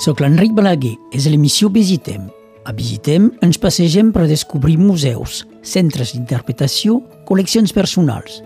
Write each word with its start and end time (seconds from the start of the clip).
Soc 0.00 0.22
l'Enric 0.24 0.54
Balaguer, 0.56 0.94
és 1.12 1.26
l'emissió 1.28 1.68
Visitem. 1.68 2.22
A 2.64 2.72
Visitem 2.72 3.26
ens 3.44 3.58
passegem 3.60 4.08
per 4.14 4.22
descobrir 4.30 4.78
museus, 4.80 5.42
centres 5.60 6.14
d'interpretació, 6.14 7.02
col·leccions 7.28 7.74
personals. 7.76 8.38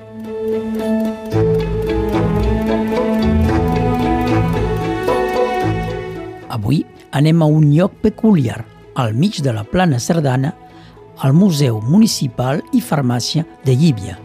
Avui 6.51 6.83
anem 7.15 7.47
a 7.47 7.47
un 7.47 7.71
lloc 7.71 8.03
peculiar, 8.03 8.65
al 8.99 9.15
mig 9.15 9.39
de 9.39 9.55
la 9.55 9.63
plana 9.63 10.03
Cerdana, 10.03 10.57
al 11.23 11.39
Museu 11.39 11.79
Municipal 11.87 12.67
i 12.75 12.83
Farmàcia 12.83 13.47
de 13.63 13.79
Llívia. 13.79 14.24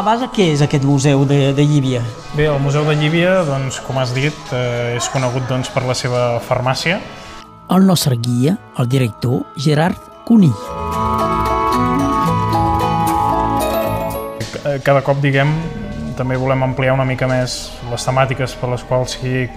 La 0.00 0.06
base, 0.14 0.30
què 0.32 0.46
és 0.54 0.62
aquest 0.64 0.84
museu 0.88 1.26
de, 1.28 1.50
de 1.52 1.64
Llívia? 1.68 2.00
Bé, 2.32 2.46
el 2.48 2.60
Museu 2.62 2.86
de 2.88 2.94
Llívia, 2.96 3.42
doncs, 3.44 3.82
com 3.84 3.98
has 4.00 4.14
dit, 4.16 4.36
eh, 4.56 4.96
és 4.96 5.08
conegut 5.12 5.44
doncs, 5.50 5.68
per 5.74 5.82
la 5.84 5.96
seva 5.98 6.22
farmàcia. 6.40 6.96
El 7.70 7.84
nostre 7.84 8.16
guia, 8.16 8.54
el 8.80 8.88
director 8.88 9.42
Gerard 9.60 10.00
Cunill. 10.24 10.56
Eh, 14.64 14.78
Cada 14.86 15.04
cop, 15.04 15.20
diguem, 15.20 15.52
també 16.16 16.40
volem 16.40 16.64
ampliar 16.70 16.96
una 16.96 17.04
mica 17.04 17.28
més 17.28 17.60
les 17.90 18.08
temàtiques 18.08 18.56
per 18.56 18.72
les 18.72 18.86
quals 18.88 19.18
sigui 19.18 19.50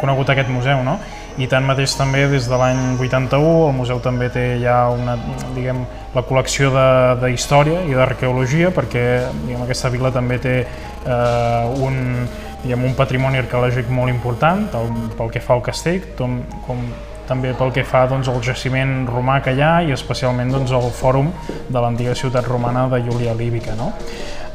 conegut 0.00 0.32
aquest 0.32 0.48
museu, 0.48 0.80
no? 0.86 0.96
I 1.40 1.48
tanmateix 1.48 1.94
també 1.96 2.26
des 2.28 2.46
de 2.50 2.56
l'any 2.60 2.80
81 3.00 3.68
el 3.70 3.72
museu 3.72 4.00
també 4.04 4.28
té 4.32 4.44
ja 4.60 4.90
una, 4.92 5.16
diguem, 5.54 5.82
la 6.14 6.22
col·lecció 6.28 6.68
de, 6.74 6.86
de 7.22 7.30
història 7.32 7.80
i 7.88 7.96
d'arqueologia 7.96 8.72
perquè 8.76 9.04
diguem, 9.46 9.62
aquesta 9.64 9.88
vila 9.92 10.12
també 10.12 10.36
té 10.42 10.56
eh, 10.60 11.84
un, 11.86 12.26
diguem, 12.64 12.84
un 12.90 12.96
patrimoni 12.98 13.40
arqueològic 13.40 13.88
molt 13.94 14.12
important 14.12 14.66
pel, 14.72 14.92
pel 15.16 15.32
que 15.32 15.40
fa 15.44 15.56
al 15.56 15.64
castell, 15.64 16.02
com, 16.18 16.42
com 16.66 16.84
també 17.30 17.54
pel 17.54 17.70
que 17.72 17.86
fa 17.86 18.04
doncs, 18.10 18.28
al 18.28 18.42
jaciment 18.42 19.06
romà 19.08 19.38
que 19.44 19.54
hi 19.54 19.62
ha 19.62 19.72
i 19.86 19.94
especialment 19.94 20.50
doncs, 20.52 20.74
el 20.74 20.90
fòrum 20.92 21.30
de 21.70 21.78
l'antiga 21.78 22.16
ciutat 22.18 22.48
romana 22.50 22.88
de 22.90 23.00
Júlia 23.06 23.36
Líbica. 23.38 23.76
No? 23.78 23.92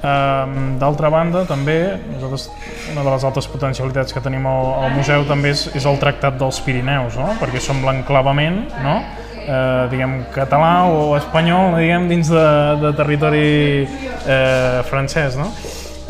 Ehm, 0.05 0.75
D'altra 0.77 1.09
banda, 1.09 1.45
també, 1.49 1.77
nosaltres, 2.11 2.49
una 2.91 3.01
de 3.01 3.09
les 3.09 3.23
altres 3.25 3.47
potencialitats 3.49 4.13
que 4.13 4.21
tenim 4.21 4.43
al, 4.45 4.67
al 4.85 4.91
museu 4.93 5.23
també 5.25 5.53
és, 5.55 5.65
és 5.73 5.85
el 5.89 5.97
Tractat 6.01 6.37
dels 6.37 6.59
Pirineus, 6.65 7.15
no? 7.17 7.31
perquè 7.39 7.61
som 7.63 7.79
l'enclavament 7.81 8.59
no? 8.83 8.99
eh, 9.39 9.87
diguem, 9.89 10.19
català 10.35 10.73
o 10.91 11.15
espanyol 11.17 11.79
diguem, 11.79 12.09
dins 12.11 12.29
de, 12.29 12.45
de 12.83 12.91
territori 12.99 13.47
eh, 13.87 14.83
francès. 14.91 15.39
No? 15.41 15.49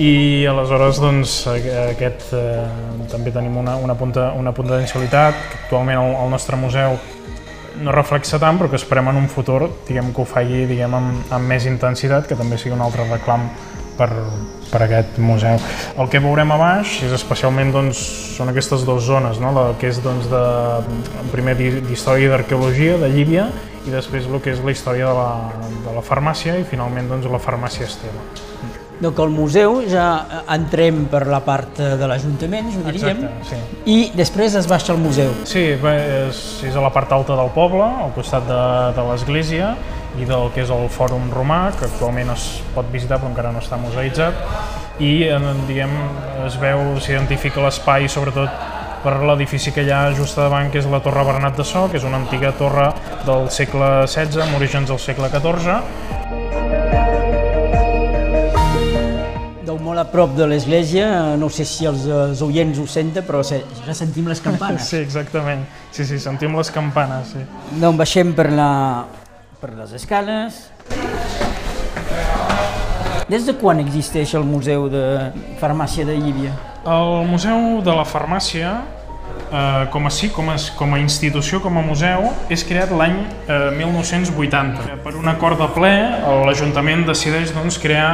I 0.01 0.43
aleshores 0.51 0.99
doncs, 0.99 1.37
aquest, 1.53 2.33
eh, 2.35 2.65
també 3.13 3.31
tenim 3.31 3.55
una, 3.61 3.77
una, 3.79 3.95
punta, 3.95 4.33
una 4.35 4.51
potencialitat 4.51 5.39
que 5.39 5.61
actualment 5.61 6.01
el, 6.01 6.17
el 6.25 6.35
nostre 6.35 6.59
museu 6.59 6.97
no 7.79 7.91
reflexa 7.95 8.39
tant, 8.39 8.59
però 8.59 8.67
que 8.71 8.79
esperem 8.79 9.07
en 9.11 9.21
un 9.23 9.31
futur 9.31 9.69
diguem, 9.87 10.11
que 10.15 10.23
ho 10.23 10.27
faci 10.27 10.65
diguem, 10.67 10.99
amb, 10.99 11.31
amb 11.35 11.47
més 11.47 11.67
intensitat, 11.67 12.27
que 12.27 12.35
també 12.39 12.59
sigui 12.59 12.75
un 12.75 12.83
altre 12.83 13.07
reclam 13.07 13.47
per, 13.97 14.09
per 14.71 14.81
aquest 14.85 15.19
museu. 15.23 15.59
El 15.99 16.09
que 16.11 16.21
veurem 16.23 16.51
a 16.55 16.57
baix 16.59 16.97
és 17.05 17.13
especialment 17.15 17.73
doncs, 17.75 18.01
són 18.35 18.51
aquestes 18.51 18.85
dues 18.87 19.05
zones, 19.07 19.39
no? 19.43 19.53
la 19.55 19.69
que 19.79 19.91
és 19.91 20.01
doncs, 20.03 20.27
de, 20.31 20.43
primer 21.33 21.55
d'història 21.59 22.29
i 22.29 22.33
d'arqueologia 22.33 22.99
de 23.01 23.11
Llívia 23.13 23.49
i 23.85 23.93
després 23.93 24.25
el 24.25 24.41
que 24.41 24.55
és 24.55 24.63
la 24.65 24.73
història 24.73 25.11
de 25.11 25.15
la, 25.15 25.29
de 25.85 25.95
la 25.95 26.03
farmàcia 26.05 26.57
i 26.59 26.67
finalment 26.67 27.11
doncs, 27.11 27.29
la 27.31 27.41
farmàcia 27.41 27.87
Esteve. 27.87 28.53
Donc 28.95 29.19
al 29.19 29.29
museu 29.29 29.81
ja 29.91 30.05
entrem 30.55 31.03
per 31.11 31.25
la 31.27 31.41
part 31.43 31.81
de 31.99 32.07
l'Ajuntament, 32.07 32.69
ho 32.71 32.83
diríem, 32.85 33.25
Exacte, 33.25 33.49
sí. 33.49 33.91
i 33.91 33.97
després 34.15 34.55
es 34.55 34.69
baixa 34.71 34.93
al 34.93 35.01
museu. 35.03 35.33
Sí, 35.47 35.65
és, 35.75 36.39
és 36.63 36.75
a 36.75 36.83
la 36.83 36.93
part 36.95 37.11
alta 37.11 37.35
del 37.35 37.51
poble, 37.55 37.83
al 37.83 38.15
costat 38.15 38.47
de, 38.47 38.61
de 38.95 39.05
l'església 39.09 39.73
i 40.19 40.27
del 40.27 40.51
que 40.55 40.63
és 40.63 40.71
el 40.71 40.87
Fòrum 40.91 41.27
Romà, 41.33 41.69
que 41.77 41.87
actualment 41.89 42.31
es 42.35 42.47
pot 42.75 42.87
visitar 42.93 43.19
però 43.19 43.31
encara 43.33 43.51
no 43.51 43.63
està 43.63 43.79
museïtzat, 43.81 44.45
i 45.03 45.11
diguem, 45.67 45.91
es 46.45 46.55
veu, 46.61 46.95
s'identifica 47.03 47.63
l'espai 47.63 48.07
sobretot 48.11 48.73
per 49.05 49.19
l'edifici 49.21 49.69
que 49.75 49.83
hi 49.85 49.91
ha 49.93 50.07
just 50.17 50.39
davant, 50.39 50.71
que 50.73 50.79
és 50.81 50.87
la 50.89 51.01
Torre 51.05 51.25
Bernat 51.27 51.59
de 51.59 51.65
So, 51.67 51.85
que 51.91 51.99
és 51.99 52.05
una 52.07 52.17
antiga 52.17 52.53
torre 52.57 52.87
del 53.27 53.51
segle 53.53 54.07
XVI, 54.07 54.41
amb 54.47 54.57
orígens 54.57 54.89
del 54.89 55.01
segle 55.01 55.29
XIV, 55.33 55.75
Deu 59.65 59.77
molt 59.81 59.97
a 59.97 60.05
prop 60.09 60.33
de 60.37 60.45
l'església, 60.45 61.07
no 61.41 61.49
sé 61.49 61.65
si 61.65 61.87
els, 61.89 62.05
els 62.05 62.41
oients 62.45 62.77
ho 62.79 62.85
senten, 62.89 63.25
però 63.25 63.41
se, 63.45 63.63
ja 63.85 63.93
sentim 63.97 64.29
les 64.29 64.41
campanes. 64.41 64.85
Sí, 64.93 64.99
exactament. 65.01 65.65
Sí, 65.91 66.05
sí, 66.05 66.19
sentim 66.21 66.53
les 66.57 66.69
campanes, 66.73 67.33
sí. 67.33 67.45
Donc 67.81 67.97
baixem 68.01 68.33
per, 68.37 68.51
la, 68.53 68.69
per 69.65 69.73
les 69.73 69.93
escales. 69.97 70.57
Des 73.25 73.45
de 73.47 73.55
quan 73.57 73.79
existeix 73.81 74.35
el 74.37 74.43
Museu 74.45 74.85
de 74.93 75.31
Farmàcia 75.57 76.05
de 76.05 76.13
Llívia? 76.19 76.51
El 76.85 77.25
Museu 77.25 77.79
de 77.81 77.95
la 77.97 78.03
Farmàcia, 78.05 78.75
eh, 79.49 79.87
com 79.89 80.05
a 80.05 80.11
sí, 80.13 80.29
com 80.29 80.51
a, 80.53 80.57
com 80.77 80.93
a 80.93 80.99
institució, 81.01 81.63
com 81.63 81.79
a 81.79 81.81
museu, 81.81 82.29
és 82.53 82.61
creat 82.67 82.93
l'any 82.93 83.17
eh, 83.47 83.71
1980. 83.79 84.99
Per 85.01 85.15
un 85.17 85.33
acord 85.33 85.57
de 85.57 85.71
ple, 85.73 85.95
l'Ajuntament 86.45 87.07
decideix 87.09 87.55
doncs, 87.55 87.81
crear 87.81 88.11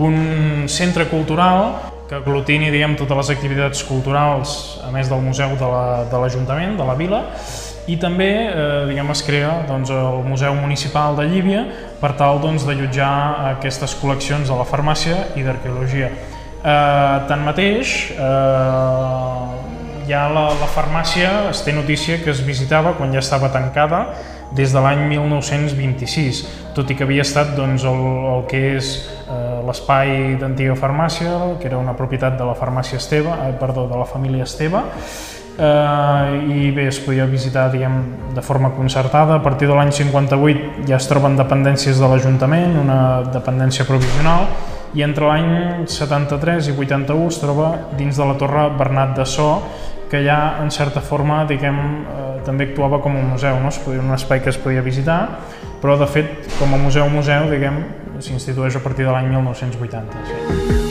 un 0.00 0.64
centre 0.72 1.10
cultural 1.12 1.74
que 2.08 2.16
aglutini 2.22 2.70
diguem, 2.72 2.96
totes 2.96 3.20
les 3.20 3.36
activitats 3.36 3.84
culturals, 3.84 4.78
a 4.86 4.92
més 4.94 5.10
del 5.12 5.20
museu 5.20 5.56
de 5.60 5.68
l'Ajuntament, 6.24 6.72
la, 6.72 6.78
de, 6.78 6.84
de 6.84 6.88
la 6.88 6.96
vila, 6.96 7.24
i 7.86 7.96
també 8.02 8.30
eh, 8.48 8.86
diguem, 8.88 9.10
es 9.14 9.22
crea 9.26 9.52
doncs, 9.68 9.92
el 9.94 10.24
Museu 10.26 10.56
Municipal 10.58 11.16
de 11.18 11.26
Llívia 11.30 11.64
per 12.00 12.14
tal 12.18 12.40
doncs, 12.42 12.66
d'allotjar 12.66 13.12
aquestes 13.52 13.94
col·leccions 14.00 14.50
de 14.50 14.56
la 14.58 14.66
farmàcia 14.66 15.20
i 15.38 15.46
d'arqueologia. 15.46 16.10
Eh, 16.10 17.16
tanmateix, 17.30 17.96
eh, 18.16 19.66
ja 20.06 20.24
la, 20.30 20.48
la 20.54 20.70
farmàcia 20.70 21.50
es 21.50 21.62
té 21.66 21.74
notícia 21.74 22.18
que 22.22 22.30
es 22.30 22.42
visitava 22.46 22.94
quan 22.98 23.14
ja 23.14 23.22
estava 23.22 23.50
tancada 23.54 24.06
des 24.54 24.72
de 24.74 24.82
l'any 24.82 25.02
1926, 25.10 26.42
tot 26.74 26.90
i 26.90 26.96
que 26.98 27.06
havia 27.06 27.24
estat 27.26 27.54
doncs, 27.56 27.86
el, 27.86 28.02
el 28.32 28.44
que 28.50 28.60
és 28.76 28.92
eh, 29.26 29.62
l'espai 29.66 30.36
d'antiga 30.40 30.76
farmàcia, 30.78 31.32
que 31.60 31.70
era 31.70 31.78
una 31.78 31.96
propietat 31.98 32.38
de 32.38 32.46
la 32.46 32.54
farmàcia 32.58 33.00
Esteve, 33.02 33.34
eh, 33.34 33.54
perdó, 33.58 33.88
de 33.90 33.98
la 33.98 34.06
família 34.06 34.46
Esteve, 34.46 34.82
eh, 35.58 36.52
i 36.52 36.70
bé, 36.76 36.86
es 36.88 37.00
podia 37.00 37.26
visitar 37.26 37.70
diguem, 37.72 37.98
de 38.34 38.42
forma 38.42 38.70
concertada. 38.76 39.36
A 39.36 39.42
partir 39.42 39.68
de 39.68 39.74
l'any 39.74 39.92
58 39.92 40.86
ja 40.88 41.00
es 41.00 41.08
troben 41.08 41.36
dependències 41.38 42.00
de 42.00 42.08
l'Ajuntament, 42.08 42.78
una 42.82 43.00
dependència 43.32 43.86
provisional, 43.88 44.46
i 44.96 45.02
entre 45.04 45.28
l'any 45.28 45.84
73 45.92 46.70
i 46.70 46.76
81 46.76 47.28
es 47.28 47.40
troba 47.42 47.72
dins 47.98 48.16
de 48.16 48.24
la 48.28 48.38
Torre 48.40 48.68
Bernat 48.78 49.16
de 49.18 49.26
So, 49.26 49.50
que 50.10 50.22
ja 50.24 50.62
en 50.62 50.70
certa 50.70 51.02
forma 51.02 51.44
diguem, 51.48 51.76
eh, 51.76 52.24
també 52.46 52.70
actuava 52.70 53.00
com 53.02 53.16
un 53.16 53.32
museu, 53.32 53.58
no? 53.60 53.68
es 53.68 53.80
podia, 53.82 54.00
un 54.00 54.14
espai 54.14 54.40
que 54.40 54.52
es 54.54 54.58
podia 54.58 54.82
visitar, 54.82 55.20
però 55.82 55.98
de 55.98 56.06
fet 56.06 56.50
com 56.60 56.72
a 56.72 56.80
museu-museu 56.80 57.50
diguem 57.50 57.82
s'institueix 58.20 58.78
a 58.78 58.84
partir 58.84 59.04
de 59.04 59.12
l'any 59.12 59.32
1980. 59.34 60.26
Sí. 60.30 60.85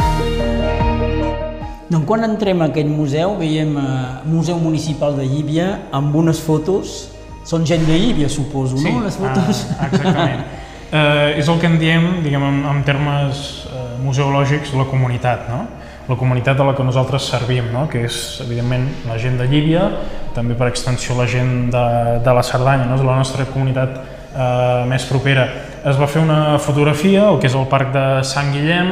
Donc 1.90 2.08
quan 2.10 2.24
entrem 2.26 2.64
a 2.64 2.70
aquest 2.72 2.90
museu 2.90 3.36
veiem 3.38 3.76
eh, 3.78 3.88
Museu 4.26 4.58
Municipal 4.58 5.14
de 5.18 5.26
Llívia 5.30 5.68
amb 5.94 6.16
unes 6.18 6.40
fotos, 6.42 7.12
són 7.46 7.66
gent 7.70 7.86
de 7.86 7.94
Llívia 7.94 8.30
suposo, 8.30 8.80
sí, 8.82 8.90
no? 8.90 9.04
Les 9.06 9.18
fotos. 9.22 9.68
Ah, 9.78 9.90
exactament. 9.92 10.46
eh, 10.98 11.40
és 11.42 11.50
el 11.52 11.60
que 11.62 11.70
en 11.70 11.78
diem, 11.78 12.08
diguem, 12.26 12.42
en, 12.42 12.62
en 12.72 12.80
termes 12.88 13.44
eh, 13.70 13.84
museològics, 14.02 14.74
la 14.74 14.88
comunitat, 14.90 15.46
no? 15.52 15.66
la 16.06 16.18
comunitat 16.18 16.60
a 16.62 16.66
la 16.68 16.76
que 16.78 16.84
nosaltres 16.86 17.26
servim, 17.30 17.72
no? 17.74 17.88
que 17.90 18.04
és, 18.06 18.18
evidentment, 18.46 18.86
la 19.10 19.18
gent 19.22 19.38
de 19.42 19.48
Llívia, 19.50 19.88
també 20.36 20.58
per 20.58 20.70
extensió 20.70 21.18
la 21.18 21.26
gent 21.30 21.72
de, 21.74 21.86
de 22.26 22.36
la 22.38 22.44
Cerdanya, 22.46 22.86
no? 22.90 22.98
és 22.98 23.06
la 23.06 23.18
nostra 23.18 23.46
comunitat 23.50 23.98
eh, 24.02 24.84
més 24.90 25.06
propera. 25.10 25.48
Es 25.86 26.02
va 26.02 26.10
fer 26.10 26.22
una 26.26 26.58
fotografia, 26.62 27.30
el 27.30 27.40
que 27.42 27.50
és 27.50 27.58
el 27.58 27.70
Parc 27.70 27.94
de 27.94 28.06
Sant 28.26 28.54
Guillem, 28.54 28.92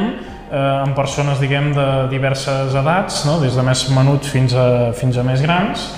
eh, 0.54 0.86
amb 0.86 0.94
persones, 0.96 1.42
diguem, 1.42 1.72
de 1.74 1.90
diverses 2.12 2.74
edats, 2.78 3.24
no? 3.28 3.40
des 3.42 3.56
de 3.58 3.66
més 3.66 3.84
menuts 3.94 4.30
fins 4.30 4.54
a, 4.54 4.66
fins 4.96 5.18
a 5.18 5.26
més 5.26 5.42
grans, 5.42 5.88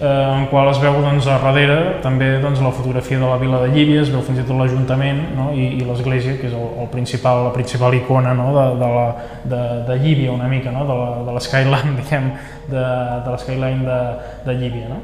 eh, 0.00 0.08
en 0.08 0.48
qual 0.50 0.70
es 0.72 0.80
veu 0.82 0.98
doncs, 1.04 1.28
a 1.28 1.38
darrere 1.38 1.78
també 2.02 2.32
doncs, 2.42 2.62
la 2.64 2.72
fotografia 2.74 3.20
de 3.20 3.30
la 3.30 3.38
vila 3.40 3.62
de 3.62 3.70
Llívia, 3.74 4.02
es 4.02 4.10
veu 4.12 4.24
fins 4.26 4.42
i 4.42 4.46
tot 4.48 4.58
l'Ajuntament 4.58 5.22
no? 5.36 5.50
i, 5.54 5.76
i 5.78 5.86
l'església, 5.86 6.36
que 6.40 6.50
és 6.50 6.56
el, 6.56 6.66
el 6.82 6.90
principal, 6.92 7.44
la 7.46 7.54
principal 7.54 7.94
icona 8.00 8.34
no? 8.34 8.50
de, 8.56 8.66
de, 8.82 8.92
la, 8.96 9.08
de, 9.54 9.64
de 9.90 9.98
Llívia 10.02 10.34
una 10.34 10.50
mica, 10.50 10.74
no? 10.74 10.86
de, 10.88 11.00
la, 11.02 11.10
de 11.28 11.36
l'skyline, 11.36 11.96
diguem, 12.02 12.30
de, 12.70 12.86
de 13.26 13.36
l'skyline 13.36 13.84
de, 13.86 14.00
de 14.48 14.58
Llívia. 14.62 14.90
No? 14.90 15.02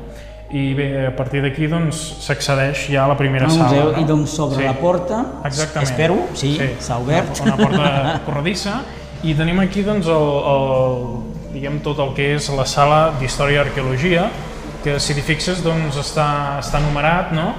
I 0.51 0.75
bé, 0.75 1.07
a 1.09 1.15
partir 1.17 1.41
d'aquí 1.43 1.67
doncs 1.67 1.99
s'accedeix 2.23 2.87
ja 2.93 3.05
a 3.05 3.09
la 3.11 3.17
primera 3.19 3.47
al 3.47 3.51
sala. 3.51 3.65
museu, 3.69 3.93
no? 3.93 3.99
I 4.01 4.05
doncs 4.05 4.31
s'obre 4.37 4.59
Sí. 4.61 4.65
la 4.65 4.75
porta, 4.75 5.25
Exactament. 5.45 5.89
espero, 5.91 6.17
sí, 6.35 6.59
s'ha 6.79 6.99
obert. 6.99 7.41
Una, 7.43 7.55
una 7.55 7.65
porta 7.65 8.21
corredissa 8.27 8.81
i 9.25 9.35
tenim 9.35 9.59
aquí 9.61 9.83
doncs 9.83 10.07
el, 10.07 10.29
el, 10.53 11.07
diguem 11.57 11.81
tot 11.83 11.99
el 11.99 12.13
que 12.15 12.35
és 12.37 12.49
la 12.55 12.67
sala 12.69 13.13
d'Història 13.19 13.63
i 13.63 13.65
Arqueologia 13.67 14.29
que 14.85 15.01
si 15.01 15.15
t'hi 15.17 15.23
fixes 15.25 15.65
doncs 15.65 15.97
està, 15.99 16.61
està 16.61 16.79
numerat, 16.79 17.33
no? 17.35 17.55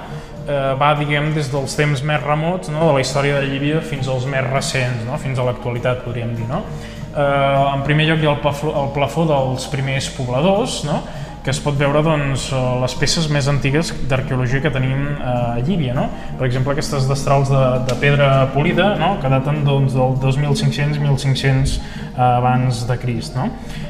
Eh, 0.48 0.74
va 0.80 0.94
diguem 0.96 1.34
des 1.34 1.50
dels 1.52 1.74
temps 1.76 2.00
més 2.02 2.22
remots 2.22 2.70
no? 2.72 2.86
de 2.88 2.92
la 2.94 3.00
història 3.04 3.34
de 3.36 3.50
Llívia 3.50 3.82
fins 3.84 4.08
als 4.08 4.24
més 4.24 4.40
recents, 4.48 5.04
no? 5.04 5.18
fins 5.20 5.36
a 5.38 5.44
l'actualitat 5.44 6.00
podríem 6.06 6.32
dir. 6.38 6.46
No? 6.48 6.62
Eh, 7.12 7.74
en 7.74 7.82
primer 7.84 8.06
lloc 8.08 8.22
hi 8.22 8.26
ha 8.30 8.32
el 8.32 8.40
plafó, 8.40 8.72
el 8.72 8.88
plafó 8.94 9.26
dels 9.28 9.66
primers 9.68 10.08
pobladors, 10.16 10.84
no? 10.88 11.02
Que 11.44 11.52
es 11.54 11.60
pot 11.62 11.76
veure 11.78 12.02
doncs, 12.04 12.48
eh, 12.52 12.60
les 12.82 12.94
peces 13.00 13.28
més 13.32 13.48
antigues 13.50 13.92
d'arqueologia 14.10 14.62
que 14.64 14.72
tenim 14.74 15.04
eh, 15.14 15.24
a 15.24 15.58
Llívia. 15.64 15.94
No? 15.96 16.08
Per 16.38 16.46
exemple, 16.48 16.74
aquestes 16.74 17.08
destrals 17.08 17.52
de, 17.52 17.64
de 17.88 17.98
pedra 18.02 18.30
polida, 18.54 18.94
no? 19.00 19.14
que 19.22 19.30
daten 19.32 19.62
doncs, 19.66 19.96
del 19.96 20.18
2500-1500 20.22 21.78
eh, 21.78 22.22
abans 22.22 22.84
de 22.88 22.98
Crist. 23.00 23.38
No? 23.38 23.48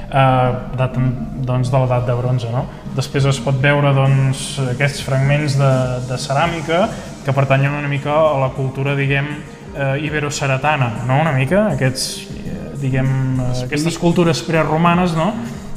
Eh, 0.09 0.51
daten 0.79 1.13
doncs, 1.49 1.73
de 1.73 1.83
l'edat 1.83 2.09
de 2.09 2.17
bronze. 2.19 2.53
No? 2.55 2.67
Després 2.99 3.29
es 3.31 3.43
pot 3.43 3.59
veure 3.63 3.93
doncs, 3.97 4.49
aquests 4.75 5.05
fragments 5.07 5.59
de, 5.59 5.75
de 6.09 6.19
ceràmica 6.21 6.87
que 7.25 7.35
pertanyen 7.37 7.75
una 7.77 7.89
mica 7.91 8.15
a 8.15 8.39
la 8.41 8.53
cultura, 8.57 8.95
diguem, 8.97 9.27
eh, 9.75 10.05
ibero-ceretana, 10.07 11.05
no? 11.07 11.21
una 11.21 11.33
mica, 11.33 11.67
aquests, 11.75 12.07
eh, 12.33 12.57
diguem, 12.81 13.41
eh, 13.41 13.65
aquestes 13.67 13.99
cultures 13.99 14.41
preromanes, 14.47 15.15
no? 15.17 15.33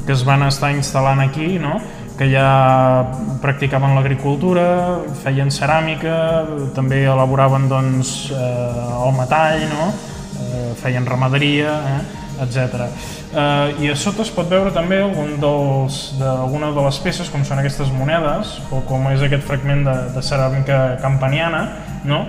Que 0.05 0.13
es 0.13 0.23
van 0.27 0.43
estar 0.47 0.71
instal·lant 0.75 1.21
aquí, 1.23 1.57
no? 1.61 1.79
que 2.21 2.27
ja 2.29 3.01
practicaven 3.41 3.95
l'agricultura, 3.97 4.63
feien 5.23 5.49
ceràmica, 5.49 6.15
també 6.75 6.99
elaboraven 7.09 7.65
doncs, 7.71 8.11
eh, 8.29 9.05
el 9.07 9.15
metall, 9.17 9.63
no? 9.71 9.87
eh, 10.43 10.67
feien 10.83 11.07
ramaderia, 11.07 11.73
eh? 11.95 12.01
etc. 12.45 12.85
Eh, 13.31 13.85
I 13.85 13.89
a 13.89 13.95
sota 13.97 14.21
es 14.21 14.29
pot 14.35 14.49
veure 14.51 14.73
també 14.75 14.99
algun 15.01 15.37
dels, 15.41 16.01
d'alguna 16.19 16.69
de 16.75 16.85
les 16.85 17.01
peces, 17.01 17.31
com 17.33 17.45
són 17.47 17.63
aquestes 17.63 17.89
monedes, 17.95 18.57
o 18.69 18.83
com 18.85 19.09
és 19.13 19.25
aquest 19.25 19.47
fragment 19.47 19.85
de, 19.87 19.97
de 20.13 20.25
ceràmica 20.25 20.81
campaniana, 21.01 21.63
no? 22.05 22.25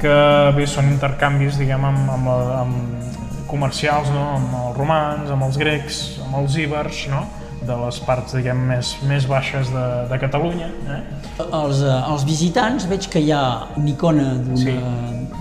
que 0.00 0.16
bé 0.56 0.64
són 0.68 0.88
intercanvis 0.92 1.60
diguem, 1.60 1.84
amb, 1.88 2.10
amb, 2.16 2.32
amb 2.62 3.23
comercials 3.50 4.10
no? 4.14 4.24
amb 4.36 4.54
els 4.60 4.76
romans, 4.78 5.30
amb 5.30 5.42
els 5.48 5.56
grecs, 5.60 6.02
amb 6.26 6.36
els 6.42 6.56
íbers, 6.60 7.06
no? 7.12 7.24
de 7.64 7.72
les 7.80 7.96
parts 8.04 8.34
diguem, 8.36 8.58
més, 8.68 8.90
més 9.08 9.24
baixes 9.24 9.70
de, 9.72 9.84
de 10.10 10.18
Catalunya. 10.20 10.66
Eh? 10.92 10.98
Els, 11.46 11.78
eh, 11.80 11.94
els 12.12 12.24
visitants 12.28 12.84
veig 12.90 13.06
que 13.08 13.22
hi 13.24 13.30
ha 13.32 13.44
una 13.80 13.88
icona 13.88 14.26
d'un 14.36 14.58
Sí. 14.60 14.74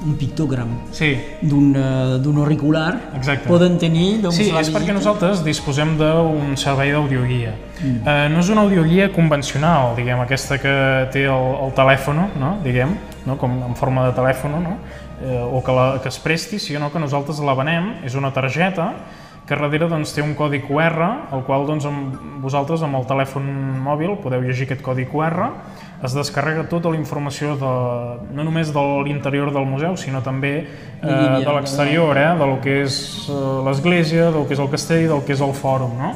un 0.04 0.16
pictogram 0.20 0.72
Sí, 0.92 1.18
d'un 1.42 1.76
eh, 1.76 2.18
d'un 2.24 2.38
auricular. 2.40 2.94
Exacte. 3.16 3.48
Poden 3.48 3.78
tenir 3.78 4.22
doncs, 4.24 4.36
Sí, 4.40 4.50
és 4.50 4.70
perquè 4.72 4.88
visita. 4.94 4.94
nosaltres 5.02 5.44
disposem 5.44 5.98
d'un 6.00 6.56
servei 6.56 6.92
d'audioguia. 6.92 7.54
Mm. 7.82 8.08
Eh, 8.08 8.30
no 8.32 8.40
és 8.40 8.50
una 8.50 8.62
audioguia 8.62 9.12
convencional, 9.12 9.96
diguem, 9.96 10.20
aquesta 10.24 10.58
que 10.64 10.74
té 11.12 11.26
el, 11.26 11.48
el 11.66 11.74
telèfon, 11.76 12.24
no? 12.40 12.58
diguem, 12.64 12.96
no? 13.26 13.36
com 13.38 13.52
en 13.68 13.76
forma 13.76 14.08
de 14.08 14.16
telèfon, 14.16 14.62
no? 14.64 14.78
Eh, 15.24 15.42
o 15.42 15.64
que, 15.64 15.72
la, 15.72 15.88
que 16.04 16.12
es 16.12 16.20
presti, 16.20 16.60
sinó 16.60 16.92
que 16.92 17.00
nosaltres 17.00 17.40
la 17.40 17.56
venem, 17.58 17.96
és 18.04 18.20
una 18.20 18.34
targeta 18.36 18.92
que 19.48 19.56
darrere 19.60 19.90
doncs, 19.92 20.14
té 20.16 20.24
un 20.24 20.36
codi 20.40 20.62
QR, 20.64 21.08
el 21.36 21.42
qual 21.48 21.66
doncs, 21.68 21.88
amb 21.88 22.44
vosaltres 22.44 22.84
amb 22.86 22.96
el 23.00 23.08
telèfon 23.10 23.48
mòbil 23.84 24.16
podeu 24.24 24.44
llegir 24.44 24.70
aquest 24.70 24.84
codi 24.86 25.04
QR, 25.10 25.50
es 26.04 26.16
descarrega 26.16 26.66
tota 26.72 26.92
la 26.92 27.00
informació 27.00 27.56
de, 27.60 27.74
no 28.36 28.46
només 28.48 28.72
de 28.76 28.84
l'interior 29.08 29.52
del 29.56 29.68
museu, 29.68 29.98
sinó 30.00 30.24
també 30.24 30.54
eh, 30.64 31.10
de 31.44 31.56
l'exterior, 31.56 32.20
eh, 32.20 32.30
del 32.40 32.56
que 32.64 32.78
és 32.84 33.00
eh, 33.28 33.42
l'església, 33.68 34.30
del 34.32 34.48
que 34.48 34.56
és 34.56 34.64
el 34.64 34.72
castell, 34.72 35.10
del 35.12 35.26
que 35.28 35.36
és 35.36 35.44
el 35.44 35.56
fòrum, 35.56 35.98
no? 36.00 36.14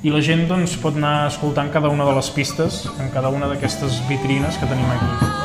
I 0.00 0.12
la 0.12 0.22
gent 0.24 0.46
doncs, 0.48 0.78
pot 0.80 0.96
anar 0.96 1.28
escoltant 1.28 1.68
cada 1.72 1.92
una 1.92 2.08
de 2.08 2.16
les 2.16 2.32
pistes 2.32 2.86
en 2.96 3.12
cada 3.12 3.28
una 3.28 3.52
d'aquestes 3.52 4.00
vitrines 4.08 4.56
que 4.56 4.72
tenim 4.72 4.88
aquí. 4.96 5.39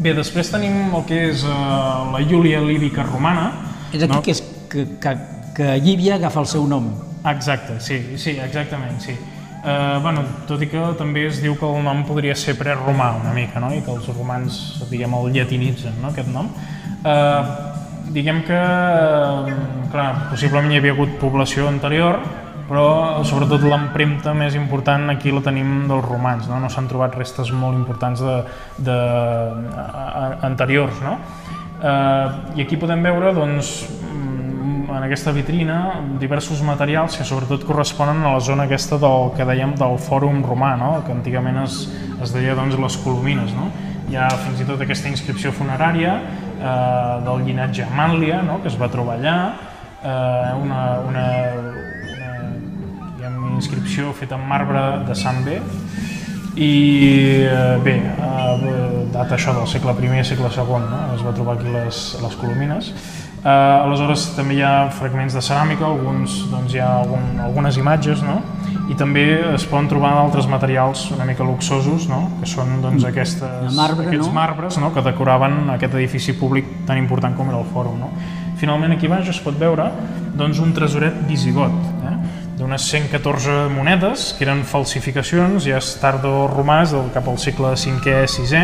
Bé, 0.00 0.14
després 0.16 0.48
tenim 0.48 0.94
el 0.96 1.02
que 1.04 1.18
és 1.28 1.42
eh, 1.44 1.50
la 2.14 2.22
Júlia 2.24 2.62
lírica 2.64 3.04
romana. 3.04 3.50
És 3.92 4.00
aquí 4.00 4.14
no? 4.14 4.22
que, 4.24 4.32
és, 4.32 4.40
que, 4.72 4.86
que, 5.02 5.12
que 5.56 5.74
Llívia 5.84 6.16
agafa 6.16 6.40
el 6.40 6.48
seu 6.48 6.64
nom. 6.68 6.88
Exacte, 7.28 7.76
sí, 7.84 7.98
sí, 8.16 8.38
exactament, 8.40 8.96
sí. 9.04 9.12
Eh, 9.60 9.98
bueno, 10.00 10.22
tot 10.48 10.62
i 10.64 10.70
que 10.72 10.80
també 10.96 11.26
es 11.28 11.42
diu 11.44 11.52
que 11.60 11.68
el 11.68 11.84
nom 11.84 12.00
podria 12.08 12.32
ser 12.32 12.54
preromà 12.56 13.10
una 13.18 13.34
mica, 13.36 13.60
no? 13.60 13.74
i 13.76 13.82
que 13.84 13.92
els 13.92 14.08
romans, 14.14 14.60
diguem, 14.88 15.18
el 15.18 15.34
llatinitzen, 15.36 16.00
no?, 16.00 16.14
aquest 16.14 16.32
nom. 16.32 16.48
Eh, 17.04 17.42
diguem 18.16 18.40
que, 18.48 18.56
eh, 18.56 19.58
clar, 19.92 20.08
possiblement 20.30 20.72
hi 20.72 20.80
havia 20.80 20.96
hagut 20.96 21.18
població 21.20 21.68
anterior, 21.68 22.22
però 22.70 23.24
sobretot 23.26 23.64
l'empremta 23.66 24.30
més 24.36 24.54
important 24.54 25.10
aquí 25.10 25.32
la 25.34 25.42
tenim 25.42 25.88
dels 25.90 26.04
romans, 26.06 26.46
no, 26.46 26.60
no 26.62 26.70
s'han 26.70 26.86
trobat 26.90 27.16
restes 27.18 27.50
molt 27.50 27.74
importants 27.74 28.22
de, 28.22 28.36
de, 28.86 28.98
a, 29.82 30.26
anteriors, 30.46 31.00
no? 31.02 31.16
Eh, 31.80 32.58
I 32.60 32.62
aquí 32.62 32.78
podem 32.78 33.02
veure, 33.02 33.32
doncs, 33.34 33.72
mm, 33.88 34.86
en 34.92 35.06
aquesta 35.06 35.32
vitrina 35.34 35.78
diversos 36.20 36.62
materials 36.62 37.16
que 37.18 37.26
sobretot 37.26 37.64
corresponen 37.66 38.22
a 38.22 38.34
la 38.36 38.40
zona 38.44 38.68
aquesta 38.68 39.00
del 39.02 39.32
que 39.34 39.46
dèiem 39.48 39.74
del 39.80 39.98
fòrum 39.98 40.44
romà, 40.46 40.76
no? 40.78 40.92
que 41.06 41.14
antigament 41.14 41.62
es, 41.64 41.82
es 42.22 42.34
deia 42.36 42.54
doncs, 42.54 42.78
les 42.78 42.98
colomines. 43.02 43.54
No? 43.56 43.70
Hi 44.10 44.18
ha 44.18 44.28
fins 44.44 44.60
i 44.60 44.68
tot 44.68 44.82
aquesta 44.84 45.10
inscripció 45.10 45.54
funerària 45.56 46.14
eh, 46.20 47.16
del 47.26 47.46
llinatge 47.48 47.88
Manlia, 47.96 48.42
no? 48.46 48.60
que 48.62 48.68
es 48.70 48.78
va 48.78 48.90
trobar 48.92 49.16
allà, 49.18 49.38
eh, 50.04 50.52
una, 50.60 50.82
una, 51.08 51.26
inscripció 53.60 54.14
feta 54.16 54.40
en 54.40 54.48
marbre 54.48 55.04
de 55.06 55.16
Sant 55.18 55.44
B, 55.46 55.60
i 56.56 57.46
eh, 57.46 57.78
bé, 57.84 57.96
eh, 58.00 59.06
data 59.12 59.36
això 59.36 59.54
del 59.54 59.68
segle 59.70 59.94
I 59.94 60.20
i 60.20 60.24
segle 60.24 60.50
II, 60.50 60.86
no? 60.90 61.00
es 61.14 61.22
va 61.22 61.34
trobar 61.34 61.58
aquí 61.58 61.70
les, 61.70 62.00
les 62.22 62.36
colomines. 62.36 62.92
Eh, 63.40 63.48
aleshores 63.48 64.26
també 64.36 64.58
hi 64.58 64.62
ha 64.66 64.90
fragments 64.92 65.34
de 65.36 65.40
ceràmica, 65.40 65.86
alguns, 65.86 66.42
doncs, 66.50 66.74
hi 66.74 66.82
ha 66.82 66.90
algun, 67.00 67.38
algunes 67.40 67.78
imatges, 67.80 68.24
no? 68.26 68.40
i 68.90 68.96
també 68.98 69.22
es 69.54 69.64
poden 69.70 69.86
trobar 69.88 70.10
altres 70.18 70.48
materials 70.50 71.04
una 71.14 71.24
mica 71.24 71.46
luxosos, 71.46 72.08
no? 72.10 72.24
que 72.40 72.48
són 72.50 72.80
doncs, 72.82 73.06
aquestes, 73.06 73.70
De 73.70 73.76
marbre, 73.76 74.08
aquests 74.08 74.26
no? 74.26 74.34
marbres 74.34 74.78
no? 74.82 74.90
que 74.92 75.04
decoraven 75.06 75.70
aquest 75.76 75.94
edifici 75.94 76.34
públic 76.34 76.66
tan 76.88 76.98
important 76.98 77.38
com 77.38 77.52
era 77.52 77.62
el 77.62 77.70
fòrum. 77.70 78.02
No? 78.02 78.10
Finalment 78.60 78.96
aquí 78.96 79.08
baix 79.08 79.30
es 79.30 79.38
pot 79.40 79.56
veure 79.56 79.86
doncs, 80.36 80.58
un 80.60 80.74
tresoret 80.76 81.22
visigot? 81.28 81.72
D'unes 82.60 82.84
114 82.92 83.70
monedes, 83.72 84.34
que 84.36 84.44
eren 84.44 84.60
falsificacions, 84.68 85.64
ja 85.64 85.78
és 85.80 85.94
tardo-romàs, 86.02 86.92
del 86.92 87.08
cap 87.14 87.28
al 87.30 87.38
segle 87.40 87.72
V, 87.72 88.16
VI, 88.28 88.60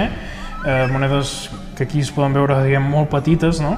eh, 0.67 0.87
monedes 0.93 1.49
que 1.77 1.85
aquí 1.85 2.01
es 2.05 2.13
poden 2.13 2.37
veure 2.37 2.59
diguem, 2.65 2.85
molt 2.93 3.09
petites, 3.13 3.61
no? 3.65 3.73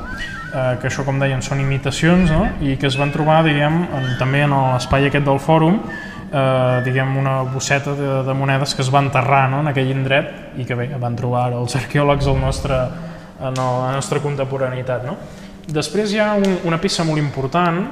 eh, 0.50 0.74
que 0.82 0.90
això, 0.90 1.04
com 1.06 1.20
deien, 1.22 1.42
són 1.44 1.62
imitacions, 1.62 2.30
no? 2.34 2.48
i 2.60 2.76
que 2.76 2.90
es 2.90 2.98
van 2.98 3.14
trobar, 3.14 3.44
diguem, 3.46 3.84
en, 3.94 4.12
també 4.18 4.42
en 4.42 4.54
l'espai 4.56 5.06
aquest 5.06 5.26
del 5.28 5.38
fòrum, 5.42 5.80
eh, 6.32 6.80
diguem, 6.86 7.16
una 7.22 7.40
bosseta 7.46 7.94
de, 7.94 8.12
de 8.26 8.34
monedes 8.34 8.74
que 8.74 8.82
es 8.82 8.90
va 8.94 9.04
enterrar 9.06 9.46
no? 9.52 9.62
en 9.62 9.70
aquell 9.70 9.92
indret 9.94 10.58
i 10.58 10.66
que 10.66 10.78
bé, 10.78 10.90
van 10.98 11.18
trobar 11.18 11.52
els 11.54 11.78
arqueòlegs 11.78 12.26
al 12.26 12.40
nostre, 12.42 12.80
en 13.38 13.54
el, 13.54 13.76
la 13.86 13.92
nostra 13.94 14.22
contemporaneïtat. 14.24 15.06
No? 15.06 15.18
Després 15.68 16.14
hi 16.14 16.20
ha 16.22 16.30
un, 16.38 16.58
una 16.64 16.78
peça 16.80 17.04
molt 17.04 17.20
important 17.20 17.82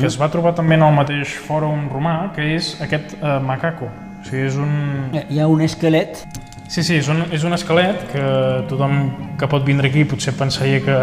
que 0.00 0.06
es 0.08 0.16
va 0.18 0.30
trobar 0.32 0.54
també 0.56 0.74
en 0.78 0.82
el 0.86 0.94
mateix 0.96 1.34
fòrum 1.46 1.84
romà, 1.92 2.32
que 2.34 2.46
és 2.56 2.72
aquest 2.82 3.12
eh, 3.20 3.36
macaco. 3.44 3.90
O 4.20 4.24
sigui, 4.24 4.46
és 4.48 4.56
un, 4.60 4.72
Eh, 5.16 5.26
Hi 5.30 5.40
ha 5.40 5.46
un 5.48 5.60
esquelet 5.64 6.24
Sí, 6.70 6.84
sí, 6.86 6.96
és 7.00 7.08
un, 7.10 7.24
és 7.34 7.42
un 7.42 7.52
esquelet 7.56 8.04
que 8.12 8.24
tothom 8.70 8.92
que 9.40 9.48
pot 9.50 9.64
vindre 9.66 9.88
aquí 9.90 10.04
potser 10.06 10.36
pensaria 10.38 10.78
que, 10.84 10.98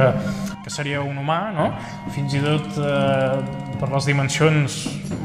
que 0.64 0.72
seria 0.72 1.02
un 1.04 1.18
humà, 1.20 1.52
no? 1.52 1.66
Fins 2.16 2.38
i 2.38 2.40
tot 2.40 2.78
eh, 2.80 3.42
per 3.76 3.90
les 3.92 4.08
dimensions 4.08 4.78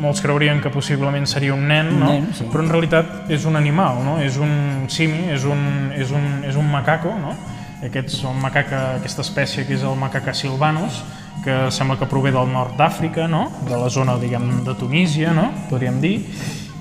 molts 0.03 0.21
creurien 0.25 0.59
que 0.61 0.73
possiblement 0.75 1.29
seria 1.31 1.55
un 1.55 1.69
nen, 1.71 1.93
no? 2.01 2.11
nen, 2.11 2.27
sí. 2.35 2.49
Però 2.51 2.65
en 2.65 2.73
realitat 2.73 3.31
és 3.31 3.47
un 3.47 3.55
animal, 3.61 4.03
no? 4.03 4.17
És 4.19 4.41
un 4.43 4.89
simi, 4.91 5.29
és 5.31 5.47
un, 5.47 5.93
és 5.95 6.11
un, 6.11 6.27
és 6.49 6.59
un 6.59 6.67
macaco, 6.75 7.15
no? 7.23 7.37
Aquests 7.83 8.21
són 8.23 8.39
macaca, 8.39 8.81
aquesta 9.01 9.25
espècie 9.25 9.65
que 9.67 9.75
és 9.75 9.83
el 9.83 9.97
macaca 9.99 10.35
silvanus, 10.39 11.01
que 11.43 11.57
sembla 11.75 11.97
que 11.99 12.07
prové 12.07 12.31
del 12.31 12.47
nord 12.53 12.77
d'Àfrica, 12.79 13.27
no? 13.27 13.49
de 13.67 13.75
la 13.75 13.89
zona 13.91 14.15
diguem, 14.23 14.63
de 14.63 14.75
Tunísia, 14.79 15.33
no? 15.35 15.49
podríem 15.71 15.99
dir, 16.03 16.17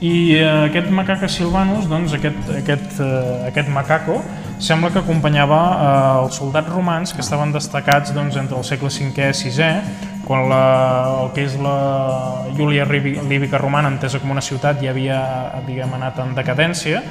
I 0.02 0.12
eh, 0.34 0.46
aquest 0.68 0.88
macaca 0.90 1.28
silvanus, 1.30 1.86
doncs 1.90 2.16
aquest, 2.18 2.48
aquest, 2.58 2.96
eh, 3.06 3.50
aquest 3.50 3.68
macaco, 3.70 4.16
sembla 4.62 4.90
que 4.94 5.02
acompanyava 5.02 5.60
eh, 5.72 6.24
els 6.24 6.40
soldats 6.42 6.70
romans 6.74 7.14
que 7.14 7.22
estaven 7.22 7.54
destacats 7.54 8.14
doncs, 8.14 8.38
entre 8.38 8.58
el 8.58 8.66
segle 8.66 8.90
V 8.90 9.30
i 9.30 9.52
VI, 9.54 9.70
quan 10.26 10.48
la, 10.50 10.64
el 11.24 11.32
que 11.36 11.46
és 11.48 11.58
la 11.60 12.46
Júlia 12.58 12.86
Líbica 12.86 13.60
romana, 13.62 13.90
entesa 13.90 14.20
com 14.22 14.32
una 14.32 14.44
ciutat, 14.44 14.82
ja 14.84 14.92
havia 14.94 15.20
diguem, 15.66 15.94
anat 15.98 16.20
en 16.22 16.36
decadència, 16.38 17.02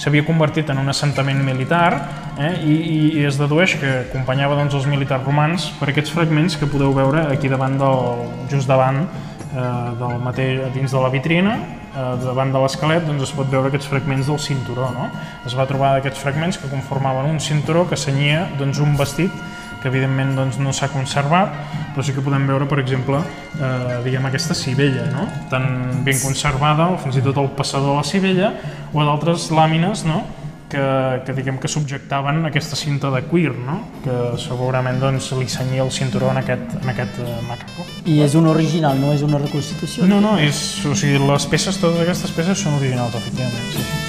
s'havia 0.00 0.24
convertit 0.24 0.70
en 0.72 0.78
un 0.80 0.88
assentament 0.88 1.42
militar 1.44 1.90
eh, 2.38 2.54
i, 2.64 2.76
i 3.20 3.26
es 3.28 3.36
dedueix 3.40 3.76
que 3.80 3.90
acompanyava 4.06 4.56
doncs, 4.56 4.78
els 4.78 4.88
militars 4.88 5.26
romans 5.26 5.68
per 5.80 5.90
aquests 5.90 6.14
fragments 6.14 6.56
que 6.56 6.70
podeu 6.70 6.94
veure 6.96 7.26
aquí 7.34 7.50
davant 7.52 7.76
del, 7.80 8.24
just 8.52 8.70
davant 8.70 9.02
eh, 9.04 9.92
del 10.00 10.16
mateix, 10.24 10.64
dins 10.74 10.94
de 10.94 11.04
la 11.04 11.12
vitrina, 11.12 11.58
eh, 11.90 12.10
davant 12.24 12.54
de 12.54 12.64
l'esquelet 12.64 13.06
doncs 13.06 13.28
es 13.28 13.34
pot 13.36 13.50
veure 13.52 13.68
aquests 13.68 13.90
fragments 13.90 14.30
del 14.30 14.40
cinturó. 14.40 14.88
No? 14.94 15.10
Es 15.46 15.56
va 15.58 15.68
trobar 15.68 15.96
aquests 15.98 16.22
fragments 16.22 16.60
que 16.60 16.70
conformaven 16.72 17.28
un 17.28 17.40
cinturó 17.40 17.86
que 17.90 17.98
senyia 18.00 18.46
doncs, 18.60 18.80
un 18.80 18.96
vestit 18.96 19.34
que 19.80 19.88
evidentment 19.88 20.34
doncs, 20.36 20.58
no 20.60 20.72
s'ha 20.76 20.90
conservat, 20.92 21.54
però 21.94 22.04
sí 22.04 22.14
que 22.16 22.24
podem 22.24 22.46
veure, 22.48 22.68
per 22.70 22.80
exemple, 22.82 23.22
eh, 23.56 24.00
diguem 24.04 24.28
aquesta 24.28 24.54
cibella, 24.54 25.06
no? 25.12 25.26
tan 25.52 26.04
ben 26.06 26.20
conservada, 26.22 26.90
o 26.92 26.98
fins 27.00 27.20
i 27.20 27.24
tot 27.24 27.40
el 27.40 27.50
passador 27.56 27.94
de 27.94 28.02
la 28.02 28.06
cibella, 28.06 28.52
o 28.92 29.06
d'altres 29.06 29.50
làmines 29.54 30.04
no? 30.08 30.22
que, 30.70 30.82
que 31.26 31.34
diguem 31.34 31.58
que 31.58 31.68
subjectaven 31.68 32.44
aquesta 32.46 32.78
cinta 32.78 33.10
de 33.10 33.24
cuir, 33.28 33.52
no? 33.66 33.80
que 34.04 34.18
segurament 34.40 35.00
doncs, 35.02 35.32
li 35.38 35.48
senyia 35.50 35.84
el 35.84 35.90
cinturó 35.94 36.30
en 36.30 36.42
aquest, 36.44 36.76
en 36.80 36.92
aquest 36.94 37.18
uh, 37.24 37.32
macaco. 37.48 37.88
I 38.06 38.20
és 38.26 38.36
un 38.38 38.46
original, 38.52 39.00
no 39.00 39.14
és 39.16 39.26
una 39.26 39.42
reconstitució? 39.42 40.06
No, 40.08 40.22
no, 40.24 40.36
és, 40.38 40.62
o 40.86 40.94
sigui, 40.94 41.18
les 41.24 41.50
peces, 41.50 41.80
totes 41.82 42.04
aquestes 42.06 42.36
peces 42.36 42.62
són 42.62 42.78
originals, 42.78 43.18
efectivament. 43.18 43.66
Sí, 43.74 43.82
sí. 43.82 43.99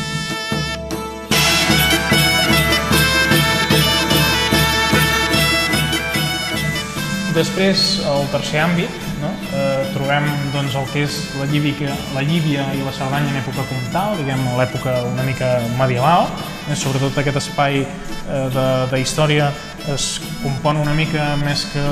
Després, 7.32 8.02
el 8.12 8.26
tercer 8.34 8.60
àmbit, 8.60 8.96
no? 9.22 9.30
eh, 9.56 9.86
trobem 9.94 10.26
doncs, 10.52 10.74
el 10.76 10.88
que 10.92 11.06
és 11.06 11.20
la 11.40 11.46
Llíbia, 11.48 11.94
la 12.12 12.24
Llívia 12.28 12.66
i 12.76 12.82
la 12.84 12.92
Cerdanya 12.92 13.32
en 13.32 13.38
època 13.40 13.64
comtal, 13.70 14.18
diguem 14.20 14.42
l'època 14.58 14.98
una 15.08 15.24
mica 15.24 15.54
medieval, 15.80 16.28
eh, 16.68 16.76
sobretot 16.76 17.22
aquest 17.22 17.40
espai 17.40 17.80
eh, 17.86 18.48
de, 18.58 18.66
de 18.92 19.00
història 19.00 19.48
es 19.96 20.18
compon 20.42 20.82
una 20.82 20.94
mica 20.98 21.32
més 21.42 21.64
que 21.72 21.86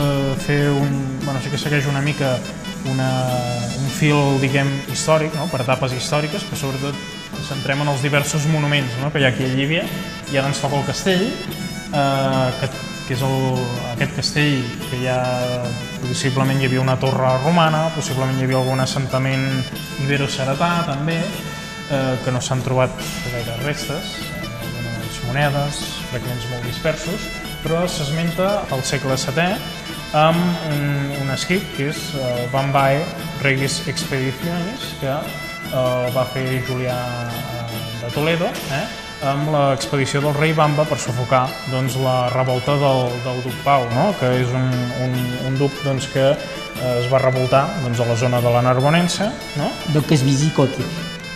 fer 0.43 0.59
un... 0.73 0.99
bueno, 1.23 1.39
sí 1.39 1.53
que 1.53 1.61
segueix 1.61 1.87
una 1.87 2.03
mica 2.03 2.35
una, 2.91 3.09
un 3.79 3.89
fil, 3.95 4.19
diguem, 4.43 4.67
històric, 4.91 5.33
no? 5.39 5.47
per 5.51 5.63
etapes 5.63 5.95
històriques, 5.95 6.43
però 6.51 6.59
sobretot 6.65 7.47
centrem 7.47 7.81
en 7.85 7.95
els 7.95 8.03
diversos 8.03 8.45
monuments 8.51 8.99
no? 8.99 9.11
que 9.11 9.23
hi 9.23 9.27
ha 9.27 9.33
aquí 9.33 9.47
a 9.47 9.55
Llívia, 9.55 9.87
i 10.33 10.37
ara 10.37 10.51
ens 10.51 10.59
toca 10.59 10.79
el 10.79 10.87
castell, 10.87 11.27
eh, 11.95 12.47
que 12.59 12.71
que 13.09 13.15
és 13.17 13.23
el, 13.25 13.55
aquest 13.95 14.11
castell 14.19 14.59
que 14.85 14.99
ja 15.01 15.17
possiblement 16.03 16.59
hi 16.61 16.67
havia 16.67 16.83
una 16.83 16.93
torre 17.01 17.31
romana, 17.41 17.87
possiblement 17.95 18.37
hi 18.37 18.45
havia 18.45 18.59
algun 18.59 18.83
assentament 18.83 19.47
ibero-seretà 20.03 20.67
també, 20.85 21.15
eh, 21.17 22.13
que 22.21 22.33
no 22.35 22.37
s'han 22.37 22.61
trobat 22.61 22.93
gaire 23.31 23.57
restes, 23.63 24.13
algunes 24.43 25.17
monedes, 25.25 25.81
fragments 26.11 26.45
molt 26.51 26.69
dispersos, 26.69 27.25
però 27.65 27.81
s'esmenta 27.89 28.51
al 28.69 28.85
segle 28.85 29.17
VII 29.17 29.57
amb 30.21 30.69
un, 30.69 30.87
un 31.23 31.33
escrit 31.33 31.65
que 31.73 31.89
és 31.89 32.05
eh, 32.13 32.45
Bambae 32.53 33.01
Regis 33.41 33.81
Expeditionis, 33.89 34.89
que 35.01 35.17
eh, 35.17 36.09
va 36.13 36.29
fer 36.29 36.47
Julià 36.69 37.01
eh, 37.25 37.85
de 38.05 38.13
Toledo, 38.13 38.53
eh, 38.69 38.87
amb 39.25 39.51
l'expedició 39.51 40.21
del 40.23 40.35
rei 40.37 40.53
Bamba 40.55 40.85
per 40.87 40.97
sufocar 41.01 41.43
doncs, 41.71 41.97
la 41.99 42.29
revolta 42.33 42.75
del, 42.79 43.11
del 43.25 43.43
duc 43.43 43.55
Pau, 43.65 43.85
no? 43.93 44.09
que 44.19 44.31
és 44.39 44.49
un, 44.55 44.71
un, 45.05 45.15
un 45.49 45.59
duc 45.59 45.75
doncs, 45.83 46.07
que 46.13 46.25
eh, 46.31 46.95
es 46.95 47.09
va 47.11 47.21
revoltar 47.23 47.65
doncs, 47.83 47.99
a 47.99 48.07
la 48.07 48.17
zona 48.19 48.41
de 48.43 48.53
la 48.53 48.63
Narbonense. 48.65 49.29
No? 49.59 49.69
Duc 49.95 50.11
és 50.15 50.23
visigòtic. 50.25 50.87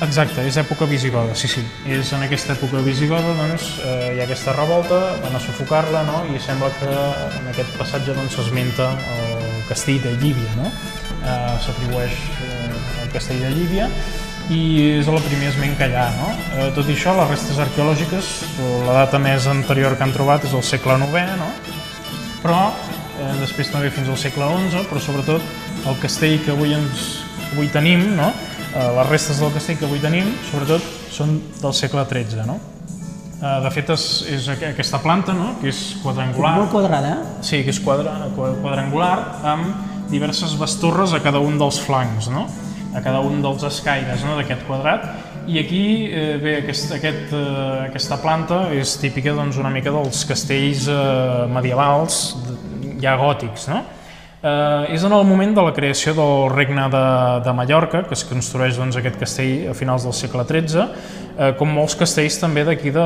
Exacte, 0.04 0.44
és 0.44 0.58
època 0.60 0.88
visigoda, 0.90 1.36
sí, 1.38 1.48
sí. 1.48 1.62
És 1.88 2.10
en 2.16 2.26
aquesta 2.26 2.58
època 2.58 2.82
visigoda, 2.84 3.36
doncs, 3.38 3.70
eh, 3.86 4.16
hi 4.16 4.20
ha 4.20 4.26
aquesta 4.28 4.56
revolta, 4.58 5.00
van 5.24 5.38
a 5.38 5.42
sufocar-la, 5.44 6.04
no? 6.08 6.24
i 6.34 6.42
sembla 6.44 6.72
que 6.80 6.92
en 6.92 7.48
aquest 7.54 7.72
passatge 7.80 8.16
doncs, 8.18 8.36
s'esmenta 8.36 8.90
doncs, 8.98 9.48
el 9.54 9.64
castell 9.70 10.02
de 10.04 10.12
Llívia, 10.20 10.58
no? 10.60 10.72
Eh, 11.24 11.56
S'atribueix 11.64 12.20
eh, 12.44 13.04
el 13.06 13.12
castell 13.14 13.46
de 13.46 13.54
Llívia, 13.54 13.88
i 14.52 14.64
és 15.00 15.08
el 15.08 15.20
primer 15.24 15.52
esment 15.54 15.78
que 15.80 15.88
hi 15.88 15.96
ha. 15.96 16.08
No? 16.18 16.32
Eh, 16.58 16.70
tot 16.76 16.90
i 16.90 16.96
això, 16.98 17.14
les 17.20 17.30
restes 17.32 17.60
arqueològiques, 17.64 18.32
la 18.88 18.98
data 19.04 19.22
més 19.22 19.48
anterior 19.52 19.96
que 19.98 20.04
han 20.08 20.16
trobat 20.16 20.48
és 20.48 20.56
el 20.58 20.66
segle 20.68 20.98
IX, 21.00 21.38
no? 21.40 21.52
però 22.44 22.66
eh, 22.68 23.30
després 23.40 23.72
també 23.72 23.92
fins 23.94 24.10
al 24.12 24.20
segle 24.20 24.50
XI, 24.68 24.84
però 24.90 25.04
sobretot 25.04 25.88
el 25.88 26.02
castell 26.02 26.42
que 26.44 26.52
avui, 26.52 26.76
ens, 26.76 27.24
avui 27.54 27.72
tenim, 27.72 28.10
no? 28.18 28.34
eh, 28.74 28.90
les 29.00 29.10
restes 29.10 29.40
del 29.40 29.54
castell 29.56 29.80
que 29.80 29.88
avui 29.88 30.04
tenim, 30.04 30.34
sobretot, 30.52 30.92
són 31.14 31.38
del 31.62 31.76
segle 31.78 32.04
XIII. 32.10 32.44
No? 32.50 32.60
Eh, 33.40 33.56
de 33.64 33.72
fet, 33.76 33.94
és, 33.96 34.04
és 34.34 34.52
aquesta 34.74 35.00
planta, 35.04 35.36
no? 35.38 35.54
que 35.62 35.72
és 35.72 35.82
quadrangular. 36.04 36.58
Molt 36.60 36.76
quadrada. 36.76 37.16
Sí, 37.44 37.64
que 37.64 37.72
és 37.72 37.80
quadra, 37.84 38.18
quadrangular, 38.36 39.16
amb 39.54 40.12
diverses 40.12 40.54
bastorres 40.60 41.16
a 41.16 41.24
cada 41.24 41.42
un 41.44 41.58
dels 41.60 41.80
flancs. 41.84 42.30
No? 42.34 42.46
A 42.94 43.02
cada 43.02 43.22
un 43.26 43.42
dels 43.44 43.64
escaires 43.68 44.24
no, 44.26 44.38
d'aquest 44.40 44.66
quadrat 44.68 45.08
i 45.48 45.60
aquí, 45.60 46.08
eh, 46.08 46.38
bé, 46.40 46.58
aquest, 46.62 46.94
aquest, 46.96 47.34
eh, 47.36 47.90
aquesta 47.90 48.20
planta 48.22 48.70
és 48.72 48.96
típica 49.02 49.34
doncs, 49.36 49.58
una 49.60 49.72
mica 49.74 49.92
dels 49.92 50.24
castells 50.30 50.88
eh, 50.88 51.50
medievals, 51.52 52.22
ja 53.04 53.18
gòtics, 53.20 53.68
no? 53.74 53.82
Eh, 54.44 54.94
és 54.96 55.04
en 55.04 55.14
el 55.16 55.24
moment 55.24 55.54
de 55.56 55.64
la 55.64 55.72
creació 55.72 56.12
del 56.16 56.50
regne 56.52 56.90
de, 56.92 57.04
de 57.44 57.52
Mallorca, 57.56 58.02
que 58.08 58.16
es 58.16 58.24
construeix 58.28 58.76
doncs, 58.80 58.98
aquest 59.00 59.20
castell 59.20 59.70
a 59.72 59.76
finals 59.76 60.04
del 60.04 60.16
segle 60.16 60.44
XIII, 60.48 60.84
eh, 61.38 61.52
com 61.60 61.72
molts 61.72 61.96
castells 62.00 62.40
també 62.42 62.66
d'aquí 62.68 62.92
de, 62.92 63.06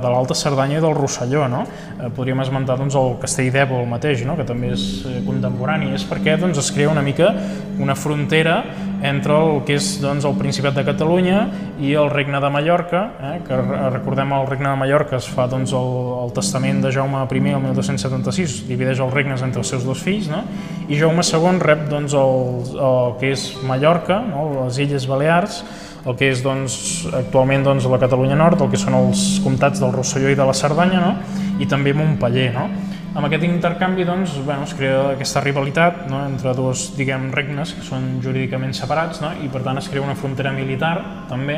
de 0.00 0.12
l'Alta 0.12 0.36
Cerdanya 0.36 0.78
i 0.78 0.84
del 0.84 0.96
Rosselló. 0.96 1.44
No? 1.48 1.66
Eh, 1.98 2.08
podríem 2.16 2.40
esmentar 2.44 2.78
doncs, 2.80 2.96
el 2.96 3.16
castell 3.20 3.52
d'Evo 3.52 3.82
el 3.82 3.88
mateix, 3.88 4.24
no? 4.28 4.36
que 4.36 4.48
també 4.48 4.72
és 4.76 4.86
eh, 5.04 5.18
contemporani. 5.28 5.92
És 5.96 6.08
perquè 6.08 6.38
doncs, 6.40 6.60
es 6.60 6.72
crea 6.72 6.88
una 6.92 7.04
mica 7.04 7.34
una 7.78 7.94
frontera 7.96 8.62
entre 9.02 9.34
el 9.34 9.62
que 9.66 9.76
és 9.78 9.88
doncs, 10.02 10.26
el 10.26 10.34
Principat 10.38 10.74
de 10.78 10.84
Catalunya 10.86 11.42
i 11.82 11.92
el 11.98 12.10
Regne 12.10 12.40
de 12.42 12.50
Mallorca, 12.50 13.02
eh, 13.30 13.34
que 13.46 13.58
recordem 13.94 14.32
el 14.34 14.46
Regne 14.48 14.72
de 14.72 14.80
Mallorca 14.80 15.18
es 15.20 15.28
fa 15.30 15.46
doncs, 15.50 15.72
el, 15.76 15.90
el 16.24 16.32
testament 16.36 16.82
de 16.82 16.92
Jaume 16.94 17.22
I 17.22 17.52
el 17.54 17.62
1276, 17.62 18.62
divideix 18.68 19.00
els 19.00 19.14
regnes 19.14 19.42
entre 19.42 19.62
els 19.62 19.68
seus 19.68 19.84
dos 19.86 20.02
fills, 20.02 20.28
no? 20.28 20.42
i 20.88 20.98
Jaume 20.98 21.22
II 21.22 21.60
rep 21.62 21.88
doncs, 21.90 22.14
el, 22.14 22.74
el 22.74 23.14
que 23.20 23.32
és 23.36 23.50
Mallorca, 23.62 24.20
no? 24.26 24.64
les 24.64 24.78
Illes 24.78 25.06
Balears, 25.06 25.62
el 26.06 26.16
que 26.16 26.30
és 26.32 26.42
doncs, 26.42 27.06
actualment 27.12 27.66
doncs, 27.66 27.86
la 27.90 28.00
Catalunya 28.00 28.38
Nord, 28.38 28.62
el 28.62 28.70
que 28.72 28.80
són 28.80 28.96
els 28.98 29.38
comtats 29.44 29.82
del 29.82 29.92
Rosselló 29.94 30.32
i 30.32 30.38
de 30.38 30.46
la 30.46 30.56
Cerdanya, 30.56 31.02
no? 31.04 31.42
i 31.62 31.66
també 31.70 31.94
Montpeller. 31.94 32.52
No? 32.54 32.68
Amb 33.18 33.26
aquest 33.26 33.42
intercanvi 33.48 34.04
doncs, 34.06 34.36
bueno, 34.46 34.62
es 34.62 34.72
crea 34.78 34.98
aquesta 35.16 35.40
rivalitat 35.42 36.04
no? 36.06 36.20
entre 36.28 36.52
dos 36.54 36.92
diguem, 36.94 37.32
regnes 37.34 37.72
que 37.74 37.82
són 37.82 38.04
jurídicament 38.22 38.76
separats 38.78 39.18
no? 39.24 39.32
i 39.42 39.48
per 39.50 39.64
tant 39.64 39.80
es 39.80 39.88
crea 39.90 40.04
una 40.04 40.14
frontera 40.14 40.52
militar 40.54 41.26
també 41.26 41.56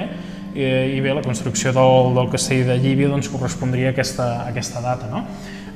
i, 0.54 0.64
i 0.96 1.02
bé, 1.04 1.12
la 1.12 1.20
construcció 1.20 1.74
del, 1.76 2.14
del 2.16 2.30
castell 2.32 2.64
de 2.64 2.78
Llívia 2.80 3.10
doncs, 3.12 3.28
correspondria 3.28 3.90
a 3.90 3.92
aquesta, 3.92 4.30
a 4.38 4.48
aquesta 4.54 4.80
data. 4.80 5.10
No? 5.12 5.20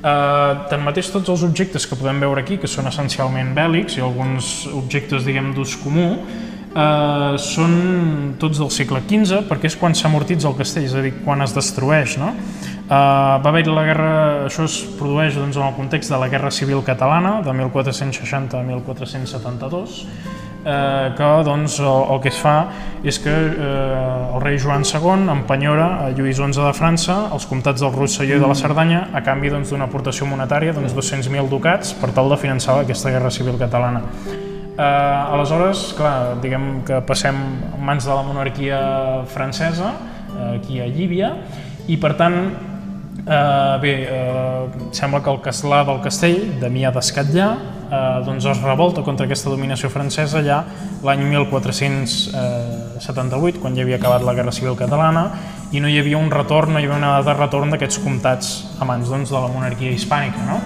Uh, 0.05 0.65
tanmateix, 0.73 1.11
tots 1.13 1.29
els 1.33 1.45
objectes 1.45 1.85
que 1.85 1.97
podem 1.97 2.19
veure 2.25 2.41
aquí, 2.41 2.57
que 2.61 2.69
són 2.69 2.89
essencialment 2.89 3.53
bèl·lics 3.53 3.99
i 3.99 4.03
alguns 4.05 4.65
objectes 4.73 5.25
d'ús 5.25 5.77
comú, 5.85 6.09
uh, 6.17 7.37
són 7.41 8.35
tots 8.41 8.59
del 8.61 8.73
segle 8.73 9.05
XV, 9.05 9.45
perquè 9.49 9.69
és 9.69 9.77
quan 9.77 9.95
s'amortitza 9.95 10.49
el 10.49 10.57
castell, 10.57 10.89
és 10.89 10.97
a 10.97 11.05
dir, 11.05 11.13
quan 11.23 11.45
es 11.45 11.55
destrueix. 11.55 12.17
No? 12.21 12.33
Uh, 12.85 13.41
va 13.41 13.49
haver 13.49 13.65
la 13.65 13.81
guerra, 13.81 14.09
això 14.45 14.67
es 14.69 14.77
produeix 14.99 15.33
doncs, 15.33 15.57
en 15.57 15.65
el 15.65 15.73
context 15.73 16.11
de 16.13 16.19
la 16.21 16.27
Guerra 16.29 16.51
Civil 16.53 16.83
Catalana, 16.85 17.39
de 17.41 17.53
1460 17.53 18.59
a 18.59 18.61
1472, 18.61 20.03
eh, 20.65 21.13
que 21.17 21.29
doncs, 21.45 21.79
el, 21.79 22.03
el 22.13 22.21
que 22.21 22.29
es 22.29 22.37
fa 22.41 22.55
és 23.05 23.19
que 23.21 23.31
eh, 23.31 24.35
el 24.35 24.41
rei 24.41 24.57
Joan 24.61 24.83
II 24.85 25.29
empenyora 25.31 25.87
a 26.05 26.09
Lluís 26.13 26.37
XI 26.41 26.57
de 26.57 26.73
França 26.77 27.17
els 27.33 27.45
comtats 27.49 27.81
del 27.81 27.93
Rosselló 27.93 28.39
i 28.39 28.43
de 28.43 28.49
la 28.49 28.57
Cerdanya 28.57 29.05
a 29.13 29.21
canvi 29.25 29.53
doncs, 29.53 29.69
d'una 29.69 29.85
doncs, 29.85 29.93
aportació 29.93 30.27
monetària 30.29 30.73
d'uns 30.73 30.93
200.000 30.97 31.49
ducats 31.49 31.93
per 32.01 32.11
tal 32.17 32.33
de 32.33 32.39
finançar 32.41 32.79
aquesta 32.81 33.13
guerra 33.13 33.31
civil 33.31 33.59
catalana. 33.61 34.01
Eh, 34.75 34.83
aleshores, 34.83 35.87
clar, 35.95 36.35
diguem 36.43 36.83
que 36.87 36.99
passem 37.07 37.37
en 37.71 37.81
mans 37.85 38.05
de 38.05 38.11
la 38.11 38.23
monarquia 38.25 38.79
francesa, 39.31 39.93
eh, 40.35 40.55
aquí 40.57 40.81
a 40.81 40.89
Llívia, 40.89 41.35
i 41.87 41.97
per 42.01 42.15
tant 42.17 42.74
Eh, 43.27 43.77
bé, 43.81 44.07
eh, 44.07 44.69
sembla 44.91 45.23
que 45.23 45.31
el 45.31 45.39
castlà 45.41 45.79
del 45.87 45.97
castell, 46.03 46.59
Damià 46.61 46.91
d'Escatllà, 46.93 47.47
eh, 47.89 48.21
doncs 48.25 48.45
es 48.45 48.61
revolta 48.61 49.01
contra 49.01 49.25
aquesta 49.25 49.49
dominació 49.49 49.89
francesa 49.89 50.43
ja 50.45 50.59
l'any 51.01 51.23
1400, 51.31 52.29
eh, 52.35 52.99
78, 53.01 53.59
quan 53.59 53.73
ja 53.73 53.81
havia 53.81 53.97
acabat 53.97 54.21
la 54.21 54.35
Guerra 54.37 54.51
Civil 54.51 54.77
Catalana, 54.77 55.31
i 55.71 55.79
no 55.79 55.89
hi 55.89 55.97
havia 55.97 56.19
un 56.19 56.29
retorn, 56.29 56.73
no 56.73 56.79
hi 56.79 56.85
havia 56.85 56.97
una 56.97 57.15
data 57.17 57.33
de 57.33 57.39
retorn 57.39 57.73
d'aquests 57.73 57.97
comtats 58.03 58.51
a 58.79 58.85
mans 58.85 59.09
doncs, 59.09 59.31
de 59.31 59.39
la 59.39 59.49
monarquia 59.49 59.89
hispànica. 59.89 60.45
No? 60.45 60.61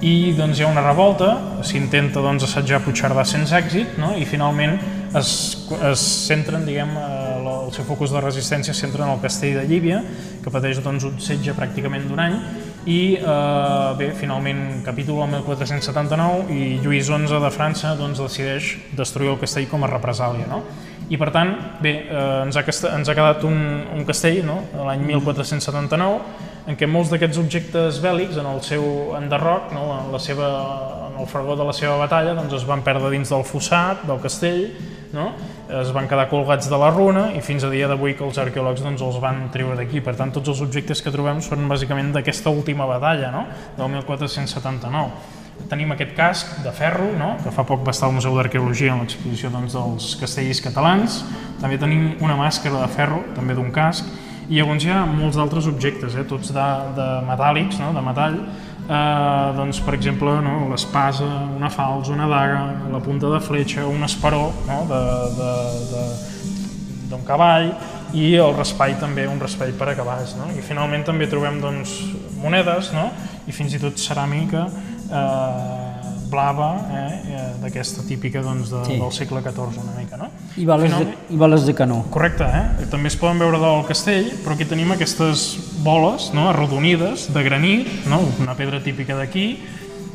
I 0.00 0.34
doncs, 0.38 0.60
hi 0.60 0.62
ha 0.62 0.68
una 0.70 0.86
revolta, 0.86 1.62
s'intenta 1.62 2.20
doncs, 2.22 2.44
assetjar 2.44 2.80
Puigcerdà 2.84 3.24
sense 3.24 3.56
èxit, 3.58 3.98
no? 3.98 4.14
i 4.14 4.24
finalment 4.24 4.78
es, 5.18 5.66
es 5.82 6.06
centren, 6.28 6.62
diguem, 6.64 6.94
el 7.64 7.72
seu 7.74 7.86
focus 7.88 8.12
de 8.14 8.20
resistència 8.22 8.74
es 8.74 8.80
centra 8.80 9.06
en 9.06 9.14
el 9.14 9.20
castell 9.22 9.58
de 9.58 9.64
Llívia, 9.68 10.02
que 10.44 10.52
pateix 10.52 10.80
doncs, 10.84 11.06
un 11.08 11.18
setge 11.22 11.54
pràcticament 11.56 12.06
d'un 12.08 12.22
any, 12.22 12.38
i 12.84 13.16
eh, 13.16 13.90
bé, 13.98 14.10
finalment 14.18 14.82
capítol 14.84 15.22
el 15.24 15.30
1479 15.38 16.52
i 16.52 16.64
Lluís 16.84 17.08
XI 17.08 17.40
de 17.40 17.52
França 17.54 17.94
doncs, 17.96 18.20
decideix 18.20 18.74
destruir 18.96 19.32
el 19.32 19.40
castell 19.40 19.68
com 19.70 19.84
a 19.84 19.90
represàlia. 19.90 20.48
No? 20.50 20.60
I 21.08 21.18
per 21.20 21.30
tant, 21.32 21.54
bé, 21.84 21.94
eh, 22.04 22.24
ens, 22.44 22.56
ha, 22.56 22.64
ens 22.64 23.08
ha 23.08 23.16
quedat 23.16 23.44
un, 23.48 23.56
un 23.96 24.04
castell 24.08 24.42
no? 24.46 24.60
l'any 24.84 25.04
1479 25.08 26.52
en 26.68 26.78
què 26.80 26.88
molts 26.88 27.10
d'aquests 27.12 27.40
objectes 27.40 28.00
bèl·lics 28.04 28.38
en 28.40 28.48
el 28.48 28.60
seu 28.64 28.84
enderroc, 29.18 29.72
no? 29.76 29.84
en, 29.98 30.12
la 30.12 30.20
seva, 30.20 30.48
en 31.10 31.18
el 31.20 31.28
fragor 31.28 31.60
de 31.60 31.68
la 31.68 31.74
seva 31.76 31.98
batalla, 32.00 32.36
doncs 32.36 32.56
es 32.60 32.68
van 32.68 32.84
perdre 32.84 33.12
dins 33.12 33.32
del 33.32 33.44
fossat, 33.48 34.04
del 34.08 34.20
castell, 34.22 34.68
no? 35.14 35.30
es 35.80 35.92
van 35.94 36.08
quedar 36.10 36.26
colgats 36.30 36.68
de 36.70 36.78
la 36.80 36.90
runa 36.92 37.28
i 37.36 37.40
fins 37.44 37.64
a 37.64 37.70
dia 37.72 37.88
d'avui 37.90 38.16
que 38.18 38.24
els 38.26 38.40
arqueòlegs 38.42 38.82
doncs, 38.84 39.02
els 39.02 39.20
van 39.22 39.46
treure 39.54 39.78
d'aquí. 39.78 40.02
Per 40.04 40.16
tant, 40.18 40.32
tots 40.34 40.52
els 40.52 40.60
objectes 40.64 41.02
que 41.02 41.12
trobem 41.14 41.40
són 41.44 41.68
bàsicament 41.70 42.12
d'aquesta 42.14 42.52
última 42.52 42.88
batalla, 42.90 43.30
no? 43.34 43.46
del 43.78 43.90
1479. 43.96 45.40
Tenim 45.70 45.94
aquest 45.94 46.12
casc 46.18 46.58
de 46.64 46.72
ferro, 46.74 47.06
no? 47.16 47.36
que 47.42 47.54
fa 47.54 47.64
poc 47.66 47.86
va 47.86 47.94
estar 47.94 48.10
al 48.10 48.16
Museu 48.16 48.34
d'Arqueologia 48.36 48.92
en 48.92 49.04
l'exposició 49.04 49.50
doncs, 49.54 49.78
dels 49.78 50.10
castells 50.20 50.60
catalans. 50.64 51.22
També 51.62 51.78
tenim 51.80 52.18
una 52.26 52.36
màscara 52.36 52.82
de 52.82 52.90
ferro, 52.92 53.22
també 53.38 53.56
d'un 53.56 53.70
casc, 53.72 54.10
i 54.50 54.58
llavors 54.58 54.84
hi 54.84 54.90
ha 54.92 55.04
molts 55.08 55.38
altres 55.40 55.68
objectes, 55.70 56.18
eh? 56.18 56.26
tots 56.28 56.52
de, 56.52 56.68
de 56.98 57.08
metàl·lics, 57.30 57.80
no? 57.80 57.94
de 57.96 58.02
metall, 58.04 58.40
eh, 58.88 59.52
doncs, 59.56 59.80
per 59.84 59.94
exemple, 59.94 60.36
no? 60.44 60.68
l'espasa, 60.70 61.26
una 61.56 61.70
falç, 61.72 62.10
una 62.12 62.28
daga, 62.30 62.60
la 62.92 63.00
punta 63.04 63.30
de 63.32 63.40
fletxa, 63.40 63.86
un 63.86 64.04
esperó 64.06 64.50
no? 64.68 64.80
d'un 67.10 67.24
cavall 67.26 67.72
i 68.14 68.34
el 68.38 68.54
raspall 68.54 68.94
també, 69.00 69.26
un 69.26 69.40
raspall 69.42 69.74
per 69.78 69.90
a 69.90 69.96
cavalls. 69.98 70.36
No? 70.38 70.50
I 70.54 70.62
finalment 70.62 71.06
també 71.06 71.28
trobem 71.30 71.60
doncs, 71.62 71.96
monedes 72.42 72.92
no? 72.94 73.08
i 73.48 73.52
fins 73.56 73.74
i 73.74 73.82
tot 73.82 73.98
ceràmica 74.00 74.68
eh, 74.68 75.93
blava, 76.30 76.70
eh, 76.90 77.20
eh, 77.34 77.44
d'aquesta 77.62 78.04
típica 78.08 78.42
doncs, 78.42 78.70
de, 78.72 78.82
sí. 78.88 78.98
del 79.00 79.12
segle 79.12 79.42
XIV 79.44 79.78
una 79.82 79.94
mica. 79.98 80.18
No? 80.20 80.30
I 80.56 80.66
bales, 80.68 80.96
de, 80.98 81.14
I 81.30 81.38
bales 81.40 81.66
de 81.66 81.74
canó. 81.74 82.02
Correcte, 82.14 82.44
eh? 82.48 82.88
també 82.90 83.12
es 83.12 83.18
poden 83.20 83.42
veure 83.42 83.60
del 83.62 83.84
castell, 83.88 84.30
però 84.44 84.56
aquí 84.56 84.66
tenim 84.68 84.92
aquestes 84.94 85.46
boles 85.84 86.32
no? 86.34 86.48
arrodonides 86.50 87.28
de 87.34 87.46
granit, 87.46 87.90
no? 88.10 88.22
una 88.42 88.56
pedra 88.58 88.82
típica 88.82 89.16
d'aquí, 89.18 89.48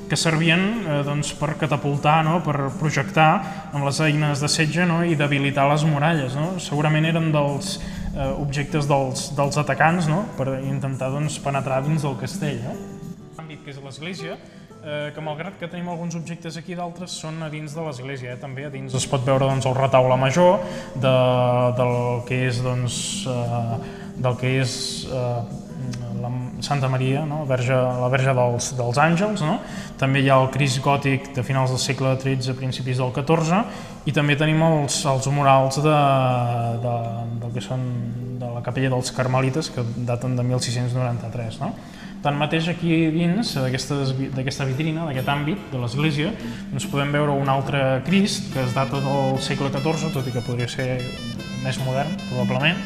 que 0.10 0.18
servien 0.18 0.64
eh, 0.84 1.00
doncs, 1.06 1.32
per 1.38 1.54
catapultar, 1.62 2.20
no? 2.26 2.40
per 2.44 2.72
projectar 2.80 3.30
amb 3.72 3.86
les 3.86 4.02
eines 4.04 4.42
de 4.42 4.50
setge 4.52 4.88
no? 4.90 5.04
i 5.06 5.16
debilitar 5.16 5.70
les 5.70 5.86
muralles. 5.88 6.36
No? 6.36 6.58
Segurament 6.64 7.08
eren 7.08 7.30
dels 7.36 7.78
eh, 7.78 8.32
objectes 8.34 8.90
dels, 8.90 9.30
dels 9.38 9.60
atacants 9.62 10.10
no? 10.12 10.26
per 10.36 10.58
intentar 10.64 11.14
doncs, 11.14 11.38
penetrar 11.44 11.84
dins 11.86 12.04
del 12.04 12.18
castell. 12.20 12.60
No? 12.66 12.76
L'àmbit 13.38 13.62
que 13.64 13.72
és 13.76 13.84
l'església, 13.86 14.40
eh, 14.84 15.12
que 15.16 15.22
malgrat 15.24 15.58
que 15.60 15.68
tenim 15.68 15.90
alguns 15.92 16.16
objectes 16.16 16.58
aquí, 16.60 16.76
d'altres 16.78 17.16
són 17.22 17.42
a 17.44 17.50
dins 17.52 17.76
de 17.76 17.86
l'església, 17.86 18.36
eh, 18.36 18.42
també 18.42 18.66
a 18.68 18.74
dins 18.74 18.96
es 18.96 19.08
pot 19.10 19.26
veure 19.26 19.48
doncs, 19.48 19.68
el 19.70 19.78
retaule 19.78 20.18
major 20.20 20.60
de, 20.96 21.16
del 21.80 21.96
que 22.30 22.44
és 22.50 22.62
doncs, 22.66 23.00
eh, 23.28 23.80
del 24.20 24.38
que 24.40 24.54
és 24.62 24.74
eh, 25.08 25.42
la 26.20 26.32
Santa 26.64 26.90
Maria, 26.92 27.24
no? 27.26 27.46
Verge, 27.48 27.76
la 27.76 28.10
Verge 28.12 28.34
dels, 28.36 28.74
dels 28.76 29.00
Àngels, 29.00 29.44
no? 29.46 29.60
també 30.00 30.24
hi 30.24 30.30
ha 30.32 30.40
el 30.42 30.50
Crist 30.52 30.82
gòtic 30.84 31.32
de 31.36 31.44
finals 31.44 31.72
del 31.72 31.80
segle 31.80 32.16
XIII, 32.20 32.56
principis 32.60 33.00
del 33.00 33.14
XIV, 33.16 33.62
i 34.08 34.16
també 34.16 34.36
tenim 34.40 34.62
els, 34.68 35.02
els 35.08 35.30
murals 35.32 35.80
de, 35.84 36.00
de, 36.84 36.98
del 37.44 37.56
que 37.56 37.64
són 37.64 37.86
de 38.40 38.52
la 38.56 38.64
capella 38.66 38.92
dels 38.96 39.12
Carmelites, 39.16 39.72
que 39.76 39.84
daten 40.08 40.36
de 40.40 40.46
1693. 40.48 41.60
No? 41.64 41.74
Tanmateix, 42.24 42.68
aquí 42.68 42.96
dins 43.14 43.54
d'aquesta 43.56 44.66
vitrina, 44.68 45.06
d'aquest 45.08 45.30
àmbit 45.32 45.70
de 45.72 45.80
l'església, 45.80 46.34
doncs 46.74 46.88
podem 46.92 47.14
veure 47.16 47.36
un 47.40 47.48
altre 47.52 48.02
Crist 48.08 48.50
que 48.54 48.66
es 48.66 48.74
data 48.76 49.00
del 49.06 49.38
segle 49.44 49.72
XIV, 49.72 50.12
tot 50.16 50.28
i 50.28 50.34
que 50.36 50.44
podria 50.44 50.68
ser 50.68 50.90
més 51.64 51.80
modern, 51.86 52.12
probablement, 52.28 52.82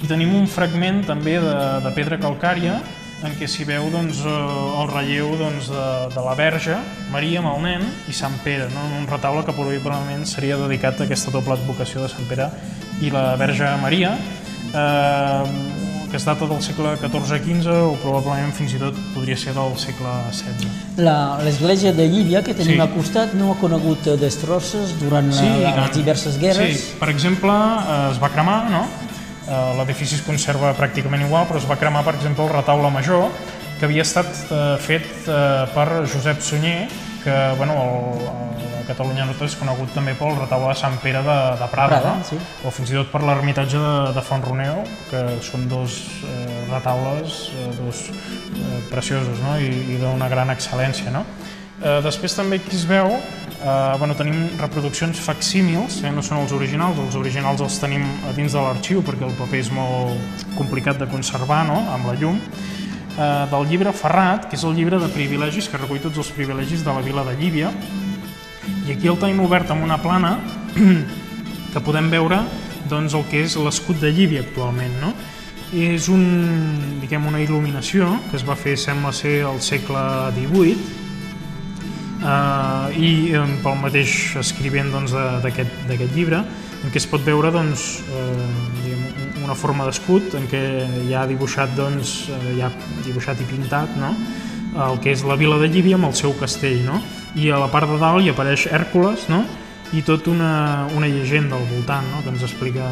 i 0.00 0.08
tenim 0.08 0.32
un 0.32 0.48
fragment 0.48 1.02
també 1.04 1.36
de, 1.44 1.56
de 1.84 1.92
pedra 1.92 2.16
calcària 2.20 2.78
en 3.26 3.34
què 3.36 3.44
s'hi 3.50 3.66
veu 3.68 3.90
doncs, 3.92 4.22
eh, 4.24 4.32
el 4.80 4.88
relleu 4.88 5.34
doncs, 5.36 5.68
de, 5.68 5.86
de 6.14 6.24
la 6.24 6.32
Verge, 6.38 6.78
Maria 7.12 7.42
amb 7.42 7.52
el 7.52 7.60
nen 7.66 7.84
i 8.08 8.16
Sant 8.16 8.38
Pere, 8.44 8.70
no? 8.72 8.86
un 8.96 9.04
retaule 9.10 9.44
que 9.44 9.52
probablement 9.56 10.24
seria 10.28 10.56
dedicat 10.60 11.00
a 11.00 11.08
aquesta 11.08 11.32
doble 11.34 11.58
advocació 11.58 12.06
de 12.06 12.08
Sant 12.12 12.28
Pere 12.30 12.48
i 13.04 13.12
la 13.12 13.34
Verge 13.40 13.68
Maria. 13.84 14.16
Eh, 14.72 15.79
que 16.10 16.16
es 16.16 16.24
data 16.24 16.46
del 16.46 16.60
segle 16.62 16.96
XIV-XV 16.98 17.74
o 17.86 17.94
probablement 18.02 18.50
fins 18.56 18.74
i 18.74 18.80
tot 18.82 18.96
podria 19.14 19.36
ser 19.38 19.54
del 19.54 19.76
segle 19.78 20.10
XVI. 20.34 20.70
L'església 21.46 21.92
de 21.94 22.08
Llívia, 22.10 22.42
que 22.42 22.54
tenim 22.58 22.74
sí. 22.74 22.80
al 22.82 22.90
costat, 22.92 23.36
no 23.38 23.52
ha 23.52 23.58
conegut 23.60 24.10
destrosses 24.20 24.96
durant 25.00 25.30
sí, 25.32 25.46
la, 25.62 25.76
les 25.78 25.94
diverses 25.94 26.40
guerres? 26.42 26.74
Sí, 26.74 26.98
per 26.98 27.12
exemple, 27.14 27.54
eh, 27.54 28.00
es 28.10 28.18
va 28.22 28.32
cremar, 28.34 28.58
no? 28.72 28.82
Eh, 29.46 29.60
L'edifici 29.78 30.18
es 30.18 30.24
conserva 30.26 30.74
pràcticament 30.78 31.22
igual, 31.28 31.46
però 31.48 31.62
es 31.62 31.68
va 31.70 31.78
cremar, 31.78 32.02
per 32.06 32.16
exemple, 32.18 32.48
el 32.48 32.52
retaule 32.58 32.90
major, 32.90 33.30
que 33.78 33.86
havia 33.86 34.02
estat 34.02 34.28
eh, 34.50 34.74
fet 34.82 35.30
per 35.76 35.86
Josep 36.10 36.42
Sunyer, 36.44 36.88
que 37.24 37.36
bueno, 37.56 37.74
el, 37.84 38.24
el 38.80 38.86
Catalunya 38.88 39.26
Nord 39.28 39.44
és 39.46 39.56
conegut 39.60 39.92
també 39.94 40.14
pel 40.18 40.34
retaule 40.38 40.72
de 40.72 40.78
Sant 40.80 40.96
Pere 41.02 41.22
de, 41.26 41.38
de 41.60 41.68
Prada, 41.72 42.00
Prada 42.00 42.16
no? 42.18 42.26
sí. 42.26 42.38
o 42.64 42.72
fins 42.74 42.92
i 42.92 42.98
tot 42.98 43.12
per 43.12 43.22
l'ermitatge 43.26 43.78
de, 43.78 43.94
de 44.16 44.24
Font 44.26 44.44
Roneu, 44.46 44.82
que 45.10 45.22
són 45.46 45.68
dos 45.70 46.00
eh, 46.24 46.64
retaules 46.70 47.40
eh, 47.54 47.70
dos, 47.78 48.08
eh, 48.10 48.82
preciosos 48.90 49.40
no? 49.44 49.56
i, 49.60 49.70
i 49.94 50.00
d'una 50.02 50.30
gran 50.32 50.52
excel·lència. 50.54 51.12
No? 51.14 51.24
Eh, 51.80 52.00
després 52.04 52.34
també 52.36 52.58
aquí 52.60 52.76
es 52.76 52.84
veu, 52.84 53.14
eh, 53.16 53.94
bueno, 53.98 54.16
tenim 54.16 54.50
reproduccions 54.60 55.20
facsímils, 55.24 56.02
eh, 56.04 56.10
no 56.12 56.20
són 56.20 56.42
els 56.42 56.52
originals, 56.52 56.98
els 57.00 57.16
originals 57.16 57.62
els 57.64 57.78
tenim 57.80 58.04
a 58.28 58.34
dins 58.36 58.52
de 58.52 58.60
l'arxiu 58.60 59.00
perquè 59.06 59.24
el 59.24 59.32
paper 59.38 59.62
és 59.62 59.70
molt 59.72 60.44
complicat 60.58 61.00
de 61.00 61.08
conservar 61.08 61.62
no? 61.68 61.78
amb 61.94 62.10
la 62.10 62.18
llum, 62.20 62.36
eh, 63.16 63.46
del 63.50 63.68
llibre 63.68 63.92
Ferrat, 63.96 64.48
que 64.50 64.58
és 64.58 64.64
el 64.66 64.76
llibre 64.78 65.00
de 65.02 65.10
privilegis 65.12 65.68
que 65.70 65.80
recull 65.80 66.02
tots 66.02 66.20
els 66.22 66.30
privilegis 66.36 66.84
de 66.86 66.94
la 66.94 67.02
vila 67.04 67.24
de 67.26 67.36
Llívia. 67.40 67.72
I 68.86 68.94
aquí 68.94 69.10
el 69.10 69.18
tenim 69.20 69.42
obert 69.44 69.70
amb 69.70 69.84
una 69.86 69.98
plana 70.02 70.36
que 71.72 71.84
podem 71.84 72.10
veure 72.12 72.42
doncs, 72.90 73.14
el 73.14 73.26
que 73.30 73.44
és 73.46 73.56
l'escut 73.60 74.00
de 74.02 74.10
Llívia 74.12 74.44
actualment. 74.44 74.96
No? 75.02 75.12
És 75.70 76.08
un, 76.10 76.24
diguem, 76.98 77.28
una 77.30 77.38
il·luminació 77.42 78.08
que 78.30 78.38
es 78.40 78.46
va 78.46 78.56
fer, 78.58 78.74
sembla 78.78 79.12
ser, 79.14 79.44
al 79.46 79.60
segle 79.62 80.02
XVIII, 80.34 80.74
eh, 82.24 82.98
i 82.98 83.12
eh, 83.36 83.44
pel 83.62 83.78
mateix 83.78 84.16
escrivent 84.40 84.90
doncs, 84.90 85.14
d'aquest 85.44 85.86
doncs, 85.86 86.10
llibre, 86.16 86.42
en 86.80 86.90
què 86.90 86.98
es 86.98 87.06
pot 87.06 87.22
veure 87.22 87.52
doncs, 87.54 87.86
eh, 88.10 88.98
una 89.50 89.58
forma 89.58 89.86
d'escut 89.88 90.36
en 90.38 90.44
què 90.46 90.60
hi 91.08 91.14
ha 91.16 91.24
dibuixat, 91.26 91.72
doncs, 91.74 92.28
eh, 92.30 92.52
hi 92.54 92.60
ha 92.62 92.70
dibuixat 93.02 93.40
i 93.42 93.46
pintat 93.48 93.96
no? 93.98 94.12
el 94.86 95.00
que 95.02 95.10
és 95.10 95.24
la 95.26 95.34
vila 95.34 95.56
de 95.58 95.66
Llívia 95.66 95.96
amb 95.98 96.06
el 96.06 96.14
seu 96.14 96.36
castell. 96.38 96.84
No? 96.86 97.00
I 97.34 97.50
a 97.50 97.58
la 97.58 97.66
part 97.72 97.90
de 97.90 97.98
dalt 97.98 98.22
hi 98.22 98.30
apareix 98.30 98.68
Hèrcules 98.70 99.26
no? 99.32 99.42
i 99.90 100.04
tot 100.06 100.28
una, 100.30 100.86
una 100.94 101.08
llegenda 101.10 101.58
al 101.58 101.66
voltant 101.66 102.06
no? 102.12 102.22
que 102.22 102.30
ens 102.30 102.44
explica 102.46 102.86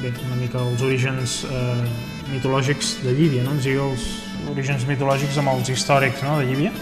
bé, 0.00 0.14
una 0.30 0.38
mica 0.40 0.62
els 0.64 0.84
orígens 0.86 1.42
eh, 1.44 1.84
mitològics 2.32 3.02
de 3.04 3.12
Llívia, 3.12 3.44
no? 3.44 3.52
ens 3.58 3.68
diu 3.68 3.84
els 3.90 4.08
orígens 4.48 4.88
mitològics 4.88 5.36
amb 5.42 5.52
els 5.58 5.68
històrics 5.74 6.24
no? 6.24 6.38
de 6.40 6.48
Llívia. 6.48 6.72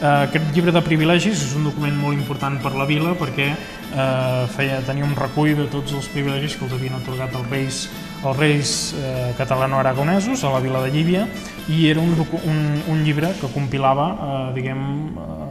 Eh, 0.00 0.06
aquest 0.08 0.54
llibre 0.56 0.72
de 0.72 0.80
privilegis 0.80 1.42
és 1.44 1.50
un 1.58 1.66
document 1.68 1.96
molt 2.00 2.16
important 2.16 2.54
per 2.64 2.70
la 2.72 2.86
vila 2.88 3.10
perquè 3.20 3.50
eh, 3.52 4.44
feia, 4.54 4.78
tenia 4.86 5.04
un 5.04 5.12
recull 5.18 5.52
de 5.58 5.66
tots 5.68 5.92
els 5.92 6.08
privilegis 6.08 6.56
que 6.56 6.64
els 6.64 6.72
havien 6.72 6.96
atorgat 6.96 7.36
els 7.36 7.50
reis 7.52 7.82
els 8.24 8.38
reis 8.38 8.72
eh, 8.96 9.32
catalano-aragonesos 9.36 10.40
a 10.44 10.54
la 10.54 10.62
vila 10.64 10.80
de 10.86 10.94
Llívia 10.94 11.26
i 11.68 11.86
era 11.90 12.00
un, 12.00 12.16
un, 12.16 12.58
un 12.88 13.04
llibre 13.04 13.34
que 13.42 13.52
compilava 13.52 14.08
eh, 14.14 14.40
diguem, 14.56 14.82
eh, 15.20 15.49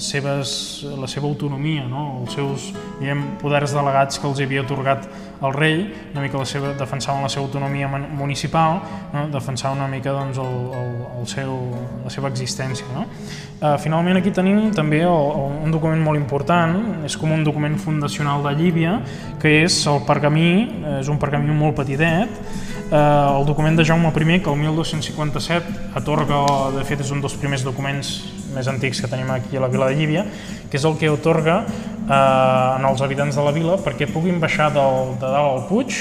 les 0.00 0.08
seves, 0.08 0.86
la 0.96 1.06
seva 1.06 1.28
autonomia, 1.28 1.84
no? 1.84 2.22
els 2.22 2.32
seus 2.32 2.70
diguem, 2.98 3.20
poders 3.40 3.74
delegats 3.76 4.16
que 4.16 4.24
els 4.30 4.40
havia 4.40 4.62
otorgat 4.64 5.04
el 5.44 5.52
rei, 5.52 5.82
una 6.14 6.22
mica 6.24 6.40
la 6.40 6.46
seva, 6.48 6.72
defensaven 6.78 7.20
la 7.22 7.28
seva 7.28 7.44
autonomia 7.44 7.88
municipal, 7.88 8.80
no? 9.12 9.26
defensaven 9.32 9.76
una 9.76 9.90
mica 9.92 10.14
doncs, 10.16 10.40
el, 10.40 10.56
el, 10.80 10.90
el 11.20 11.28
seu, 11.28 11.52
la 12.06 12.12
seva 12.12 12.32
existència. 12.32 12.88
No? 12.96 13.04
Uh, 13.60 13.76
finalment 13.82 14.16
aquí 14.22 14.32
tenim 14.32 14.70
també 14.72 15.02
el, 15.04 15.12
el, 15.36 15.60
un 15.68 15.76
document 15.76 16.00
molt 16.00 16.16
important, 16.16 17.04
és 17.04 17.18
com 17.20 17.36
un 17.36 17.44
document 17.44 17.76
fundacional 17.76 18.40
de 18.48 18.56
Llívia, 18.56 18.96
que 19.40 19.58
és 19.66 19.82
el 19.90 20.00
pergamí, 20.08 20.50
és 20.96 21.12
un 21.12 21.20
pergamí 21.20 21.52
molt 21.52 21.76
petitet, 21.76 22.40
uh, 22.88 23.36
el 23.36 23.48
document 23.48 23.76
de 23.76 23.84
Jaume 23.84 24.08
I, 24.08 24.40
que 24.40 24.48
el 24.48 24.60
1257 24.64 25.96
atorga, 26.00 26.46
de 26.78 26.88
fet 26.88 27.04
és 27.04 27.12
un 27.12 27.20
dels 27.20 27.36
primers 27.36 27.68
documents 27.68 28.39
més 28.54 28.68
antics 28.70 29.02
que 29.02 29.10
tenim 29.10 29.30
aquí 29.34 29.56
a 29.56 29.64
la 29.64 29.70
vila 29.72 29.88
de 29.90 29.98
Llívia, 29.98 30.24
que 30.70 30.78
és 30.78 30.86
el 30.88 30.98
que 31.00 31.10
otorga 31.12 31.62
eh, 31.66 32.76
en 32.78 32.88
els 32.88 33.02
habitants 33.02 33.38
de 33.38 33.46
la 33.46 33.54
vila 33.56 33.78
perquè 33.84 34.10
puguin 34.10 34.40
baixar 34.42 34.70
del, 34.74 35.14
de 35.20 35.28
dalt 35.28 35.54
al 35.54 35.64
Puig 35.70 35.96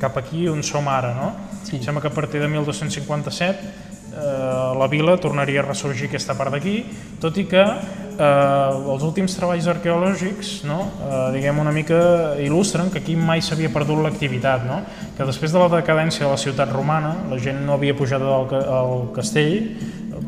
cap 0.00 0.16
aquí 0.20 0.48
on 0.48 0.62
som 0.62 0.88
ara. 0.88 1.14
No? 1.16 1.32
Sí. 1.64 1.80
Sembla 1.82 2.02
que 2.02 2.08
a 2.08 2.14
partir 2.14 2.40
de 2.40 2.48
1257 2.48 3.94
eh, 4.14 4.78
la 4.78 4.86
vila 4.88 5.16
tornaria 5.16 5.62
a 5.62 5.66
ressorgir 5.66 6.08
aquesta 6.08 6.36
part 6.38 6.54
d'aquí, 6.54 6.82
tot 7.20 7.38
i 7.40 7.46
que 7.50 7.62
eh, 7.64 8.92
els 8.94 9.06
últims 9.06 9.34
treballs 9.38 9.68
arqueològics 9.72 10.52
no, 10.68 10.80
eh, 10.84 11.22
diguem 11.38 11.58
una 11.62 11.72
mica 11.74 11.98
il·lustren 12.42 12.92
que 12.92 13.02
aquí 13.02 13.16
mai 13.16 13.42
s'havia 13.42 13.72
perdut 13.74 14.04
l'activitat, 14.04 14.68
no? 14.68 14.82
que 15.16 15.26
després 15.26 15.54
de 15.54 15.62
la 15.62 15.70
decadència 15.78 16.26
de 16.26 16.32
la 16.32 16.40
ciutat 16.40 16.72
romana 16.72 17.14
la 17.30 17.40
gent 17.40 17.64
no 17.66 17.78
havia 17.78 17.96
pujat 17.96 18.22
al, 18.22 18.48
al 18.78 19.08
castell, 19.16 19.72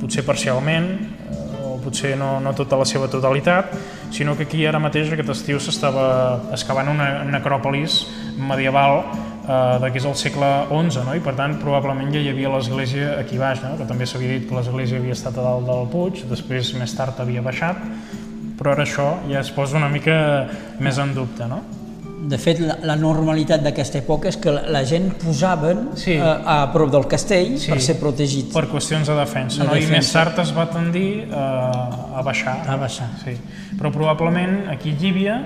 potser 0.01 0.27
parcialment, 0.27 0.91
potser 1.87 2.17
no, 2.19 2.37
no 2.43 2.53
tota 2.59 2.79
la 2.81 2.87
seva 2.89 3.09
totalitat, 3.13 3.73
sinó 4.15 4.35
que 4.37 4.47
aquí 4.49 4.67
ara 4.67 4.83
mateix 4.83 5.13
aquest 5.15 5.33
estiu 5.37 5.63
s'estava 5.63 6.07
excavant 6.57 6.91
una 6.93 7.09
necròpolis 7.31 8.03
medieval 8.37 9.01
eh, 9.05 9.79
de 9.83 9.93
que 9.93 10.03
és 10.03 10.09
el 10.11 10.19
segle 10.19 10.51
XI, 10.71 11.07
no? 11.07 11.17
i 11.17 11.23
per 11.25 11.37
tant 11.39 11.57
probablement 11.63 12.13
ja 12.15 12.23
hi 12.23 12.31
havia 12.33 12.53
l'església 12.53 13.15
aquí 13.21 13.39
baix, 13.41 13.63
no? 13.65 13.77
que 13.79 13.89
també 13.89 14.09
s'havia 14.09 14.37
dit 14.37 14.49
que 14.49 14.59
l'església 14.59 15.01
havia 15.01 15.17
estat 15.17 15.39
a 15.39 15.47
dalt 15.47 15.71
del 15.71 15.91
Puig, 15.93 16.27
després 16.31 16.75
més 16.81 16.95
tard 16.99 17.23
havia 17.23 17.45
baixat, 17.47 17.81
però 18.59 18.75
ara 18.75 18.87
això 18.87 19.13
ja 19.31 19.43
es 19.45 19.53
posa 19.55 19.79
una 19.79 19.93
mica 19.93 20.17
més 20.81 20.99
en 20.99 21.15
dubte. 21.15 21.49
No? 21.49 21.63
De 22.27 22.39
fet, 22.43 22.61
la, 22.63 22.77
la 22.87 22.97
normalitat 22.99 23.63
d'aquesta 23.63 24.01
època 24.01 24.31
és 24.33 24.39
que 24.43 24.53
la, 24.53 24.65
la 24.75 24.83
gent 24.89 25.13
posaven 25.23 25.83
sí. 25.99 26.17
a, 26.19 26.33
a 26.43 26.57
prop 26.75 26.91
del 26.93 27.07
castell 27.11 27.55
sí. 27.63 27.71
per 27.71 27.79
ser 27.85 27.97
protegit. 28.01 28.51
Per 28.55 28.67
qüestions 28.71 29.07
de 29.07 29.17
defensa, 29.19 29.63
de 29.63 29.69
no? 29.69 29.77
defensa. 29.77 29.93
i 29.93 29.95
més 29.95 30.11
tard 30.15 30.43
es 30.43 30.53
va 30.57 30.67
tendir 30.73 31.09
a, 31.31 31.47
a 32.19 32.27
baixar. 32.27 32.59
A 32.67 32.79
baixar. 32.81 33.09
Sí. 33.23 33.37
Però 33.77 33.93
probablement 33.95 34.67
aquí 34.73 34.95
a 34.95 35.01
Llívia, 35.01 35.39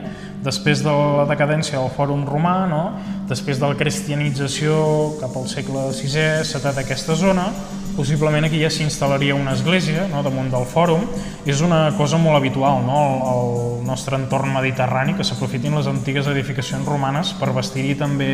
després 0.44 0.80
de 0.86 0.92
la 0.92 1.26
decadència 1.28 1.76
del 1.76 1.90
Fòrum 1.92 2.24
Romà, 2.28 2.56
no? 2.70 2.84
després 3.28 3.60
de 3.60 3.68
la 3.68 3.76
cristianització 3.78 4.80
cap 5.20 5.36
al 5.36 5.46
segle 5.52 5.90
VI, 5.92 6.08
VII 6.48 6.74
d'aquesta 6.80 7.18
zona, 7.18 7.50
possiblement 7.96 8.46
aquí 8.46 8.60
ja 8.62 8.70
s'instal·laria 8.72 9.34
una 9.36 9.54
església 9.56 10.06
no, 10.10 10.22
damunt 10.26 10.50
del 10.52 10.66
fòrum. 10.68 11.04
És 11.48 11.62
una 11.64 11.88
cosa 11.98 12.18
molt 12.20 12.38
habitual 12.38 12.84
no, 12.86 13.00
al, 13.30 13.52
nostre 13.90 14.14
entorn 14.20 14.52
mediterrani 14.54 15.16
que 15.18 15.24
s'aprofitin 15.26 15.74
les 15.74 15.88
antigues 15.90 16.28
edificacions 16.30 16.86
romanes 16.86 17.32
per 17.40 17.50
vestir-hi 17.56 17.96
també 17.98 18.28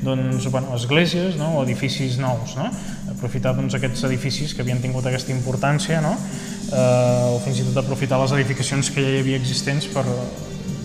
doncs, 0.00 0.46
bueno, 0.48 0.72
esglésies 0.78 1.36
no, 1.40 1.50
o 1.58 1.64
edificis 1.66 2.16
nous. 2.22 2.56
No? 2.56 2.70
Aprofitar 3.12 3.52
doncs, 3.58 3.76
aquests 3.76 4.06
edificis 4.08 4.54
que 4.54 4.64
havien 4.64 4.80
tingut 4.80 5.06
aquesta 5.08 5.34
importància 5.34 6.00
no? 6.04 6.14
eh, 6.16 7.34
o 7.34 7.42
fins 7.44 7.60
i 7.60 7.68
tot 7.68 7.82
aprofitar 7.82 8.20
les 8.22 8.32
edificacions 8.38 8.90
que 8.94 9.04
ja 9.04 9.16
hi 9.16 9.20
havia 9.20 9.40
existents 9.42 9.90
per, 9.92 10.06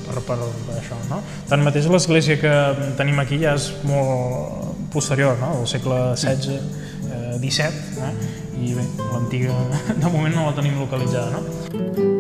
per, 0.08 0.24
per 0.28 0.40
això. 0.76 1.00
No? 1.12 1.22
Tanmateix 1.50 1.88
l'església 1.94 2.40
que 2.42 2.54
tenim 3.00 3.24
aquí 3.24 3.40
ja 3.44 3.56
és 3.58 3.72
molt 3.88 4.92
posterior, 4.94 5.40
no? 5.40 5.54
del 5.62 5.72
segle 5.72 6.02
XVI, 6.16 6.60
eh, 7.38 7.50
XVII, 7.50 8.04
eh? 8.04 8.14
i 8.58 8.74
bé, 8.74 8.84
l'antiga 9.14 9.54
de 10.02 10.10
moment 10.10 10.34
no 10.36 10.50
la 10.50 10.56
tenim 10.58 10.80
localitzada. 10.82 11.38
No? 11.38 12.16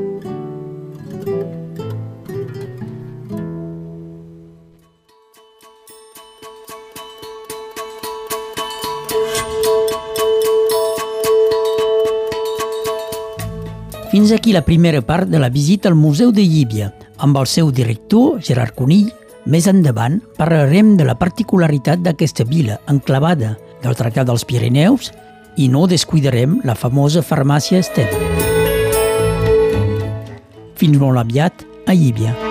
Fins 14.17 14.32
aquí 14.32 14.53
la 14.53 14.63
primera 14.65 15.01
part 15.06 15.27
de 15.30 15.38
la 15.38 15.49
visita 15.49 15.89
al 15.89 15.95
Museu 15.95 16.32
de 16.32 16.41
Llíbia, 16.41 16.93
amb 17.21 17.38
el 17.38 17.45
seu 17.45 17.69
director, 17.71 18.39
Gerard 18.41 18.73
Conill. 18.73 19.12
Més 19.47 19.67
endavant 19.69 20.17
parlarem 20.39 20.95
de 20.97 21.06
la 21.08 21.13
particularitat 21.19 22.01
d'aquesta 22.03 22.43
vila 22.47 22.80
enclavada 22.91 23.53
del 23.84 23.98
Tractat 23.98 24.28
dels 24.30 24.46
Pirineus 24.48 25.12
i 25.58 25.70
no 25.74 25.86
descuidarem 25.90 26.60
la 26.68 26.78
famosa 26.78 27.24
farmàcia 27.26 27.82
Estet. 27.82 28.13
Fins 30.78 31.02
molt 31.02 31.24
aviat 31.24 31.66
a 31.88 31.98
Llíbia. 31.98 32.46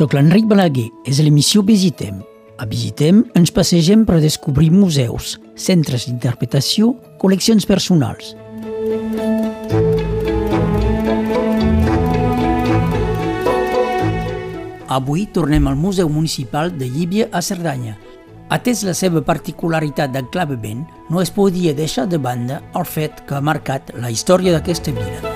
Soc 0.00 0.14
l'Enric 0.16 0.46
Balaguer, 0.48 0.86
és 1.04 1.18
l'emissió 1.20 1.60
Visitem. 1.60 2.22
A 2.56 2.64
Visitem 2.64 3.18
ens 3.36 3.50
passegem 3.52 4.06
per 4.08 4.16
descobrir 4.22 4.70
museus, 4.72 5.34
centres 5.60 6.06
d'interpretació, 6.08 6.94
col·leccions 7.20 7.66
personals. 7.68 8.30
Avui 14.88 15.26
tornem 15.34 15.68
al 15.68 15.76
Museu 15.76 16.08
Municipal 16.08 16.72
de 16.72 16.88
Llíbia 16.88 17.26
a 17.28 17.42
Cerdanya. 17.44 17.98
Atès 18.48 18.80
la 18.88 18.96
seva 18.96 19.20
particularitat 19.20 20.16
d'enclavament, 20.16 20.86
no 21.12 21.20
es 21.20 21.28
podia 21.28 21.76
deixar 21.76 22.08
de 22.08 22.16
banda 22.16 22.62
el 22.72 22.88
fet 22.88 23.20
que 23.28 23.36
ha 23.36 23.44
marcat 23.44 23.92
la 24.00 24.08
història 24.08 24.56
d'aquesta 24.56 24.96
vila. 24.96 25.29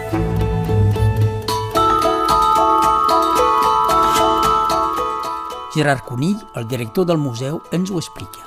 Gerard 5.75 6.05
Conill, 6.07 6.37
el 6.55 6.69
director 6.69 7.05
del 7.05 7.19
museu, 7.19 7.59
ens 7.75 7.91
ho 7.91 7.99
explica. 7.99 8.45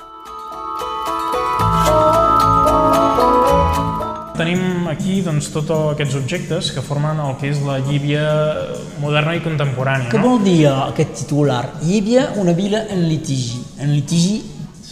Tenim 4.38 4.86
aquí 4.88 5.18
doncs, 5.26 5.50
tots 5.52 5.74
aquests 5.76 6.16
objectes 6.16 6.70
que 6.72 6.80
formen 6.86 7.20
el 7.20 7.34
que 7.36 7.50
és 7.50 7.60
la 7.66 7.80
Llívia 7.84 8.22
moderna 9.02 9.34
i 9.36 9.42
contemporània. 9.44 10.08
Què 10.08 10.22
no? 10.22 10.30
vol 10.30 10.46
dir 10.46 10.70
aquest 10.70 11.18
titular? 11.24 11.64
Llívia, 11.82 12.30
una 12.40 12.56
vila 12.56 12.86
en 12.94 13.04
litigi. 13.10 13.60
En 13.82 13.92
litigi 13.92 14.38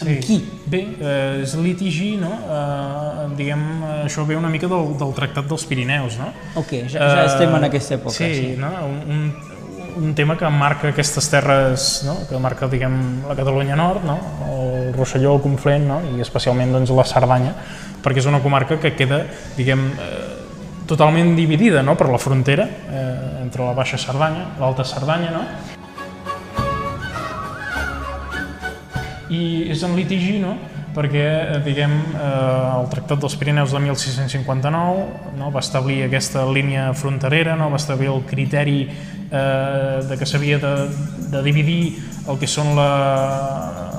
amb 0.02 0.10
sí. 0.10 0.18
qui? 0.26 0.38
Bé, 0.68 0.82
eh, 1.00 1.42
és 1.46 1.56
litigi, 1.62 2.16
no? 2.20 2.34
Eh, 2.36 3.26
diguem, 3.38 3.66
això 4.02 4.26
ve 4.28 4.36
una 4.36 4.52
mica 4.52 4.68
del, 4.68 4.92
del 5.00 5.16
Tractat 5.16 5.48
dels 5.48 5.64
Pirineus, 5.70 6.18
no? 6.20 6.32
Ok, 6.60 6.82
ja, 6.84 6.98
ja 7.00 7.12
eh, 7.22 7.28
estem 7.30 7.54
en 7.56 7.70
aquesta 7.70 7.96
època. 7.96 8.18
Sí, 8.18 8.32
sí. 8.34 8.56
no? 8.60 8.72
Un, 8.84 8.98
un, 9.14 9.54
un 9.96 10.14
tema 10.14 10.36
que 10.36 10.48
marca 10.50 10.90
aquestes 10.92 11.30
terres, 11.32 12.02
no? 12.04 12.18
que 12.28 12.38
marca 12.38 12.68
diguem, 12.68 13.24
la 13.26 13.34
Catalunya 13.36 13.76
Nord, 13.76 14.04
no? 14.04 14.16
el 14.52 14.92
Rosselló, 14.94 15.34
el 15.36 15.42
Conflent 15.42 15.86
no? 15.88 16.00
i 16.12 16.20
especialment 16.20 16.74
doncs, 16.76 16.92
la 16.92 17.06
Cerdanya, 17.08 17.54
perquè 18.04 18.20
és 18.20 18.28
una 18.28 18.42
comarca 18.44 18.76
que 18.80 18.92
queda 18.96 19.22
diguem, 19.56 19.88
eh, 19.96 20.84
totalment 20.86 21.34
dividida 21.36 21.82
no? 21.82 21.96
per 21.96 22.10
la 22.12 22.20
frontera 22.20 22.68
eh, 22.68 23.42
entre 23.42 23.64
la 23.64 23.72
Baixa 23.76 23.98
Cerdanya, 23.98 24.52
l'Alta 24.60 24.84
Cerdanya, 24.84 25.32
no? 25.32 25.44
i 29.32 29.66
és 29.72 29.80
en 29.82 29.96
litigi 29.96 30.36
no? 30.38 30.54
Perquè 30.96 31.24
eh, 31.28 31.58
diguem, 31.64 31.92
eh, 32.16 32.78
el 32.78 32.88
Tractat 32.92 33.20
dels 33.20 33.36
Pirineus 33.36 33.74
de 33.74 33.82
1659 33.84 35.36
no, 35.36 35.50
va 35.52 35.60
establir 35.60 36.00
aquesta 36.06 36.46
línia 36.48 36.88
fronterera, 36.96 37.56
no, 37.58 37.68
va 37.72 37.80
establir 37.80 38.08
el 38.14 38.24
criteri 38.28 38.86
eh, 38.86 40.00
de 40.08 40.16
que 40.16 40.28
s'havia 40.28 40.58
de, 40.62 40.74
de 41.34 41.42
dividir 41.44 41.98
el 42.26 42.40
que 42.40 42.48
són 42.48 42.72
la, 42.78 42.90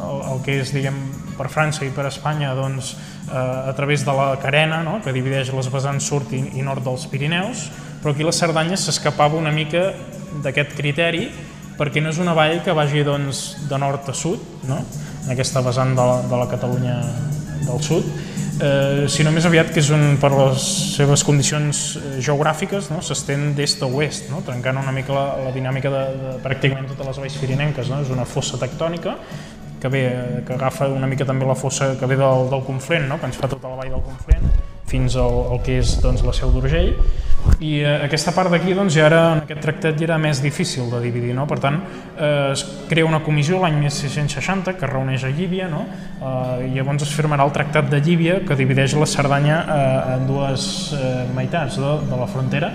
el, 0.10 0.23
el 0.33 0.41
que 0.45 0.57
és 0.63 0.73
diguem, 0.73 0.97
per 1.38 1.51
França 1.53 1.86
i 1.86 1.91
per 1.93 2.07
Espanya 2.10 2.55
doncs, 2.57 2.95
eh, 3.29 3.38
a 3.38 3.73
través 3.77 4.05
de 4.07 4.15
la 4.17 4.31
carena 4.41 4.81
no, 4.86 4.97
que 5.05 5.13
divideix 5.13 5.53
les 5.53 5.69
vessants 5.73 6.10
sud 6.10 6.33
i, 6.33 6.41
i 6.57 6.65
nord 6.65 6.81
dels 6.88 7.05
Pirineus, 7.12 7.67
però 8.01 8.15
aquí 8.15 8.25
la 8.25 8.33
Cerdanya 8.33 8.77
s'escapava 8.79 9.38
una 9.38 9.53
mica 9.53 9.91
d'aquest 10.41 10.73
criteri 10.77 11.27
perquè 11.77 12.01
no 12.01 12.10
és 12.10 12.17
una 12.17 12.33
vall 12.33 12.63
que 12.65 12.73
vagi 12.73 13.03
doncs, 13.05 13.51
de 13.69 13.77
nord 13.77 14.10
a 14.10 14.15
sud, 14.17 14.41
no? 14.65 14.81
En 15.27 15.35
aquesta 15.35 15.61
vessant 15.61 15.91
de 15.97 16.07
la, 16.07 16.21
de 16.23 16.39
la 16.39 16.47
Catalunya 16.47 16.95
del 17.67 17.83
sud, 17.83 18.07
eh, 18.63 19.05
sinó 19.11 19.33
més 19.35 19.45
aviat 19.45 19.73
que 19.73 19.81
és 19.83 19.89
un, 19.93 20.15
per 20.21 20.31
les 20.33 20.67
seves 20.95 21.23
condicions 21.27 21.81
eh, 21.99 22.15
geogràfiques 22.23 22.89
no? 22.93 23.01
s'estén 23.03 23.51
d'est 23.57 23.83
a 23.83 23.89
oest, 23.91 24.31
no? 24.31 24.41
trencant 24.47 24.79
una 24.79 24.93
mica 24.95 25.13
la, 25.15 25.27
la 25.49 25.53
dinàmica 25.55 25.91
de, 25.93 26.03
de 26.23 26.33
pràcticament 26.45 26.87
totes 26.93 27.11
les 27.11 27.21
valls 27.25 27.37
pirinenques. 27.41 27.91
No? 27.91 28.01
És 28.05 28.13
una 28.13 28.25
fossa 28.29 28.59
tectònica 28.61 29.17
que 29.81 29.91
ve, 29.93 30.03
que 30.47 30.55
agafa 30.55 30.87
una 30.89 31.09
mica 31.11 31.27
també 31.27 31.45
la 31.45 31.57
fossa 31.59 31.93
que 31.99 32.09
ve 32.09 32.17
del, 32.17 32.47
del 32.53 32.63
Conflent, 32.65 33.07
no? 33.11 33.19
que 33.19 33.29
ens 33.29 33.37
fa 33.37 33.51
tota 33.51 33.69
la 33.69 33.81
vall 33.81 33.93
del 33.93 34.05
Conflent, 34.05 34.47
fins 34.89 35.19
al, 35.19 35.41
al 35.53 35.61
que 35.65 35.81
és 35.83 35.97
doncs, 36.01 36.23
la 36.25 36.33
Seu 36.33 36.55
d'Urgell, 36.55 36.95
i 37.60 37.80
eh, 37.82 37.96
aquesta 38.06 38.34
part 38.36 38.52
d'aquí 38.54 38.76
doncs, 38.78 38.93
ja 38.93 39.08
era, 39.08 39.22
en 39.34 39.41
aquest 39.46 39.63
tractat 39.63 39.98
ja 39.98 40.06
era 40.06 40.20
més 40.22 40.41
difícil 40.43 40.91
de 40.91 41.00
dividir, 41.02 41.34
no? 41.34 41.48
per 41.50 41.58
tant 41.63 41.80
eh, 41.80 42.52
es 42.54 42.63
crea 42.89 43.08
una 43.08 43.24
comissió 43.26 43.58
l'any 43.62 43.80
1660 43.82 44.76
que 44.78 44.89
reuneix 44.89 45.26
a 45.26 45.32
Llívia, 45.34 45.70
no? 45.72 45.86
eh, 46.20 46.67
i 46.67 46.72
llavors 46.76 47.08
es 47.08 47.15
firmarà 47.17 47.48
el 47.48 47.56
tractat 47.56 47.89
de 47.89 48.02
Llívia 48.04 48.39
que 48.46 48.58
divideix 48.60 48.93
la 49.00 49.10
Cerdanya 49.10 49.60
eh, 49.63 50.15
en 50.17 50.30
dues 50.30 50.70
eh, 50.93 51.26
meitats 51.34 51.82
de, 51.82 51.93
de 52.06 52.22
la 52.22 52.30
frontera, 52.30 52.72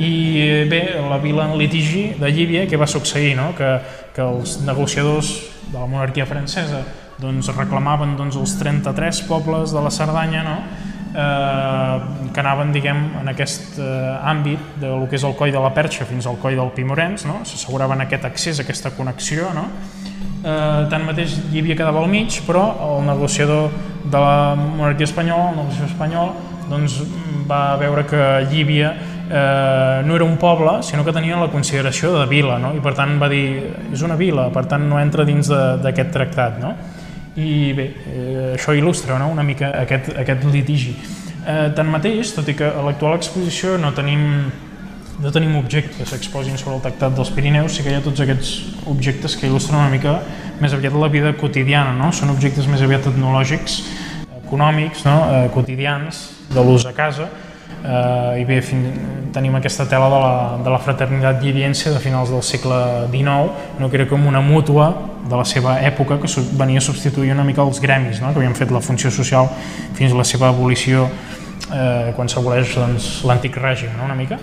i 0.00 0.12
eh, 0.40 0.64
bé, 0.70 0.82
la 1.10 1.18
vila 1.18 1.48
en 1.50 1.58
litigi 1.58 2.14
de 2.20 2.30
Llívia, 2.32 2.64
què 2.70 2.78
va 2.80 2.88
succeir? 2.88 3.34
No? 3.36 3.50
Que, 3.58 3.74
que 4.14 4.22
els 4.24 4.60
negociadors 4.64 5.34
de 5.66 5.76
la 5.76 5.88
monarquia 5.90 6.24
francesa 6.26 6.84
doncs, 7.20 7.50
reclamaven 7.52 8.14
doncs, 8.16 8.38
els 8.40 8.54
33 8.62 9.24
pobles 9.28 9.74
de 9.74 9.82
la 9.84 9.92
Cerdanya 9.92 10.42
no? 10.46 10.56
Eh, 11.14 12.30
que 12.32 12.40
anaven 12.40 12.72
diguem, 12.72 13.02
en 13.20 13.32
aquest 13.32 13.78
eh, 13.78 14.30
àmbit 14.32 14.76
de 14.80 14.92
lo 14.92 15.08
que 15.08 15.18
és 15.18 15.24
el 15.26 15.36
coll 15.38 15.52
de 15.54 15.62
la 15.62 15.72
Perxa 15.74 16.06
fins 16.08 16.28
al 16.30 16.38
coll 16.42 16.58
del 16.58 16.72
Pimorens, 16.76 17.26
no? 17.28 17.40
s'asseguraven 17.44 18.06
aquest 18.06 18.26
accés, 18.28 18.62
aquesta 18.62 18.94
connexió, 18.96 19.50
no? 19.56 19.66
eh, 20.44 20.86
tanmateix 20.92 21.38
Llívia 21.52 21.76
quedava 21.78 22.02
al 22.02 22.10
mig, 22.10 22.40
però 22.46 22.64
el 22.88 23.06
negociador 23.08 23.70
de 24.04 24.18
la 24.18 24.54
monarquia 24.56 25.08
espanyola, 25.08 25.50
el 25.50 25.62
negociador 25.64 25.90
espanyol, 25.90 26.34
doncs, 26.70 27.00
va 27.50 27.76
veure 27.80 28.04
que 28.06 28.22
Llívia 28.50 28.92
eh, 29.30 30.02
no 30.04 30.14
era 30.14 30.24
un 30.24 30.36
poble, 30.38 30.82
sinó 30.82 31.04
que 31.04 31.12
tenia 31.12 31.38
la 31.40 31.50
consideració 31.50 32.12
de 32.18 32.26
vila, 32.30 32.58
no? 32.62 32.72
i 32.74 32.80
per 32.82 32.94
tant 32.98 33.18
va 33.20 33.28
dir, 33.30 33.74
és 33.92 34.02
una 34.06 34.18
vila, 34.18 34.48
per 34.54 34.66
tant 34.70 34.86
no 34.88 35.00
entra 35.00 35.26
dins 35.26 35.50
d'aquest 35.50 36.12
tractat. 36.14 36.58
No? 36.62 36.74
I 37.40 37.72
bé, 37.76 37.86
eh, 38.10 38.54
això 38.54 38.74
il·lustra 38.76 39.18
no? 39.20 39.30
una 39.32 39.44
mica 39.46 39.70
aquest, 39.80 40.10
aquest 40.20 40.44
litigi. 40.50 40.92
Eh, 41.40 41.70
tanmateix, 41.76 42.34
tot 42.36 42.48
i 42.52 42.56
que 42.58 42.68
a 42.68 42.82
l'actual 42.84 43.16
exposició 43.16 43.78
no 43.80 43.94
tenim, 43.96 44.24
no 45.20 45.32
tenim 45.32 45.56
objectes 45.56 45.96
que 45.96 46.08
s'exposin 46.08 46.58
sobre 46.60 46.76
el 46.76 46.84
tractat 46.84 47.16
dels 47.16 47.32
Pirineus, 47.32 47.76
sí 47.76 47.84
que 47.86 47.94
hi 47.94 47.96
ha 47.96 48.04
tots 48.04 48.20
aquests 48.20 48.52
objectes 48.92 49.38
que 49.40 49.48
il·lustren 49.48 49.80
una 49.80 49.92
mica 49.92 50.18
més 50.60 50.76
aviat 50.76 50.96
la 51.00 51.08
vida 51.12 51.32
quotidiana, 51.40 51.94
no? 51.96 52.10
són 52.12 52.34
objectes 52.34 52.68
més 52.68 52.84
aviat 52.84 53.08
etnològics, 53.08 53.80
econòmics, 54.44 55.06
no? 55.08 55.16
eh, 55.30 55.46
quotidians, 55.54 56.26
de 56.50 56.66
l'ús 56.66 56.84
a 56.84 56.92
casa, 56.92 57.30
eh, 57.84 58.40
i 58.40 58.44
bé, 58.48 58.60
fin, 58.64 58.84
tenim 59.32 59.54
aquesta 59.56 59.86
tela 59.88 60.08
de 60.12 60.20
la, 60.22 60.34
de 60.64 60.70
la 60.72 60.78
fraternitat 60.82 61.42
lliviense 61.42 61.92
de 61.92 62.00
finals 62.02 62.30
del 62.32 62.42
segle 62.42 62.80
XIX, 63.12 63.50
no, 63.80 63.90
que 63.90 64.06
com 64.10 64.26
una 64.26 64.40
mútua 64.40 64.90
de 65.28 65.36
la 65.36 65.44
seva 65.44 65.78
època 65.84 66.18
que 66.20 66.30
venia 66.58 66.80
a 66.80 66.84
substituir 66.84 67.32
una 67.32 67.44
mica 67.44 67.62
els 67.62 67.80
gremis, 67.80 68.20
no? 68.20 68.32
que 68.32 68.40
havien 68.40 68.56
fet 68.56 68.72
la 68.72 68.80
funció 68.80 69.10
social 69.10 69.48
fins 69.94 70.12
a 70.12 70.18
la 70.18 70.24
seva 70.24 70.48
abolició 70.48 71.06
eh, 71.70 72.12
quan 72.16 72.28
s'aboleix 72.28 72.74
doncs, 72.76 73.10
l'antic 73.28 73.56
règim, 73.60 73.92
no? 73.98 74.08
una 74.08 74.18
mica. 74.18 74.40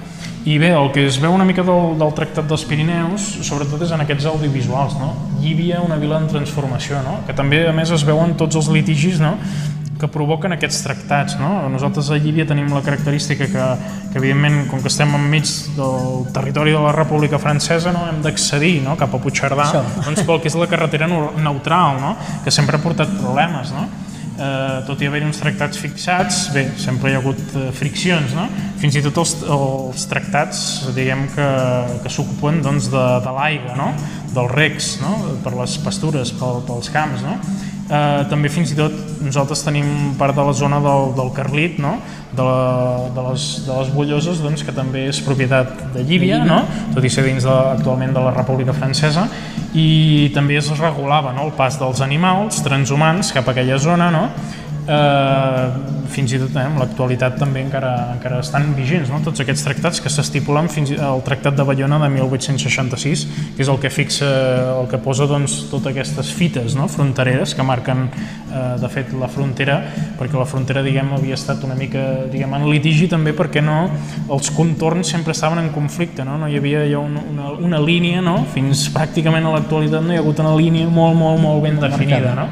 I 0.47 0.56
bé, 0.62 0.69
el 0.71 0.93
que 0.95 1.04
es 1.04 1.17
veu 1.19 1.34
una 1.36 1.43
mica 1.43 1.63
del, 1.67 1.97
del 2.00 2.13
Tractat 2.15 2.45
dels 2.47 2.63
Pirineus, 2.69 3.26
sobretot 3.43 3.82
és 3.84 3.91
en 3.91 4.04
aquests 4.06 4.30
audiovisuals, 4.30 4.95
no? 4.95 5.10
Llívia, 5.41 5.82
una 5.84 5.97
vila 6.00 6.21
en 6.21 6.30
transformació, 6.32 7.02
no? 7.04 7.17
que 7.28 7.36
també 7.36 7.65
a 7.67 7.73
més 7.76 7.91
es 7.91 8.06
veuen 8.08 8.38
tots 8.39 8.56
els 8.56 8.69
litigis 8.71 9.19
no? 9.19 9.34
Que 9.99 10.10
provoquen 10.12 10.55
aquests 10.55 10.81
tractats. 10.86 11.38
No? 11.41 11.67
Nosaltres 11.73 12.10
a 12.13 12.19
Llívia 12.21 12.47
tenim 12.49 12.69
la 12.73 12.83
característica 12.86 13.49
que, 13.49 13.67
que 14.12 14.19
evidentment, 14.21 14.65
com 14.71 14.81
que 14.83 14.91
estem 14.91 15.13
enmig 15.17 15.51
del 15.77 16.27
territori 16.36 16.75
de 16.75 16.81
la 16.83 16.93
República 16.95 17.41
Francesa, 17.41 17.93
no 17.95 18.07
hem 18.10 18.21
d'accedir 18.25 18.77
no? 18.86 18.97
cap 18.99 19.13
a 19.13 19.21
Puigcerdà, 19.21 19.69
doncs 20.05 20.25
pel 20.27 20.43
que 20.43 20.51
és 20.51 20.57
la 20.60 20.69
carretera 20.69 21.10
neutral, 21.10 22.01
no? 22.03 22.15
que 22.45 22.53
sempre 22.53 22.77
ha 22.77 22.83
portat 22.83 23.12
problemes. 23.19 23.73
No? 23.75 23.88
Eh, 24.38 24.83
tot 24.86 25.01
i 25.01 25.07
haver-hi 25.10 25.25
uns 25.25 25.39
tractats 25.41 25.79
fixats, 25.81 26.43
bé, 26.53 26.67
sempre 26.77 27.10
hi 27.10 27.15
ha 27.17 27.21
hagut 27.23 27.39
eh, 27.57 27.71
friccions, 27.73 28.36
no? 28.38 28.45
fins 28.77 28.99
i 28.99 29.01
tot 29.01 29.17
els, 29.17 29.31
els 29.49 30.03
tractats 30.12 30.60
diguem 30.93 31.23
que, 31.33 31.47
que 32.03 32.12
s'ocupen 32.13 32.62
doncs, 32.62 32.91
de, 32.93 33.05
de 33.25 33.33
l'aigua, 33.33 33.73
no? 33.79 33.89
dels 34.36 34.53
recs, 34.53 34.91
no? 35.01 35.15
per 35.41 35.55
les 35.57 35.79
pastures, 35.81 36.36
pel, 36.38 36.62
pels 36.69 36.93
camps. 36.93 37.25
No? 37.25 37.33
Eh, 37.88 38.23
també 38.28 38.50
fins 38.52 38.73
i 38.73 38.76
tot 38.76 38.95
nosaltres 39.23 39.62
tenim 39.63 40.13
part 40.19 40.36
de 40.36 40.43
la 40.43 40.52
zona 40.52 40.82
del, 40.84 41.13
del 41.15 41.30
Carlit, 41.36 41.78
no? 41.80 41.93
de, 42.34 42.43
la, 42.43 43.08
de, 43.15 43.23
les, 43.30 43.45
de 43.63 43.78
les 43.78 43.91
Bulloses, 43.95 44.41
doncs, 44.43 44.65
que 44.67 44.76
també 44.76 45.06
és 45.08 45.21
propietat 45.23 45.71
de 45.95 46.04
Llívia, 46.04 46.41
no? 46.43 46.60
tot 46.93 47.08
i 47.08 47.12
ser 47.13 47.23
dins 47.23 47.47
de, 47.47 47.56
actualment 47.78 48.12
de 48.13 48.26
la 48.26 48.34
República 48.36 48.76
Francesa, 48.76 49.23
i 49.71 50.28
també 50.36 50.60
es 50.60 50.67
regulava 50.76 51.32
no? 51.32 51.47
el 51.47 51.56
pas 51.56 51.80
dels 51.80 52.04
animals 52.04 52.60
transhumans 52.65 53.32
cap 53.36 53.47
a 53.47 53.56
aquella 53.56 53.80
zona, 53.80 54.12
no? 54.12 54.28
Eh, 54.88 56.08
fins 56.08 56.34
i 56.34 56.39
tot 56.41 56.56
eh, 56.56 56.63
en 56.65 56.78
l'actualitat 56.80 57.38
també 57.39 57.62
encara, 57.65 57.91
encara 58.15 58.39
estan 58.43 58.69
vigents 58.78 59.12
no? 59.12 59.19
tots 59.26 59.43
aquests 59.43 59.65
tractats 59.67 60.02
que 60.04 60.12
s'estipulen 60.12 60.69
fins 60.71 60.93
al 60.95 61.23
Tractat 61.28 61.58
de 61.58 61.65
Bayona 61.67 62.00
de 62.02 62.10
1866 62.15 63.26
que 63.58 63.65
és 63.65 63.71
el 63.71 63.80
que 63.84 63.91
fixa, 63.93 64.30
el 64.78 64.88
que 64.91 65.00
posa 65.04 65.28
doncs, 65.30 65.60
totes 65.71 65.91
aquestes 65.91 66.32
fites 66.34 66.78
no? 66.80 66.88
frontereres 66.91 67.56
que 67.58 67.65
marquen 67.67 68.08
eh, 68.08 68.78
de 68.82 68.91
fet 68.93 69.12
la 69.17 69.30
frontera 69.32 69.80
perquè 70.19 70.39
la 70.39 70.47
frontera 70.50 70.86
diguem 70.86 71.12
havia 71.17 71.38
estat 71.38 71.63
una 71.67 71.78
mica 71.78 72.06
diguem, 72.32 72.56
en 72.58 72.69
litigi 72.71 73.10
també 73.12 73.36
perquè 73.38 73.63
no 73.63 73.84
els 74.34 74.52
contorns 74.56 75.12
sempre 75.13 75.36
estaven 75.36 75.62
en 75.63 75.69
conflicte 75.76 76.26
no, 76.28 76.39
no 76.39 76.50
hi 76.50 76.58
havia 76.62 76.86
ja 76.88 77.04
una, 77.04 77.23
una, 77.34 77.52
una 77.69 77.84
línia 77.84 78.23
no? 78.23 78.39
fins 78.54 78.88
pràcticament 78.95 79.45
a 79.45 79.54
l'actualitat 79.58 80.04
no 80.06 80.15
hi 80.15 80.21
ha 80.21 80.26
hagut 80.26 80.41
una 80.43 80.56
línia 80.58 80.89
molt 80.89 81.17
molt 81.19 81.41
molt 81.43 81.63
ben 81.65 81.80
definida 81.84 82.34
no? 82.38 82.50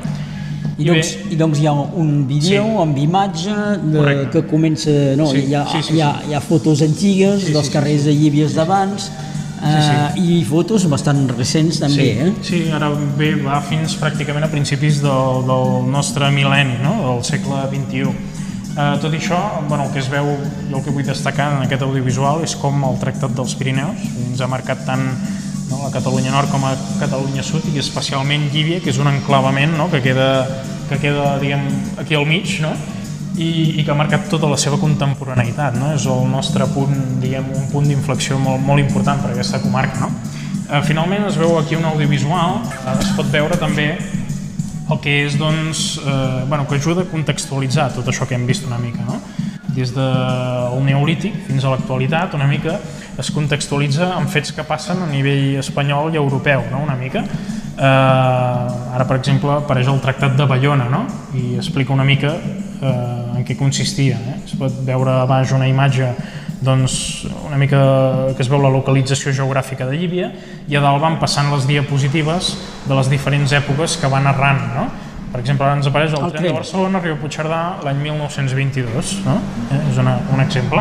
I, 0.78 0.84
I, 0.84 0.88
doncs, 0.90 1.12
I 1.32 1.38
doncs 1.40 1.60
hi 1.62 1.68
ha 1.70 1.74
un 1.74 2.26
vídeo 2.28 2.64
sí. 2.66 2.80
amb 2.84 2.98
imatge 3.00 3.54
de, 3.94 4.16
que 4.34 4.42
comença... 4.50 4.92
No, 5.16 5.30
sí, 5.32 5.46
hi, 5.48 5.54
ha, 5.56 5.64
sí, 5.72 5.80
sí, 5.80 5.88
sí. 5.88 6.00
Hi, 6.00 6.02
ha, 6.04 6.12
hi 6.28 6.36
ha 6.36 6.42
fotos 6.44 6.84
antigues 6.84 7.46
sí, 7.46 7.54
dels 7.56 7.70
sí, 7.70 7.76
carrers 7.78 8.04
sí, 8.04 8.10
sí. 8.10 8.12
de 8.12 8.18
Llíbies 8.20 8.58
d'abans 8.58 9.08
sí, 9.08 9.14
sí. 9.16 9.22
Uh, 9.66 10.20
i 10.20 10.42
fotos 10.46 10.84
bastant 10.92 11.24
recents 11.32 11.80
també, 11.82 12.10
sí, 12.12 12.26
eh? 12.26 12.34
Sí, 12.46 12.60
ara 12.76 12.92
bé, 13.18 13.32
va 13.40 13.62
fins 13.66 13.96
pràcticament 13.98 14.46
a 14.46 14.52
principis 14.52 15.00
del, 15.02 15.46
del 15.48 15.88
nostre 15.90 16.28
mil·lenni, 16.36 16.78
no? 16.84 16.98
del 17.06 17.24
segle 17.26 17.64
XXI. 17.72 18.04
Uh, 18.06 18.76
eh, 18.76 18.92
tot 19.00 19.16
i 19.16 19.22
això, 19.22 19.40
bueno, 19.70 19.88
el 19.88 19.96
que 19.96 20.04
es 20.04 20.12
veu, 20.12 20.28
jo 20.68 20.76
el 20.76 20.84
que 20.84 20.92
vull 20.92 21.08
destacar 21.08 21.54
en 21.56 21.66
aquest 21.66 21.88
audiovisual 21.88 22.44
és 22.44 22.58
com 22.60 22.84
el 22.84 23.00
Tractat 23.02 23.34
dels 23.38 23.56
Pirineus 23.56 24.04
ens 24.28 24.44
ha 24.44 24.52
marcat 24.52 24.84
tant 24.86 25.08
no? 25.70 25.86
a 25.88 25.92
Catalunya 25.94 26.34
Nord 26.34 26.52
com 26.54 26.66
a 26.68 26.74
Catalunya 27.00 27.44
Sud 27.46 27.68
i 27.74 27.80
especialment 27.82 28.50
Llívia, 28.54 28.82
que 28.84 28.92
és 28.94 29.00
un 29.02 29.10
enclavament 29.12 29.76
no? 29.78 29.90
que 29.92 30.02
queda, 30.06 30.30
que 30.90 31.00
queda 31.02 31.36
diguem, 31.42 31.66
aquí 32.02 32.18
al 32.18 32.28
mig 32.30 32.60
no? 32.64 32.74
I, 33.36 33.50
i 33.82 33.84
que 33.84 33.92
ha 33.92 33.98
marcat 34.00 34.30
tota 34.32 34.48
la 34.48 34.56
seva 34.56 34.78
contemporaneïtat. 34.80 35.76
No? 35.76 35.90
És 35.92 36.06
el 36.08 36.22
nostre 36.32 36.68
punt, 36.72 36.96
diguem, 37.20 37.50
un 37.52 37.66
punt 37.74 37.90
d'inflexió 37.90 38.40
molt, 38.40 38.64
molt 38.64 38.80
important 38.80 39.20
per 39.20 39.34
a 39.34 39.36
aquesta 39.36 39.60
comarca. 39.60 40.06
No? 40.06 40.12
Eh, 40.66 40.82
finalment 40.88 41.28
es 41.28 41.36
veu 41.38 41.58
aquí 41.60 41.76
un 41.76 41.84
audiovisual, 41.86 42.62
eh, 42.64 42.94
es 42.96 43.12
pot 43.18 43.28
veure 43.34 43.58
també 43.60 43.90
el 44.90 45.00
que 45.02 45.26
és, 45.26 45.36
doncs, 45.38 46.00
eh, 46.00 46.46
bueno, 46.48 46.68
que 46.68 46.80
ajuda 46.80 47.04
a 47.04 47.10
contextualitzar 47.12 47.92
tot 47.94 48.08
això 48.08 48.26
que 48.26 48.36
hem 48.38 48.46
vist 48.46 48.66
una 48.66 48.78
mica, 48.78 49.04
no? 49.06 49.20
Des 49.76 49.92
del 49.96 50.80
neolític 50.86 51.36
fins 51.50 51.66
a 51.66 51.74
l'actualitat, 51.74 52.34
una 52.38 52.48
mica 52.48 52.78
es 53.20 53.32
contextualitza 53.32 54.14
en 54.20 54.28
fets 54.32 54.54
que 54.56 54.64
passen 54.68 55.04
a 55.04 55.10
nivell 55.10 55.60
espanyol 55.60 56.14
i 56.14 56.20
europeu, 56.20 56.64
no? 56.72 56.82
una 56.84 56.96
mica. 57.00 57.24
Eh, 57.76 58.96
ara, 58.96 59.06
per 59.08 59.20
exemple, 59.20 59.52
apareix 59.60 59.92
el 59.92 60.00
Tractat 60.04 60.38
de 60.40 60.48
Bayona 60.48 60.88
no? 60.92 61.06
i 61.36 61.56
explica 61.60 61.94
una 61.94 62.08
mica 62.08 62.34
eh, 62.36 63.38
en 63.38 63.44
què 63.48 63.58
consistia. 63.60 64.20
Eh? 64.20 64.40
Es 64.46 64.56
pot 64.60 64.82
veure 64.88 65.22
a 65.22 65.30
baix 65.30 65.52
una 65.56 65.68
imatge 65.68 66.12
doncs, 66.66 67.28
una 67.46 67.60
mica 67.60 67.80
que 68.36 68.42
es 68.42 68.50
veu 68.50 68.62
la 68.64 68.72
localització 68.74 69.34
geogràfica 69.36 69.86
de 69.90 70.00
Llívia 70.00 70.32
i 70.72 70.78
a 70.78 70.82
dalt 70.82 71.04
van 71.04 71.20
passant 71.22 71.52
les 71.52 71.68
diapositives 71.68 72.56
de 72.88 72.96
les 72.96 73.12
diferents 73.12 73.52
èpoques 73.60 74.00
que 74.02 74.12
van 74.12 74.26
narrant. 74.26 74.64
No? 74.76 74.88
Per 75.36 75.42
exemple, 75.44 75.66
ara 75.68 75.76
ens 75.76 75.88
apareix 75.90 76.14
el, 76.14 76.22
el 76.24 76.30
tren, 76.32 76.46
tren 76.46 76.54
de 76.54 76.56
Barcelona, 76.56 77.00
Riu 77.04 77.18
Puigcerdà, 77.20 77.58
l'any 77.84 77.98
1922. 78.06 79.10
No? 79.26 79.34
Eh? 79.68 79.80
És 79.90 79.98
una, 80.00 80.14
un 80.32 80.40
exemple. 80.40 80.80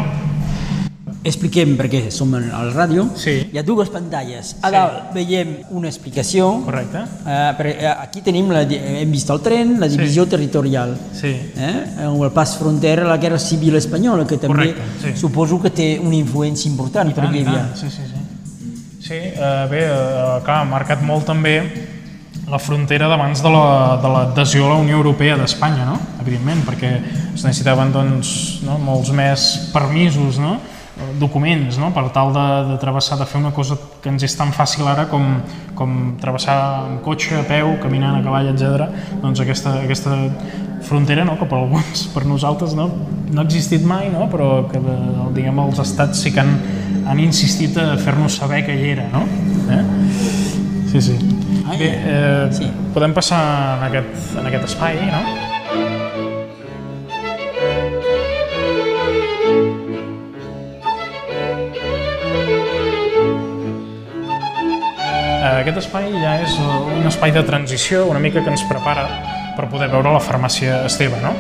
Expliquem, 1.27 1.73
perquè 1.75 2.05
som 2.15 2.37
a 2.39 2.41
la 2.45 2.61
ràdio, 2.69 3.09
sí. 3.19 3.33
hi 3.51 3.59
ha 3.59 3.65
dues 3.67 3.89
pantalles. 3.91 4.53
A 4.61 4.71
sí. 4.71 4.77
dalt 4.77 5.17
veiem 5.17 5.51
una 5.75 5.91
explicació. 5.91 6.53
Correcte. 6.69 7.03
Eh, 7.27 7.73
eh, 7.73 7.89
aquí 7.91 8.23
tenim, 8.23 8.53
la, 8.55 8.63
hem 8.63 9.11
vist 9.11 9.33
el 9.35 9.41
tren, 9.43 9.73
la 9.83 9.89
divisió 9.91 10.29
sí. 10.29 10.33
territorial. 10.37 10.95
Sí. 11.19 11.33
Eh? 11.35 11.73
El 12.05 12.23
pas 12.37 12.55
frontera, 12.61 13.09
la 13.11 13.17
guerra 13.19 13.41
civil 13.43 13.81
espanyola, 13.81 14.23
que 14.23 14.39
també 14.39 14.69
Correcte, 14.71 14.87
sí. 15.03 15.17
suposo 15.25 15.59
que 15.65 15.75
té 15.75 15.89
una 15.99 16.15
influència 16.15 16.71
important 16.71 17.11
per 17.17 17.27
Llívia. 17.27 17.73
Sí, 17.75 17.91
sí, 17.91 18.07
sí. 18.07 18.23
Sí, 19.03 19.19
eh, 19.19 19.67
bé, 19.73 19.83
eh, 19.89 20.39
clar, 20.47 20.61
ha 20.63 20.71
marcat 20.77 21.03
molt 21.03 21.27
també 21.33 21.57
la 22.51 22.59
frontera 22.61 23.09
d'abans 23.09 23.41
de 23.41 23.51
l'adhesió 23.51 24.65
la, 24.65 24.69
de 24.69 24.73
a 24.73 24.75
la 24.75 24.83
Unió 24.83 24.99
Europea 25.01 25.37
d'Espanya, 25.41 25.87
no? 25.89 25.99
evidentment, 26.21 26.65
perquè 26.67 26.91
es 27.33 27.45
necessitaven 27.45 27.93
doncs, 27.95 28.31
no? 28.67 28.79
molts 28.83 29.13
més 29.17 29.49
permisos, 29.73 30.39
no? 30.43 30.59
documents 31.19 31.79
no? 31.81 31.89
per 31.91 32.05
tal 32.15 32.31
de, 32.35 32.45
de 32.69 32.77
travessar, 32.79 33.19
de 33.19 33.27
fer 33.27 33.41
una 33.41 33.51
cosa 33.55 33.77
que 34.03 34.13
ens 34.13 34.23
és 34.23 34.37
tan 34.39 34.53
fàcil 34.55 34.87
ara 34.87 35.09
com, 35.11 35.41
com 35.75 36.15
travessar 36.23 36.57
amb 36.85 37.01
cotxe, 37.03 37.41
a 37.41 37.47
peu, 37.49 37.75
caminant 37.83 38.21
a 38.21 38.23
cavall, 38.23 38.53
etc. 38.53 38.87
Doncs 39.23 39.43
aquesta, 39.43 39.79
aquesta 39.83 40.15
frontera, 40.87 41.25
no? 41.27 41.39
que 41.41 41.49
per 41.51 41.59
alguns, 41.59 42.07
per 42.15 42.27
nosaltres, 42.29 42.77
no, 42.79 42.91
no 43.33 43.41
ha 43.41 43.47
existit 43.49 43.87
mai, 43.89 44.11
no? 44.13 44.29
però 44.31 44.67
que 44.71 44.83
diguem, 45.35 45.65
els 45.65 45.81
estats 45.83 46.23
sí 46.23 46.35
que 46.35 46.45
han, 46.45 46.55
han 47.09 47.25
insistit 47.25 47.81
a 47.81 47.95
fer-nos 47.99 48.39
saber 48.39 48.63
que 48.69 48.77
hi 48.77 48.93
era. 48.95 49.09
No? 49.15 49.25
Eh? 49.75 49.83
Sí, 50.93 51.01
sí. 51.03 51.19
Ai, 51.67 51.79
Bé, 51.79 51.89
eh, 51.89 52.49
sí. 52.53 52.71
podem 52.93 53.15
passar 53.17 53.79
en 53.79 53.85
aquest, 53.89 54.37
en 54.37 54.47
aquest 54.51 54.67
espai, 54.69 54.99
no? 55.09 55.21
Eh, 65.41 65.61
aquest 65.63 65.81
espai 65.87 66.11
ja 66.13 66.37
és 66.45 66.59
un 66.61 67.09
espai 67.09 67.33
de 67.33 67.43
transició 67.49 68.05
una 68.13 68.21
mica 68.21 68.45
que 68.45 68.53
ens 68.53 68.65
prepara 68.69 69.09
per 69.57 69.71
poder 69.73 69.89
veure 69.89 70.13
la 70.13 70.21
farmàcia 70.21 70.83
Esteve, 70.85 71.17
no? 71.25 71.33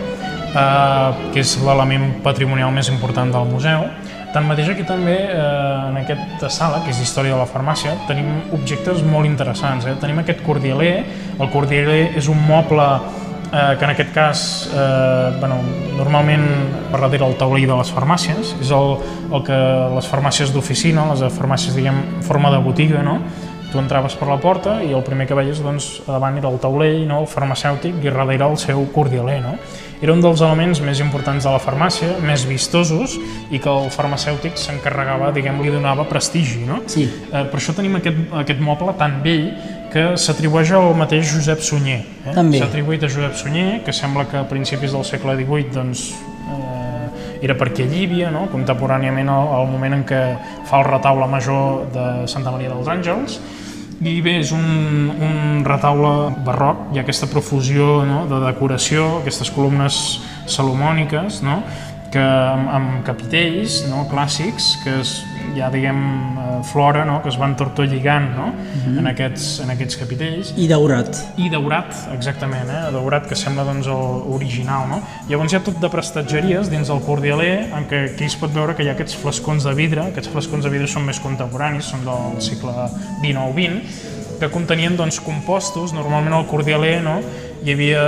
eh, 0.55 1.31
que 1.35 1.45
és 1.45 1.57
l'element 1.61 2.15
patrimonial 2.25 2.73
més 2.73 2.89
important 2.89 3.33
del 3.35 3.49
museu 3.51 3.85
Tanmateix 4.35 4.73
aquí 4.73 4.83
també, 4.83 5.15
eh, 5.15 5.89
en 5.89 5.97
aquesta 6.01 6.49
sala, 6.51 6.81
que 6.83 6.91
és 6.91 6.99
d'història 6.99 7.37
de 7.37 7.39
la 7.39 7.47
farmàcia, 7.47 7.93
tenim 8.09 8.27
objectes 8.57 9.05
molt 9.07 9.29
interessants. 9.29 9.87
Eh? 9.87 9.95
Tenim 10.01 10.19
aquest 10.19 10.43
cordialer. 10.43 11.05
El 11.39 11.51
cordialer 11.53 12.17
és 12.19 12.27
un 12.27 12.41
moble 12.49 12.83
eh, 12.83 13.77
que 13.79 13.85
en 13.85 13.91
aquest 13.91 14.13
cas, 14.13 14.69
eh, 14.75 15.39
bueno, 15.39 15.61
normalment 15.95 16.49
per 16.91 17.01
darrere 17.01 17.29
el 17.29 17.39
taulell 17.39 17.69
de 17.71 17.79
les 17.79 17.95
farmàcies, 17.95 18.57
és 18.61 18.75
el, 18.75 18.97
el 19.31 19.45
que 19.47 19.61
les 19.95 20.11
farmàcies 20.11 20.51
d'oficina, 20.51 21.07
les 21.13 21.23
farmàcies, 21.33 21.77
diguem, 21.79 22.03
forma 22.27 22.51
de 22.51 22.59
botiga, 22.59 23.07
no? 23.07 23.21
Tu 23.75 23.81
entraves 23.83 24.15
per 24.15 24.29
la 24.31 24.37
porta 24.39 24.77
i 24.87 24.93
el 24.95 25.03
primer 25.03 25.25
que 25.27 25.35
veies, 25.35 25.59
doncs, 25.59 25.97
davant 26.07 26.39
era 26.39 26.47
el 26.47 26.61
taulell, 26.63 27.01
no? 27.11 27.25
el 27.25 27.27
farmacèutic, 27.27 27.99
i 27.99 28.13
darrere 28.13 28.47
el 28.47 28.55
seu 28.63 28.85
cordialer, 28.95 29.41
no? 29.43 29.57
era 30.05 30.13
un 30.13 30.21
dels 30.21 30.43
elements 30.45 30.83
més 30.85 31.01
importants 31.01 31.47
de 31.47 31.53
la 31.53 31.61
farmàcia, 31.63 32.19
més 32.21 32.45
vistosos, 32.45 33.15
i 33.49 33.61
que 33.63 33.71
el 33.73 33.89
farmacèutic 33.95 34.59
s'encarregava, 34.61 35.31
diguem, 35.33 35.63
li 35.65 35.73
donava 35.73 36.05
prestigi, 36.11 36.61
no? 36.69 36.83
Sí. 36.93 37.07
Eh, 37.09 37.47
per 37.49 37.61
això 37.61 37.73
tenim 37.77 37.97
aquest, 37.97 38.21
aquest 38.45 38.61
moble 38.61 38.93
tan 39.01 39.23
vell 39.25 39.49
que 39.95 40.05
s'atribueix 40.21 40.75
al 40.77 40.91
mateix 40.99 41.33
Josep 41.33 41.65
Sunyer. 41.65 42.03
Eh? 42.27 42.35
També. 42.37 42.61
S'ha 42.61 42.69
atribuït 42.69 43.07
a 43.07 43.11
Josep 43.11 43.39
Sunyer, 43.41 43.81
que 43.87 43.97
sembla 43.97 44.27
que 44.29 44.43
a 44.43 44.47
principis 44.51 44.93
del 44.93 45.09
segle 45.09 45.39
XVIII 45.41 45.73
doncs, 45.73 46.07
eh, 46.53 47.45
era 47.49 47.57
perquè 47.57 47.89
Llívia, 47.89 48.29
no? 48.35 48.45
contemporàniament 48.53 49.33
al, 49.33 49.53
al 49.61 49.69
moment 49.73 50.03
en 50.03 50.05
què 50.09 50.23
fa 50.69 50.83
el 50.83 50.89
retaule 50.91 51.31
major 51.33 51.87
de 51.95 52.09
Santa 52.29 52.53
Maria 52.53 52.75
dels 52.75 52.93
Àngels, 52.93 53.41
i 54.03 54.21
bé, 54.25 54.39
és 54.43 54.51
un, 54.55 54.65
un 55.13 55.63
retaule 55.67 56.35
barroc, 56.47 56.89
hi 56.93 56.99
ha 56.99 57.05
aquesta 57.05 57.29
profusió 57.31 58.03
no, 58.09 58.25
de 58.31 58.41
decoració, 58.47 59.21
aquestes 59.21 59.53
columnes 59.55 59.99
salomòniques, 60.51 61.43
no, 61.47 61.61
que 62.15 62.23
amb, 62.23 62.69
amb 62.79 62.99
capitells 63.07 63.83
no, 63.91 64.05
clàssics 64.11 64.75
que 64.85 64.99
es, 65.01 65.15
ja 65.57 65.71
diguem 65.73 65.99
eh, 66.39 66.61
flora 66.71 67.05
no, 67.09 67.19
que 67.25 67.31
es 67.33 67.39
van 67.41 67.57
tortolligant 67.59 68.31
no, 68.37 68.47
uh 68.47 68.55
mhm. 68.55 68.85
-huh. 68.85 68.99
en, 69.01 69.07
aquests, 69.13 69.61
en 69.65 69.71
aquests 69.75 69.97
capitells 70.03 70.55
i 70.57 70.69
daurat 70.69 71.11
i 71.37 71.51
daurat, 71.51 71.91
exactament, 72.15 72.71
eh? 72.71 72.93
daurat 72.93 73.27
que 73.27 73.35
sembla 73.35 73.65
doncs, 73.65 73.87
el 73.87 74.35
original 74.39 74.89
no? 74.89 75.03
llavors 75.29 75.53
hi 75.53 75.57
ha 75.57 75.63
tot 75.63 75.81
de 75.81 75.89
prestatgeries 75.89 76.71
dins 76.71 76.89
del 76.89 77.01
cordialer 77.01 77.69
en 77.77 77.87
què 77.91 78.15
aquí 78.15 78.25
es 78.25 78.37
pot 78.37 78.53
veure 78.53 78.75
que 78.75 78.83
hi 78.85 78.89
ha 78.89 78.93
aquests 78.93 79.17
flascons 79.17 79.65
de 79.65 79.75
vidre 79.75 80.01
aquests 80.01 80.29
flascons 80.29 80.65
de 80.65 80.71
vidre 80.71 80.87
són 80.87 81.05
més 81.05 81.21
contemporanis 81.21 81.85
són 81.85 82.05
del 82.05 82.41
segle 82.41 82.73
XIX-XX 83.23 84.14
que 84.41 84.51
contenien 84.53 84.97
doncs, 84.97 85.21
compostos, 85.25 85.95
normalment 85.97 86.35
el 86.37 86.47
cordialer 86.51 86.99
no, 87.05 87.19
hi 87.65 87.73
havia, 87.73 88.03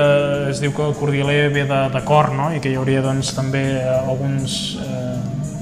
es 0.50 0.60
diu 0.60 0.74
que 0.76 0.84
el 0.84 0.94
cordialer 0.98 1.48
ve 1.54 1.64
de, 1.68 1.80
de 1.92 2.02
cor, 2.04 2.32
no? 2.36 2.50
i 2.52 2.60
que 2.60 2.72
hi 2.72 2.76
hauria 2.76 3.02
doncs, 3.04 3.32
també 3.36 3.62
eh, 3.78 3.94
alguns 4.02 4.76
eh, 4.82 5.16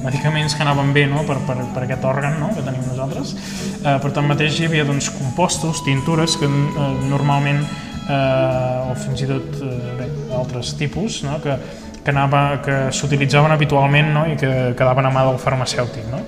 medicaments 0.05 0.57
que 0.57 0.64
anaven 0.64 0.92
bé 0.96 1.07
no? 1.11 1.22
per, 1.29 1.38
per, 1.46 1.57
per 1.74 1.85
aquest 1.87 2.05
òrgan 2.11 2.40
no? 2.42 2.50
que 2.57 2.64
tenim 2.66 2.83
nosaltres. 2.88 3.35
Eh, 3.81 3.96
però 4.03 4.12
tanmateix 4.18 4.59
hi 4.59 4.68
havia 4.68 4.87
doncs, 4.88 5.12
compostos, 5.14 5.85
tintures, 5.87 6.37
que 6.40 6.50
eh, 6.50 6.90
normalment, 7.11 7.62
eh, 8.09 8.90
o 8.90 8.98
fins 9.05 9.24
i 9.24 9.31
tot 9.31 9.62
eh, 9.62 9.72
bé, 10.00 10.11
altres 10.40 10.74
tipus, 10.81 11.22
no? 11.27 11.38
que, 11.44 11.57
que, 12.00 12.11
anava, 12.12 12.46
que 12.64 12.81
s'utilitzaven 12.92 13.55
habitualment 13.55 14.11
no? 14.16 14.27
i 14.33 14.38
que 14.40 14.50
quedaven 14.74 15.07
a 15.07 15.14
mà 15.14 15.29
del 15.31 15.38
farmacèutic. 15.42 16.11
No? 16.11 16.24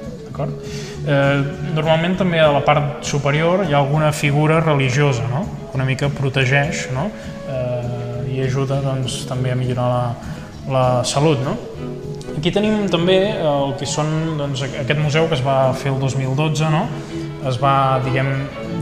Eh, 1.07 1.43
normalment 1.75 2.17
també 2.19 2.41
a 2.43 2.51
la 2.51 2.65
part 2.67 3.05
superior 3.07 3.63
hi 3.63 3.75
ha 3.75 3.79
alguna 3.79 4.11
figura 4.11 4.59
religiosa 4.59 5.23
no? 5.31 5.45
una 5.77 5.85
mica 5.87 6.09
protegeix 6.11 6.89
no? 6.91 7.11
i 8.37 8.43
ajuda 8.45 8.81
doncs, 8.85 9.23
també 9.29 9.53
a 9.53 9.57
millorar 9.57 9.87
la, 9.89 10.03
la 10.73 10.85
salut. 11.09 11.41
No? 11.45 11.57
Aquí 12.37 12.53
tenim 12.53 12.85
també 12.93 13.17
el 13.33 13.73
que 13.81 13.89
són 13.89 14.37
doncs, 14.37 14.67
aquest 14.67 15.01
museu 15.01 15.29
que 15.31 15.39
es 15.39 15.45
va 15.45 15.73
fer 15.79 15.95
el 15.95 16.01
2012, 16.03 16.69
no? 16.73 16.85
es 17.47 17.57
va 17.63 18.01
diguem, 18.03 18.29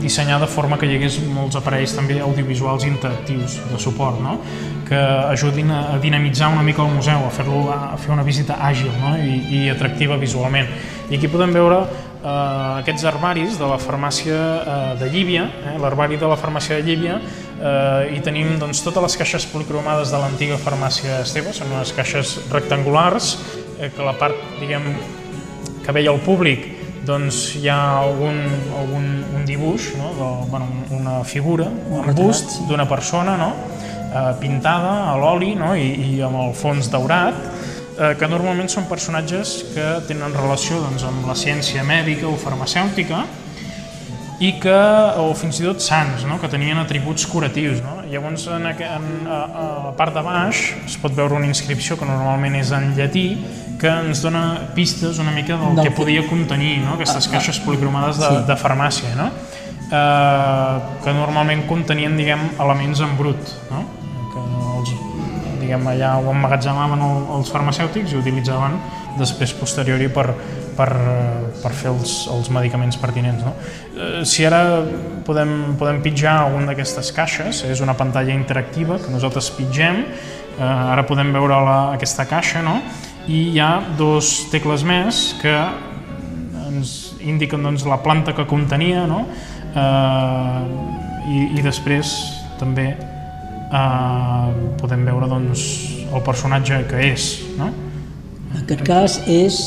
dissenyar 0.01 0.39
de 0.41 0.47
forma 0.49 0.77
que 0.81 0.87
hi 0.89 0.95
hagués 0.97 1.19
molts 1.29 1.55
aparells 1.59 1.93
també 1.95 2.17
audiovisuals 2.25 2.87
interactius 2.89 3.59
de 3.69 3.79
suport, 3.79 4.17
no? 4.21 4.39
que 4.85 4.97
ajudin 5.31 5.71
a 5.71 5.99
dinamitzar 6.01 6.51
una 6.53 6.65
mica 6.65 6.83
el 6.83 6.91
museu, 6.93 7.23
a 7.25 7.31
fer-lo 7.33 7.63
a 7.73 7.95
fer 8.01 8.11
una 8.13 8.25
visita 8.25 8.59
àgil 8.61 8.91
no? 8.99 9.15
I, 9.17 9.39
i 9.57 9.61
atractiva 9.73 10.17
visualment. 10.21 10.67
I 11.09 11.19
aquí 11.19 11.29
podem 11.31 11.53
veure 11.55 11.83
eh, 12.25 12.81
aquests 12.81 13.05
armaris 13.05 13.59
de 13.61 13.69
la 13.69 13.77
farmàcia 13.81 14.37
eh, 14.37 14.77
de 14.99 15.09
Llívia, 15.13 15.45
eh, 15.63 15.75
l'herbari 15.81 16.17
de 16.21 16.29
la 16.29 16.37
farmàcia 16.39 16.79
de 16.79 16.85
Llívia, 16.87 17.19
eh, 17.19 18.15
i 18.17 18.21
tenim 18.25 18.55
doncs, 18.61 18.81
totes 18.85 19.05
les 19.05 19.17
caixes 19.21 19.45
policromades 19.51 20.13
de 20.13 20.21
l'antiga 20.21 20.57
farmàcia 20.61 21.21
Esteve, 21.23 21.53
són 21.53 21.73
unes 21.75 21.93
caixes 21.95 22.37
rectangulars, 22.53 23.35
eh, 23.79 23.91
que 23.93 24.05
la 24.05 24.15
part, 24.17 24.39
diguem, 24.61 24.95
que 25.85 25.93
veia 25.93 26.13
el 26.13 26.23
públic 26.25 26.71
doncs 27.05 27.51
hi 27.59 27.67
ha 27.69 27.77
algun, 28.01 28.39
algun 28.79 29.03
un 29.37 29.43
dibuix, 29.45 29.91
no? 29.99 30.09
de, 30.17 30.29
bueno, 30.49 30.67
una 30.89 31.19
figura, 31.23 31.67
un 31.69 32.09
bust 32.17 32.63
d'una 32.69 32.87
persona 32.89 33.35
no? 33.37 33.51
eh, 34.09 34.31
pintada 34.41 35.11
a 35.11 35.15
l'oli 35.21 35.53
no? 35.59 35.75
I, 35.77 35.91
i 36.01 36.21
amb 36.25 36.39
el 36.41 36.55
fons 36.57 36.89
daurat, 36.89 37.37
eh, 37.97 38.13
que 38.19 38.29
normalment 38.31 38.69
són 38.71 38.89
personatges 38.89 39.57
que 39.73 39.87
tenen 40.09 40.35
relació 40.35 40.81
doncs, 40.83 41.07
amb 41.07 41.27
la 41.29 41.35
ciència 41.39 41.83
mèdica 41.87 42.27
o 42.29 42.35
farmacèutica, 42.39 43.23
i 44.43 44.51
que, 44.59 44.79
o 45.21 45.29
fins 45.37 45.61
i 45.61 45.63
tot 45.63 45.83
sants, 45.83 46.25
no? 46.27 46.37
que 46.41 46.49
tenien 46.51 46.79
atributs 46.81 47.23
curatius. 47.31 47.79
No? 47.83 48.01
Llavors, 48.11 48.47
en, 48.51 48.67
en, 48.67 49.05
a, 49.31 49.37
a 49.37 49.67
la 49.87 49.93
part 49.95 50.15
de 50.15 50.23
baix 50.25 50.65
es 50.83 50.97
pot 50.99 51.15
veure 51.15 51.37
una 51.37 51.47
inscripció 51.47 51.95
que 51.99 52.07
normalment 52.09 52.57
és 52.59 52.73
en 52.75 52.91
llatí, 52.97 53.29
que 53.79 53.91
ens 53.91 54.23
dona 54.23 54.43
pistes 54.75 55.19
una 55.23 55.31
mica 55.35 55.55
del, 55.59 55.79
del 55.79 55.87
que 55.87 55.95
podia 55.95 56.25
contenir 56.27 56.79
no? 56.83 56.95
aquestes 56.95 57.23
ah, 57.23 57.29
ah. 57.29 57.35
caixes 57.37 57.61
policromades 57.63 58.19
de, 58.19 58.31
sí. 58.31 58.43
de 58.49 58.57
farmàcia, 58.59 59.13
no? 59.15 59.29
eh, 59.87 60.97
que 61.03 61.15
normalment 61.15 61.63
contenien 61.71 62.17
diguem, 62.19 62.49
elements 62.59 63.03
en 63.05 63.15
brut, 63.19 63.55
no? 63.71 63.85
Diguem, 65.65 65.87
allà 65.91 66.15
ho 66.21 66.29
emmagatzemaven 66.31 67.01
els 67.35 67.51
farmacèutics 67.51 68.13
i 68.13 68.19
utilitzaven 68.21 68.77
després 69.19 69.53
posteriori 69.57 70.07
per, 70.11 70.27
per, 70.75 70.89
per 71.61 71.71
fer 71.73 71.91
els, 71.91 72.15
els 72.31 72.51
medicaments 72.53 72.99
pertinents. 73.01 73.45
No? 73.45 73.55
Eh, 73.95 74.23
si 74.27 74.45
ara 74.47 74.61
podem, 75.27 75.75
podem 75.79 76.01
pitjar 76.05 76.37
alguna 76.43 76.71
d'aquestes 76.71 77.11
caixes, 77.15 77.63
és 77.67 77.83
una 77.83 77.95
pantalla 77.97 78.35
interactiva 78.35 78.99
que 79.01 79.13
nosaltres 79.13 79.49
pitgem, 79.57 80.03
eh, 80.05 80.61
ara 80.63 81.07
podem 81.07 81.33
veure 81.35 81.59
la, 81.65 81.79
aquesta 81.95 82.27
caixa, 82.29 82.63
no? 82.65 82.79
i 83.25 83.55
hi 83.55 83.59
ha 83.59 83.79
dos 83.97 84.51
tecles 84.51 84.83
més 84.85 85.31
que 85.41 85.55
ens 86.65 87.15
indiquen 87.25 87.63
doncs, 87.65 87.87
la 87.89 87.97
planta 88.03 88.35
que 88.37 88.45
contenia 88.45 89.07
no? 89.09 89.23
eh, 89.73 90.59
i, 91.25 91.39
i 91.57 91.65
després 91.65 92.13
també 92.59 92.91
eh, 93.75 94.75
podem 94.81 95.05
veure 95.07 95.29
doncs, 95.31 95.65
el 96.11 96.23
personatge 96.25 96.83
que 96.89 97.03
és. 97.11 97.29
No? 97.59 97.71
En 98.53 98.63
aquest 98.63 98.85
cas 98.87 99.19
és 99.27 99.61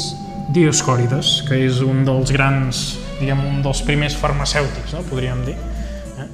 Dioscòrides, 0.55 1.43
que 1.49 1.59
és 1.66 1.83
un 1.85 2.07
dels 2.09 2.33
grans, 2.33 2.85
diguem, 3.18 3.43
un 3.51 3.64
dels 3.64 3.83
primers 3.85 4.16
farmacèutics, 4.16 4.95
no? 4.97 5.03
podríem 5.11 5.43
dir. 5.45 5.57
Eh? 6.22 6.26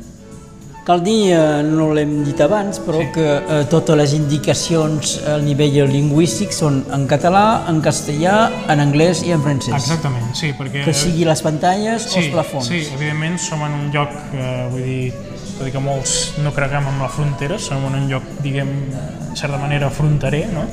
Cal 0.86 1.02
dir, 1.02 1.32
eh, 1.34 1.64
no 1.66 1.88
l'hem 1.96 2.20
dit 2.28 2.38
abans, 2.44 2.78
però 2.84 3.00
sí. 3.02 3.08
que 3.16 3.26
eh, 3.40 3.58
totes 3.72 3.98
les 3.98 4.14
indicacions 4.14 5.16
al 5.32 5.42
nivell 5.42 5.80
lingüístic 5.90 6.54
són 6.54 6.84
en 6.94 7.08
català, 7.10 7.64
en 7.72 7.82
castellà, 7.82 8.36
en 8.70 8.84
anglès 8.86 9.24
i 9.26 9.34
en 9.34 9.42
francès. 9.42 9.74
Exactament, 9.80 10.30
sí, 10.38 10.54
perquè... 10.54 10.86
Que 10.86 10.94
sigui 10.94 11.26
les 11.26 11.42
pantalles 11.42 12.06
sí, 12.06 12.20
o 12.20 12.22
els 12.22 12.34
plafons. 12.36 12.70
Sí, 12.70 12.84
evidentment 12.94 13.40
som 13.42 13.66
en 13.66 13.74
un 13.80 13.90
lloc, 13.96 14.14
eh, 14.30 14.58
vull 14.70 14.86
dir, 14.86 15.33
tot 15.58 15.68
i 15.68 15.72
que 15.74 15.82
molts 15.82 16.34
no 16.42 16.52
creguem 16.54 16.88
en 16.90 17.00
la 17.02 17.10
frontera, 17.12 17.58
som 17.62 17.84
en 17.88 17.98
un 18.02 18.08
lloc, 18.10 18.26
diguem, 18.44 18.70
en 19.30 19.38
certa 19.38 19.58
manera 19.60 19.90
fronterer, 19.90 20.46
no? 20.54 20.66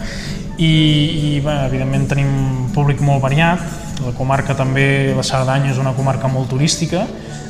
I, 0.61 0.71
i 0.71 1.29
bé, 1.41 1.55
evidentment 1.67 2.07
tenim 2.11 2.31
públic 2.75 3.01
molt 3.05 3.23
variat, 3.23 3.61
la 4.01 4.13
comarca 4.17 4.55
també, 4.57 5.13
la 5.17 5.25
Cerdanya 5.25 5.71
és 5.71 5.79
una 5.81 5.93
comarca 5.97 6.29
molt 6.31 6.49
turística, 6.53 7.05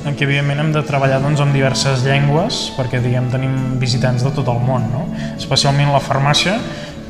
en 0.06 0.16
què 0.18 0.26
evidentment 0.26 0.64
hem 0.64 0.72
de 0.74 0.82
treballar 0.88 1.20
doncs, 1.22 1.42
amb 1.44 1.54
diverses 1.56 2.02
llengües 2.06 2.62
perquè 2.78 3.02
diguem, 3.04 3.30
tenim 3.34 3.58
visitants 3.82 4.26
de 4.26 4.32
tot 4.34 4.50
el 4.52 4.62
món, 4.66 4.88
no? 4.94 5.04
especialment 5.36 5.92
la 5.94 6.02
farmàcia, 6.02 6.58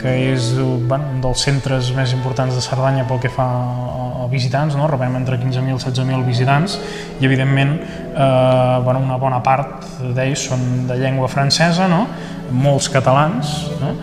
que 0.02 0.12
és 0.34 0.52
bueno, 0.58 1.06
un 1.16 1.22
dels 1.24 1.44
centres 1.46 1.92
més 1.96 2.14
importants 2.16 2.56
de 2.58 2.64
Cerdanya 2.66 3.06
pel 3.10 3.22
que 3.22 3.32
fa 3.32 3.46
a, 3.46 4.28
visitants, 4.32 4.78
no? 4.80 4.88
rebem 4.88 5.18
entre 5.20 5.38
15.000 5.42 5.76
i 5.76 5.76
16.000 5.76 6.24
visitants 6.24 6.78
i 7.20 7.28
evidentment 7.28 7.74
eh, 7.82 8.78
bueno, 8.86 9.02
una 9.04 9.18
bona 9.22 9.42
part 9.44 9.86
d'ells 10.16 10.48
són 10.50 10.64
de 10.88 10.96
llengua 11.02 11.28
francesa, 11.32 11.90
no? 11.92 12.06
molts 12.52 12.88
catalans 12.92 13.52
no? 13.82 13.94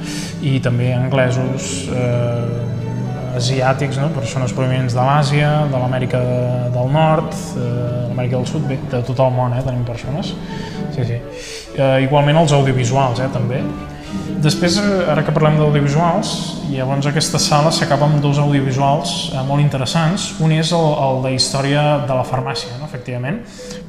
i 0.44 0.59
també 0.64 0.92
anglesos 0.96 1.88
eh, 1.88 2.68
asiàtics, 3.38 3.99
no? 4.01 4.11
persones 4.14 4.55
provenents 4.57 4.96
de 4.96 5.05
l'Àsia, 5.05 5.51
de 5.70 5.80
l'Amèrica 5.80 6.20
del 6.74 6.92
Nord, 6.94 7.32
eh, 7.57 8.09
l'Amèrica 8.11 8.36
del 8.36 8.49
Sud, 8.51 8.66
bé, 8.68 8.78
de 8.90 9.03
tot 9.07 9.22
el 9.24 9.34
món 9.34 9.55
eh, 9.57 9.62
tenim 9.64 9.84
persones. 9.88 10.34
Sí, 10.96 11.07
sí. 11.07 11.20
Eh, 11.78 12.03
igualment 12.07 12.42
els 12.42 12.55
audiovisuals, 12.57 13.22
eh, 13.22 13.30
també. 13.34 13.62
Després, 14.38 14.76
ara 15.11 15.24
que 15.26 15.32
parlem 15.34 15.56
d'audiovisuals, 15.59 16.30
llavors 16.70 17.09
aquesta 17.11 17.40
sala 17.42 17.72
s'acaba 17.74 18.06
amb 18.06 18.22
dos 18.22 18.38
audiovisuals 18.38 19.14
eh, 19.32 19.42
molt 19.48 19.61
interessants. 19.64 20.28
Un 20.44 20.54
és 20.54 20.70
el, 20.76 20.86
el 21.04 21.22
de 21.26 21.32
història 21.34 21.82
de 22.06 22.16
la 22.16 22.24
farmàcia, 22.28 22.76
no? 22.78 22.86
efectivament, 22.86 23.40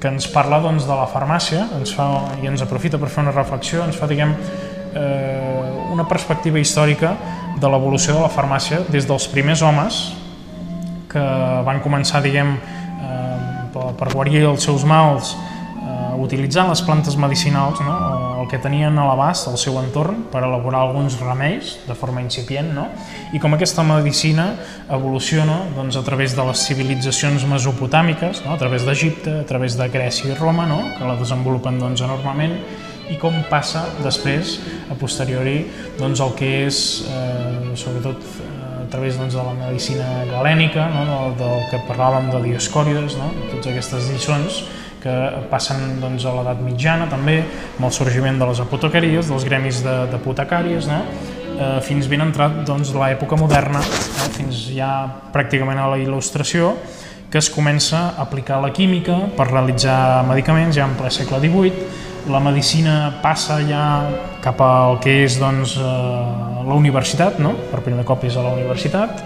que 0.01 0.11
ens 0.11 0.28
parla 0.34 0.59
doncs, 0.63 0.88
de 0.89 0.97
la 0.97 1.05
farmàcia 1.11 1.67
ens 1.78 1.93
fa, 1.95 2.09
i 2.41 2.49
ens 2.49 2.65
aprofita 2.65 2.99
per 2.99 3.11
fer 3.13 3.24
una 3.24 3.36
reflexió, 3.36 3.84
ens 3.86 3.99
fa, 3.99 4.09
diguem, 4.09 4.34
eh, 4.97 5.70
una 5.93 6.07
perspectiva 6.09 6.59
històrica 6.59 7.13
de 7.59 7.70
l'evolució 7.70 8.15
de 8.17 8.24
la 8.24 8.32
farmàcia 8.34 8.82
des 8.89 9.07
dels 9.07 9.28
primers 9.32 9.61
homes 9.61 10.01
que 11.09 11.24
van 11.65 11.80
començar, 11.86 12.24
diguem, 12.26 12.55
eh, 12.55 13.70
per 13.74 14.09
guarir 14.13 14.47
els 14.49 14.65
seus 14.65 14.84
mals 14.88 15.36
eh, 15.36 16.15
utilitzant 16.26 16.74
les 16.74 16.84
plantes 16.86 17.17
medicinals, 17.22 17.86
no? 17.86 17.97
Que 18.50 18.60
tenien 18.62 18.97
a 18.97 19.06
l'abast 19.08 19.47
al 19.47 19.58
seu 19.62 19.78
entorn 19.80 20.26
per 20.34 20.41
elaborar 20.43 20.82
alguns 20.84 21.20
remeis 21.22 21.76
de 21.88 21.95
forma 21.95 22.24
incipient, 22.24 22.74
no? 22.76 22.88
i 23.34 23.39
com 23.39 23.54
aquesta 23.56 23.86
medicina 23.86 24.50
evoluciona 24.89 25.62
doncs, 25.76 26.00
a 26.00 26.04
través 26.06 26.36
de 26.36 26.45
les 26.50 26.66
civilitzacions 26.68 27.45
mesopotàmiques, 27.50 28.43
no? 28.45 28.56
a 28.56 28.60
través 28.62 28.86
d'Egipte, 28.88 29.39
a 29.43 29.47
través 29.50 29.78
de 29.80 29.89
Grècia 29.93 30.34
i 30.34 30.38
Roma, 30.38 30.66
no? 30.70 30.82
que 30.97 31.08
la 31.08 31.18
desenvolupen 31.20 31.80
doncs, 31.82 32.04
enormement, 32.06 32.58
i 33.10 33.18
com 33.22 33.34
passa 33.50 33.88
després, 34.04 34.58
a 34.89 34.97
posteriori, 34.97 35.64
doncs, 35.97 36.22
el 36.22 36.36
que 36.38 36.50
és, 36.68 36.82
eh, 37.10 37.72
sobretot 37.78 38.22
eh, 38.22 38.84
a 38.84 38.86
través 38.91 39.18
doncs, 39.18 39.34
de 39.38 39.45
la 39.45 39.56
medicina 39.58 40.10
galènica, 40.30 40.89
no? 40.93 41.08
del, 41.10 41.39
del 41.39 41.66
que 41.72 41.82
parlàvem 41.89 42.30
de 42.34 42.43
Dioscòrides, 42.50 43.18
no? 43.18 43.32
totes 43.54 43.72
aquestes 43.74 44.12
lliçons 44.14 44.62
que 45.04 45.16
passen 45.52 46.00
doncs, 46.02 46.26
a 46.28 46.34
l'edat 46.36 46.62
mitjana 46.64 47.08
també, 47.12 47.39
amb 47.78 47.88
el 47.88 47.93
sorgiment 47.95 48.39
de 48.39 48.47
les 48.50 48.60
apotecaries, 48.64 49.30
dels 49.32 49.45
gremis 49.47 49.84
d'apotecàries, 49.86 50.89
no? 50.91 51.04
eh, 51.60 51.80
fins 51.86 52.10
ben 52.12 52.24
entrat 52.26 52.62
doncs, 52.68 52.93
l'època 52.95 53.39
moderna, 53.39 53.82
eh, 53.84 54.30
fins 54.38 54.66
ja 54.76 54.91
pràcticament 55.34 55.80
a 55.80 55.88
la 55.93 56.00
il·lustració, 56.02 56.74
que 57.30 57.38
es 57.38 57.50
comença 57.54 58.10
a 58.10 58.24
aplicar 58.26 58.58
la 58.62 58.72
química 58.74 59.16
per 59.38 59.52
realitzar 59.52 60.26
medicaments 60.26 60.76
ja 60.76 60.88
en 60.89 60.95
ple 60.97 61.12
segle 61.14 61.38
XVIII, 61.43 62.08
la 62.30 62.41
medicina 62.43 62.95
passa 63.24 63.60
ja 63.66 63.84
cap 64.43 64.60
al 64.62 65.00
que 65.04 65.24
és 65.26 65.38
doncs, 65.39 65.78
eh, 65.78 66.66
la 66.70 66.76
universitat, 66.76 67.39
no? 67.39 67.56
per 67.72 67.84
primer 67.86 68.06
cop 68.06 68.26
és 68.28 68.36
a 68.38 68.43
la 68.45 68.56
universitat, 68.58 69.24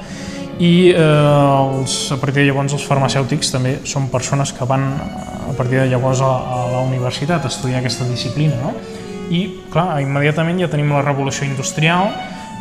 i 0.64 0.94
eh, 0.94 1.00
els, 1.04 1.96
a 2.14 2.18
partir 2.22 2.44
de 2.44 2.48
llavors 2.48 2.76
els 2.78 2.86
farmacèutics 2.88 3.52
també 3.52 3.74
són 3.90 4.08
persones 4.12 4.54
que 4.56 4.68
van 4.70 4.86
a 4.94 5.56
partir 5.58 5.82
de 5.82 5.90
llavors 5.92 6.22
a, 6.24 6.30
a 6.30 6.60
la 6.72 6.84
universitat 6.88 7.44
a 7.44 7.52
estudiar 7.52 7.82
aquesta 7.82 8.08
disciplina. 8.08 8.60
No? 8.62 8.72
I, 9.34 9.44
clar, 9.74 10.00
immediatament 10.04 10.62
ja 10.62 10.70
tenim 10.72 10.94
la 10.94 11.04
revolució 11.04 11.48
industrial, 11.48 12.14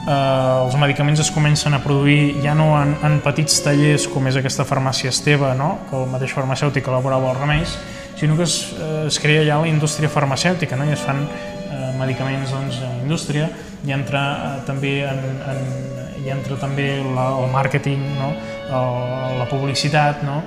eh, 0.03 0.64
els 0.64 0.76
medicaments 0.80 1.22
es 1.22 1.30
comencen 1.34 1.74
a 1.78 1.82
produir 1.84 2.42
ja 2.42 2.57
no 2.59 2.72
en, 2.80 2.96
en 3.07 3.20
petits 3.22 3.61
tallers 3.62 4.09
com 4.11 4.26
és 4.30 4.38
aquesta 4.40 4.66
farmàcia 4.66 5.12
Esteve, 5.14 5.53
no? 5.59 5.76
que 5.90 5.98
el 6.00 6.11
mateix 6.11 6.34
farmacèutic 6.34 6.90
elaborava 6.90 7.30
els 7.32 7.40
remeis, 7.40 7.78
sinó 8.18 8.36
que 8.38 8.48
es, 8.48 8.57
eh, 8.78 9.07
es 9.07 9.20
crea 9.22 9.46
ja 9.46 9.61
la 9.62 9.70
indústria 9.70 10.11
farmacèutica, 10.11 10.78
no? 10.80 10.88
i 10.90 10.96
es 10.96 11.07
fan 11.07 11.22
eh, 11.22 11.92
medicaments 12.00 12.50
doncs, 12.50 12.82
a 12.82 12.90
la 12.90 13.03
indústria, 13.05 13.50
i 13.86 13.94
entra 13.94 14.26
eh, 14.32 14.61
també 14.66 15.00
en, 15.07 15.22
en, 15.55 15.91
hi 16.23 16.31
entra 16.35 16.59
també 16.61 17.03
la, 17.03 17.29
el 17.43 17.51
màrqueting, 17.53 18.03
no? 18.18 18.33
el, 18.68 19.39
la 19.41 19.49
publicitat, 19.51 20.23
no? 20.27 20.43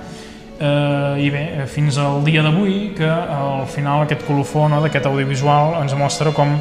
Eh, 0.55 1.25
I 1.25 1.29
bé, 1.33 1.43
fins 1.67 1.97
al 1.99 2.21
dia 2.23 2.43
d'avui 2.45 2.93
que 2.95 3.09
al 3.09 3.65
final 3.67 4.05
aquest 4.05 4.23
colofó 4.27 4.69
no, 4.71 4.79
d'aquest 4.83 5.09
audiovisual 5.09 5.75
ens 5.81 5.95
mostra 5.99 6.31
com 6.35 6.55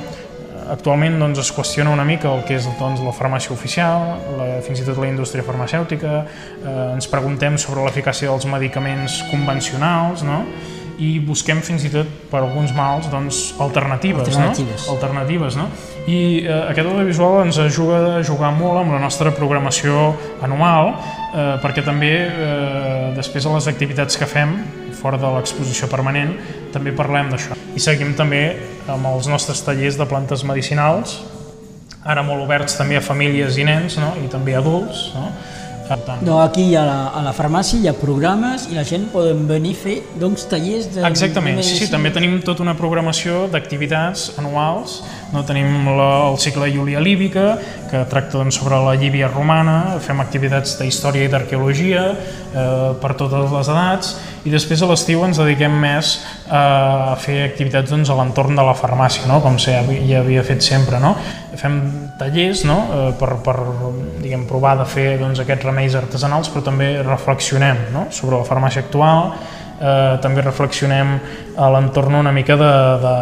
actualment 0.73 1.19
doncs, 1.21 1.39
es 1.43 1.51
qüestiona 1.55 1.93
una 1.93 2.07
mica 2.09 2.31
el 2.33 2.43
que 2.49 2.57
és 2.59 2.67
doncs, 2.79 3.03
la 3.05 3.13
farmàcia 3.15 3.53
oficial, 3.55 4.15
la, 4.39 4.49
fins 4.67 4.81
i 4.81 4.87
tot 4.87 4.99
la 4.99 5.11
indústria 5.11 5.45
farmacèutica, 5.47 6.23
eh, 6.25 6.79
ens 6.95 7.09
preguntem 7.13 7.59
sobre 7.61 7.85
l'eficàcia 7.85 8.31
dels 8.33 8.49
medicaments 8.51 9.21
convencionals, 9.31 10.25
no? 10.27 10.43
I 11.03 11.19
busquem 11.25 11.61
fins 11.65 11.85
i 11.87 11.91
tot 11.93 12.09
per 12.31 12.41
alguns 12.43 12.75
mals 12.77 13.09
doncs, 13.11 13.41
alternatives, 13.63 14.29
alternatives. 14.29 14.87
No? 14.87 14.95
alternatives 14.95 15.59
no? 15.59 15.67
i 16.07 16.19
eh, 16.45 16.71
aquest 16.71 16.89
audiovisual 16.91 17.41
ens 17.45 17.59
ajuda 17.63 18.19
a 18.19 18.23
jugar 18.27 18.53
molt 18.55 18.83
amb 18.83 18.95
la 18.95 19.01
nostra 19.03 19.33
programació 19.35 20.13
anual 20.45 20.93
eh, 20.95 21.57
perquè 21.65 21.85
també 21.87 22.13
eh, 22.27 23.13
després 23.17 23.47
de 23.47 23.55
les 23.57 23.69
activitats 23.73 24.21
que 24.21 24.29
fem 24.31 24.57
fora 24.95 25.19
de 25.21 25.31
l'exposició 25.37 25.91
permanent 25.91 26.37
també 26.75 26.95
parlem 26.97 27.33
d'això 27.33 27.59
i 27.75 27.83
seguim 27.83 28.15
també 28.19 28.45
amb 28.91 29.11
els 29.11 29.29
nostres 29.31 29.65
tallers 29.67 29.99
de 30.01 30.07
plantes 30.09 30.47
medicinals 30.47 31.19
ara 32.05 32.23
molt 32.23 32.45
oberts 32.45 32.77
també 32.79 32.99
a 33.01 33.05
famílies 33.05 33.59
i 33.59 33.67
nens 33.67 33.99
no? 33.99 34.15
i 34.23 34.31
també 34.31 34.55
a 34.55 34.63
adults 34.63 35.11
no? 35.17 35.29
No, 36.25 36.39
aquí 36.43 36.67
a 36.75 36.85
la, 36.87 36.99
a 37.13 37.23
la 37.25 37.33
farmàcia 37.37 37.81
hi 37.81 37.89
ha 37.91 37.95
programes 37.99 38.69
i 38.71 38.79
la 38.79 38.85
gent 38.89 39.07
poden 39.13 39.45
venir 39.49 39.75
a 39.77 39.81
fer 39.83 39.97
doncs, 40.21 40.47
tallers 40.51 40.89
de 40.95 41.05
Exactament, 41.09 41.61
sí, 41.63 41.77
sí, 41.83 41.91
també 41.93 42.13
tenim 42.15 42.39
tota 42.47 42.65
una 42.65 42.77
programació 42.79 43.45
d'activitats 43.53 44.31
anuals. 44.41 45.03
No? 45.35 45.43
Tenim 45.47 45.89
la, 45.99 46.31
el 46.31 46.39
cicle 46.39 46.71
Júlia 46.71 47.03
Líbica, 47.03 47.57
que 47.91 48.05
tracta 48.11 48.39
doncs, 48.39 48.61
sobre 48.61 48.79
la 48.79 48.95
Llívia 48.95 49.27
romana, 49.33 49.99
fem 50.03 50.23
activitats 50.23 50.77
de 50.79 50.87
història 50.87 51.27
i 51.27 51.33
d'arqueologia 51.33 52.05
eh, 52.15 52.93
per 53.03 53.15
totes 53.19 53.51
les 53.51 53.71
edats, 53.75 54.13
i 54.45 54.53
després 54.53 54.83
a 54.85 54.89
l'estiu 54.91 55.25
ens 55.27 55.41
dediquem 55.41 55.75
més 55.81 56.15
a 56.47 57.17
fer 57.19 57.41
activitats 57.49 57.91
doncs, 57.91 58.13
a 58.13 58.19
l'entorn 58.19 58.55
de 58.55 58.65
la 58.67 58.77
farmàcia, 58.79 59.27
no? 59.31 59.41
com 59.43 59.59
ja 59.59 59.81
havia 60.21 60.45
fet 60.47 60.63
sempre. 60.63 61.01
No? 61.03 61.15
Fem 61.59 61.81
tallers 62.21 62.65
no? 62.69 62.79
Eh, 62.95 63.11
per, 63.19 63.33
per 63.43 63.57
diguem, 64.23 64.47
provar 64.47 64.77
de 64.79 64.87
fer 64.87 65.09
doncs, 65.19 65.43
aquests 65.43 65.67
remeis 65.67 65.99
artesanals, 65.99 66.53
però 66.53 66.63
també 66.71 66.95
reflexionem 67.03 67.89
no? 67.95 68.07
sobre 68.15 68.39
la 68.39 68.47
farmàcia 68.47 68.85
actual, 68.87 69.35
eh, 69.81 70.19
també 70.23 70.43
reflexionem 70.43 71.15
a 71.57 71.69
l'entorn 71.71 72.17
una 72.19 72.33
mica 72.35 72.57
de, 72.59 72.71
de, 73.03 73.15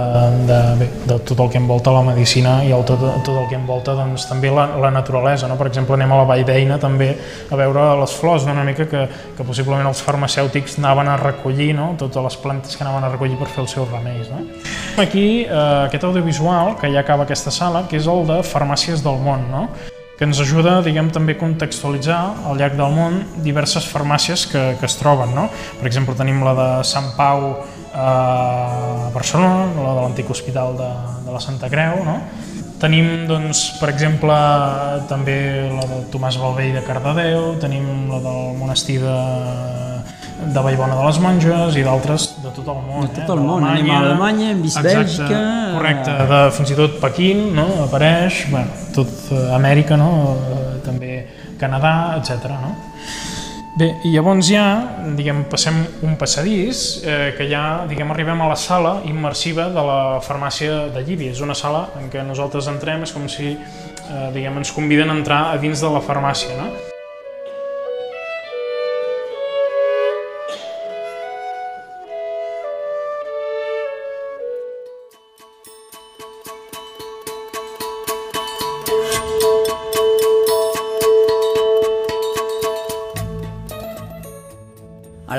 de, 0.48 0.58
bé, 0.80 0.88
de 1.08 1.18
tot 1.28 1.40
el 1.44 1.50
que 1.52 1.60
envolta 1.60 1.92
la 1.92 2.02
medicina 2.06 2.58
i 2.64 2.72
el, 2.72 2.84
tot, 2.88 3.02
tot 3.24 3.34
el 3.34 3.48
que 3.50 3.58
envolta 3.58 3.94
doncs, 3.96 4.26
també 4.30 4.50
la, 4.52 4.66
la 4.80 4.92
naturalesa. 4.94 5.48
No? 5.50 5.58
Per 5.60 5.68
exemple, 5.68 5.96
anem 5.98 6.12
a 6.14 6.20
la 6.22 6.26
Vall 6.28 6.44
d'Eina 6.48 6.78
també 6.82 7.12
a 7.50 7.60
veure 7.60 7.86
les 8.00 8.16
flors, 8.18 8.46
no? 8.48 8.56
una 8.56 8.66
mica 8.68 8.88
que, 8.88 9.06
que 9.36 9.46
possiblement 9.46 9.88
els 9.90 10.02
farmacèutics 10.04 10.78
anaven 10.80 11.12
a 11.12 11.16
recollir 11.20 11.72
no? 11.76 11.92
totes 12.00 12.28
les 12.30 12.38
plantes 12.42 12.76
que 12.76 12.86
anaven 12.86 13.08
a 13.08 13.12
recollir 13.14 13.38
per 13.40 13.50
fer 13.52 13.64
els 13.66 13.76
seus 13.78 13.90
remeis. 13.92 14.28
No? 14.32 14.44
Aquí, 15.02 15.26
eh, 15.44 15.64
aquest 15.88 16.04
audiovisual, 16.08 16.76
que 16.80 16.92
ja 16.92 17.02
acaba 17.04 17.28
aquesta 17.28 17.52
sala, 17.54 17.86
que 17.88 18.00
és 18.00 18.08
el 18.08 18.24
de 18.28 18.42
Farmàcies 18.46 19.04
del 19.04 19.20
món. 19.22 19.48
No? 19.52 19.66
Que 20.22 20.28
ens 20.30 20.38
ajuda 20.38 20.76
diguem, 20.86 21.08
també 21.10 21.34
a 21.34 21.38
contextualitzar 21.40 22.16
al 22.46 22.60
llarg 22.60 22.76
del 22.78 22.92
món 22.94 23.16
diverses 23.42 23.88
farmàcies 23.90 24.44
que, 24.46 24.60
que 24.78 24.86
es 24.86 24.94
troben. 25.00 25.32
No? 25.34 25.48
Per 25.80 25.88
exemple, 25.90 26.14
tenim 26.14 26.38
la 26.46 26.52
de 26.54 26.66
Sant 26.86 27.08
Pau 27.16 27.48
a 27.90 28.04
Barcelona, 29.10 29.64
la 29.74 29.96
de 29.96 30.04
l'antic 30.04 30.30
hospital 30.30 30.78
de, 30.78 30.90
de 31.26 31.34
la 31.34 31.40
Santa 31.42 31.66
Creu, 31.72 32.04
no? 32.06 32.14
Tenim, 32.78 33.26
doncs, 33.26 33.64
per 33.80 33.90
exemple, 33.90 34.36
també 35.10 35.34
la 35.74 35.88
de 35.90 35.98
Tomàs 36.14 36.38
Balvell 36.38 36.78
de 36.78 36.84
Cardedeu, 36.86 37.56
tenim 37.62 38.06
la 38.10 38.22
del 38.22 38.54
monestir 38.62 39.00
de, 39.02 39.18
de 40.52 40.64
Vallbona 40.64 40.96
de 40.98 41.06
les 41.06 41.18
Monges 41.22 41.76
i 41.78 41.84
d'altres 41.86 42.28
de 42.42 42.52
tot 42.54 42.68
el 42.68 42.80
món. 42.84 43.06
De 43.06 43.14
tot 43.20 43.34
el 43.36 43.42
eh? 43.42 43.46
món, 43.46 43.66
anem 43.68 43.90
a 43.90 43.98
Alemanya, 44.02 44.50
hem 44.52 44.62
vist 44.64 44.80
Bèlgica... 44.84 45.42
Correcte, 45.76 46.16
de, 46.30 46.40
fins 46.58 46.72
i 46.74 46.78
tot 46.78 46.98
Pequín 47.02 47.44
no? 47.56 47.66
apareix, 47.86 48.44
bueno, 48.52 48.80
tot 48.96 49.32
Amèrica, 49.56 49.96
no? 50.00 50.10
també 50.84 51.22
Canadà, 51.60 51.94
etc. 52.18 52.50
No? 52.60 52.74
Bé, 53.72 53.88
i 54.04 54.10
llavors 54.12 54.44
ja, 54.52 54.66
diguem, 55.16 55.46
passem 55.48 55.78
un 56.04 56.18
passadís 56.20 57.00
eh, 57.08 57.32
que 57.38 57.46
ja, 57.48 57.86
diguem, 57.88 58.12
arribem 58.12 58.44
a 58.44 58.50
la 58.50 58.58
sala 58.60 58.98
immersiva 59.08 59.70
de 59.72 59.86
la 59.88 59.98
farmàcia 60.20 60.90
de 60.92 61.06
Llívia. 61.06 61.32
És 61.32 61.40
una 61.40 61.56
sala 61.56 61.86
en 61.96 62.12
què 62.12 62.20
nosaltres 62.28 62.68
entrem, 62.68 63.08
és 63.08 63.16
com 63.16 63.24
si, 63.32 63.56
eh, 63.56 64.30
diguem, 64.36 64.60
ens 64.60 64.76
conviden 64.76 65.08
a 65.08 65.16
entrar 65.16 65.44
a 65.54 65.60
dins 65.62 65.80
de 65.80 65.96
la 65.96 66.04
farmàcia, 66.04 66.58
no? 66.60 66.91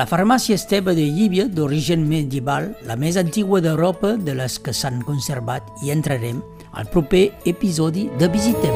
La 0.04 0.08
farmàcia 0.10 0.58
Esteve 0.60 0.92
de 0.98 1.04
Llívia, 1.08 1.46
d'origen 1.48 2.02
medieval, 2.10 2.74
la 2.84 2.98
més 3.00 3.16
antigua 3.16 3.62
d'Europa 3.64 4.18
de 4.20 4.36
les 4.36 4.58
que 4.60 4.74
s'han 4.76 5.00
conservat, 5.08 5.70
hi 5.80 5.94
entrarem 5.96 6.44
al 6.76 6.92
proper 6.92 7.30
episodi 7.48 8.10
de 8.20 8.28
Visitem. 8.34 8.76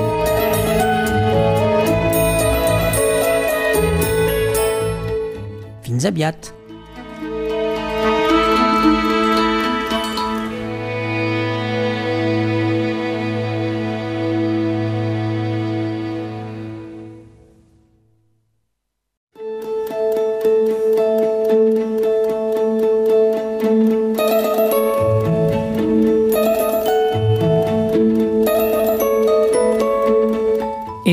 Fins 5.83 6.07
aviat! 6.07 6.56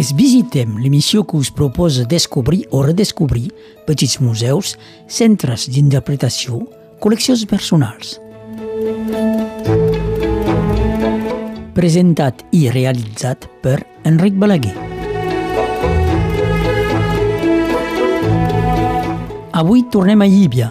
És 0.05 0.11
Visitem, 0.13 0.75
l'emissió 0.83 1.23
que 1.25 1.39
us 1.41 1.49
proposa 1.49 2.03
descobrir 2.05 2.67
o 2.77 2.83
redescobrir 2.85 3.47
petits 3.87 4.19
museus, 4.21 4.75
centres 5.09 5.65
d'interpretació, 5.73 6.59
col·leccions 7.01 7.47
personals. 7.49 8.19
Presentat 11.79 12.45
i 12.53 12.67
realitzat 12.75 13.49
per 13.65 13.79
Enric 14.05 14.37
Balaguer. 14.37 14.75
Avui 19.57 19.87
tornem 19.89 20.21
a 20.21 20.29
Llívia. 20.29 20.69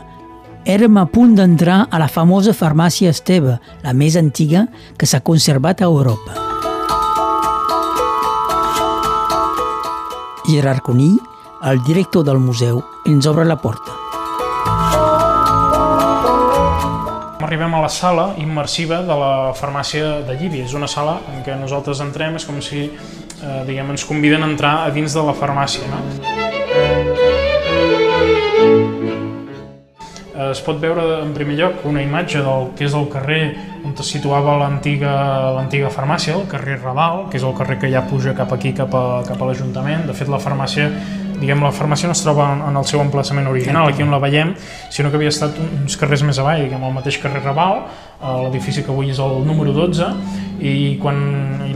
Érem 0.69 1.01
a 1.01 1.09
punt 1.09 1.33
d'entrar 1.41 1.87
a 1.89 2.05
la 2.05 2.11
famosa 2.19 2.53
farmàcia 2.53 3.09
Esteve, 3.17 3.57
la 3.81 3.97
més 3.97 4.13
antiga 4.13 4.67
que 4.93 5.09
s'ha 5.09 5.25
conservat 5.25 5.81
a 5.81 5.89
Europa. 5.89 6.42
Gerard 10.45 10.81
Conill, 10.81 11.19
el 11.63 11.81
director 11.83 12.25
del 12.25 12.39
museu, 12.39 12.81
ens 13.05 13.27
obre 13.27 13.45
la 13.45 13.55
porta. 13.55 13.95
Arribem 17.43 17.75
a 17.75 17.81
la 17.83 17.89
sala 17.89 18.33
immersiva 18.41 19.01
de 19.05 19.15
la 19.19 19.53
farmàcia 19.55 20.19
de 20.27 20.35
Llívia. 20.39 20.65
És 20.65 20.73
una 20.73 20.87
sala 20.87 21.19
en 21.31 21.43
què 21.45 21.55
nosaltres 21.59 22.01
entrem, 22.03 22.35
és 22.35 22.45
com 22.49 22.59
si, 22.61 22.87
eh, 22.89 23.63
diguem, 23.67 23.91
ens 23.91 24.05
conviden 24.05 24.43
a 24.43 24.49
entrar 24.51 24.75
a 24.83 24.91
dins 24.91 25.13
de 25.13 25.23
la 25.23 25.33
farmàcia, 25.33 25.87
no? 25.87 26.32
Es 30.51 30.61
pot 30.65 30.79
veure 30.81 31.03
en 31.21 31.33
primer 31.35 31.55
lloc 31.59 31.85
una 31.89 32.01
imatge 32.03 32.41
del 32.43 32.71
que 32.77 32.87
és 32.87 32.95
el 32.97 33.07
carrer 33.11 33.43
on 33.83 33.93
es 33.99 34.09
situava 34.09 34.55
l'antiga 34.61 35.91
farmàcia, 35.91 36.35
el 36.37 36.47
carrer 36.51 36.79
Raval, 36.81 37.27
que 37.29 37.37
és 37.39 37.43
el 37.43 37.55
carrer 37.57 37.79
que 37.81 37.91
ja 37.91 38.03
puja 38.07 38.33
cap 38.37 38.53
aquí, 38.55 38.71
cap 38.75 38.93
a, 38.95 39.23
cap 39.27 39.41
a 39.41 39.49
l'Ajuntament. 39.49 40.07
De 40.07 40.15
fet, 40.15 40.31
la 40.31 40.39
farmàcia 40.39 40.89
diguem, 41.43 41.63
la 41.63 41.73
farmàcia 41.75 42.09
no 42.09 42.15
es 42.15 42.23
troba 42.23 42.47
en 42.55 42.79
el 42.79 42.87
seu 42.89 43.01
emplaçament 43.03 43.49
original, 43.51 43.91
aquí 43.91 44.03
on 44.05 44.13
la 44.13 44.21
veiem, 44.23 44.55
sinó 44.93 45.11
que 45.11 45.19
havia 45.19 45.33
estat 45.33 45.59
uns 45.59 45.99
carrers 45.99 46.23
més 46.25 46.39
avall, 46.41 46.65
diguem, 46.65 46.83
el 46.87 46.95
mateix 46.95 47.19
carrer 47.21 47.43
Raval, 47.43 47.83
l'edifici 48.47 48.85
que 48.85 48.91
avui 48.93 49.11
és 49.11 49.19
el 49.19 49.41
número 49.43 49.73
12, 49.75 50.07
i 50.63 50.95
quan 51.01 51.17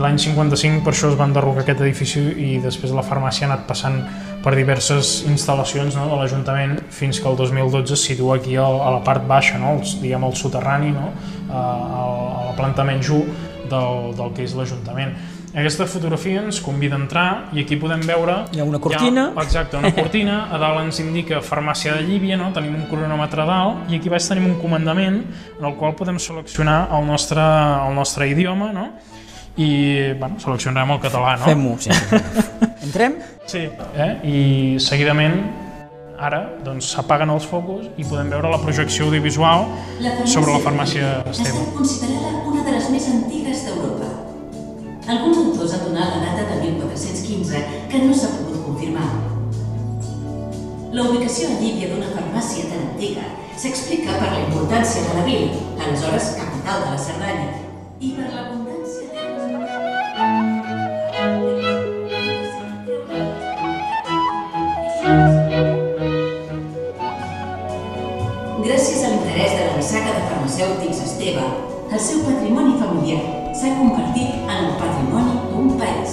l'any 0.00 0.16
55 0.22 0.80
per 0.86 0.94
això 0.94 1.10
es 1.10 1.18
va 1.18 1.26
enderrocar 1.28 1.64
aquest 1.64 1.82
edifici 1.84 2.22
i 2.40 2.50
després 2.62 2.94
la 2.96 3.04
farmàcia 3.04 3.44
ha 3.44 3.50
anat 3.50 3.66
passant 3.68 3.98
per 4.44 4.54
diverses 4.56 5.24
instal·lacions 5.28 5.98
no, 5.98 6.06
de 6.08 6.20
l'Ajuntament 6.20 6.78
fins 6.94 7.20
que 7.20 7.28
el 7.28 7.36
2012 7.36 7.96
es 7.98 8.04
situa 8.08 8.38
aquí 8.38 8.56
a, 8.56 8.64
a 8.64 8.94
la 8.96 9.02
part 9.04 9.26
baixa, 9.28 9.58
no, 9.60 9.76
els, 9.76 9.98
diguem 10.00 10.24
el 10.24 10.36
soterrani, 10.38 10.94
no, 10.94 11.10
a, 11.50 11.64
a 11.64 12.46
la 12.48 12.54
planta 12.56 12.86
menys 12.86 13.10
1 13.12 13.68
del, 13.68 14.14
del 14.16 14.32
que 14.36 14.46
és 14.46 14.56
l'Ajuntament. 14.56 15.12
Aquesta 15.54 15.86
fotografia 15.88 16.42
ens 16.42 16.60
convida 16.60 16.96
a 16.96 17.00
entrar 17.00 17.28
i 17.56 17.62
aquí 17.62 17.78
podem 17.80 18.02
veure... 18.04 18.34
Hi 18.52 18.60
ha 18.60 18.66
una 18.68 18.80
cortina. 18.82 19.28
Ha, 19.34 19.44
exacte, 19.46 19.78
una 19.80 19.92
cortina. 19.96 20.40
A 20.52 20.58
dalt 20.60 20.82
ens 20.82 21.00
indica 21.00 21.40
farmàcia 21.44 21.94
de 21.96 22.04
Llívia, 22.04 22.36
no? 22.36 22.50
tenim 22.56 22.76
un 22.76 22.84
cronòmetre 22.90 23.44
a 23.44 23.48
dalt 23.48 23.92
i 23.92 23.98
aquí 23.98 24.12
baix 24.12 24.28
tenim 24.28 24.50
un 24.50 24.58
comandament 24.60 25.22
en 25.58 25.64
el 25.64 25.78
qual 25.80 25.96
podem 25.98 26.20
seleccionar 26.20 26.80
el 26.98 27.06
nostre, 27.08 27.40
el 27.40 27.96
nostre 27.96 28.28
idioma 28.28 28.72
no? 28.76 28.90
i 29.56 29.70
bueno, 30.18 30.36
seleccionarem 30.42 30.92
el 30.96 31.00
català. 31.02 31.38
No? 31.40 31.48
Fem-ho, 31.48 31.78
sí. 31.80 31.90
Entrem? 32.86 33.16
Sí, 33.48 33.64
eh? 33.96 34.12
i 34.28 34.38
seguidament 34.82 35.40
ara 36.18 36.42
doncs, 36.66 36.92
s'apaguen 36.92 37.30
els 37.30 37.46
focus 37.46 37.86
i 37.96 38.04
podem 38.04 38.30
veure 38.34 38.50
la 38.50 38.58
projecció 38.60 39.06
audiovisual 39.06 39.68
sobre 40.26 40.52
la 40.52 40.62
farmàcia 40.64 41.18
Esteve. 41.30 41.54
Ha 41.54 41.62
estat 41.62 41.76
considerada 41.78 42.46
una 42.50 42.64
de 42.66 42.74
les 42.74 42.90
més 42.92 43.10
antigues 43.14 43.66
d'Europa. 43.66 44.17
Alguns 45.08 45.38
autors 45.38 45.72
han 45.72 45.86
donat 45.86 46.10
la 46.20 46.36
data 46.36 46.54
de 46.54 46.70
1415, 46.70 47.60
que 47.88 47.98
no 48.04 48.12
s'ha 48.12 48.28
pogut 48.28 48.60
confirmar. 48.66 49.06
La 50.92 51.06
ubicació 51.08 51.48
a 51.48 51.56
Llívia 51.62 51.88
d'una 51.88 52.10
farmàcia 52.12 52.66
tan 52.68 52.82
antiga 52.90 53.24
s'explica 53.56 54.18
per 54.20 54.28
la 54.34 54.42
importància 54.42 55.06
de 55.06 55.14
la 55.16 55.24
vila, 55.24 55.62
aleshores 55.80 56.34
capital 56.36 56.84
de 56.84 56.90
la 56.92 57.00
Cerdanya, 57.06 57.48
i 58.00 58.12
per 58.18 58.28
l'abundància 58.34 59.08
Gràcies 68.60 69.00
a 69.00 69.16
l'interès 69.16 69.56
de 69.56 69.64
la 69.64 69.74
Nissaga 69.80 70.12
de 70.12 70.28
Farmacèutics 70.28 71.04
Esteve, 71.08 71.50
el 71.88 72.08
seu 72.12 72.20
patrimoni 72.28 72.76
familiar 72.76 73.37
s'ha 73.68 73.76
convertit 73.76 74.34
en 74.48 74.64
el 74.64 74.76
patrimoni 74.80 75.34
d'un 75.52 75.76
país. 75.80 76.12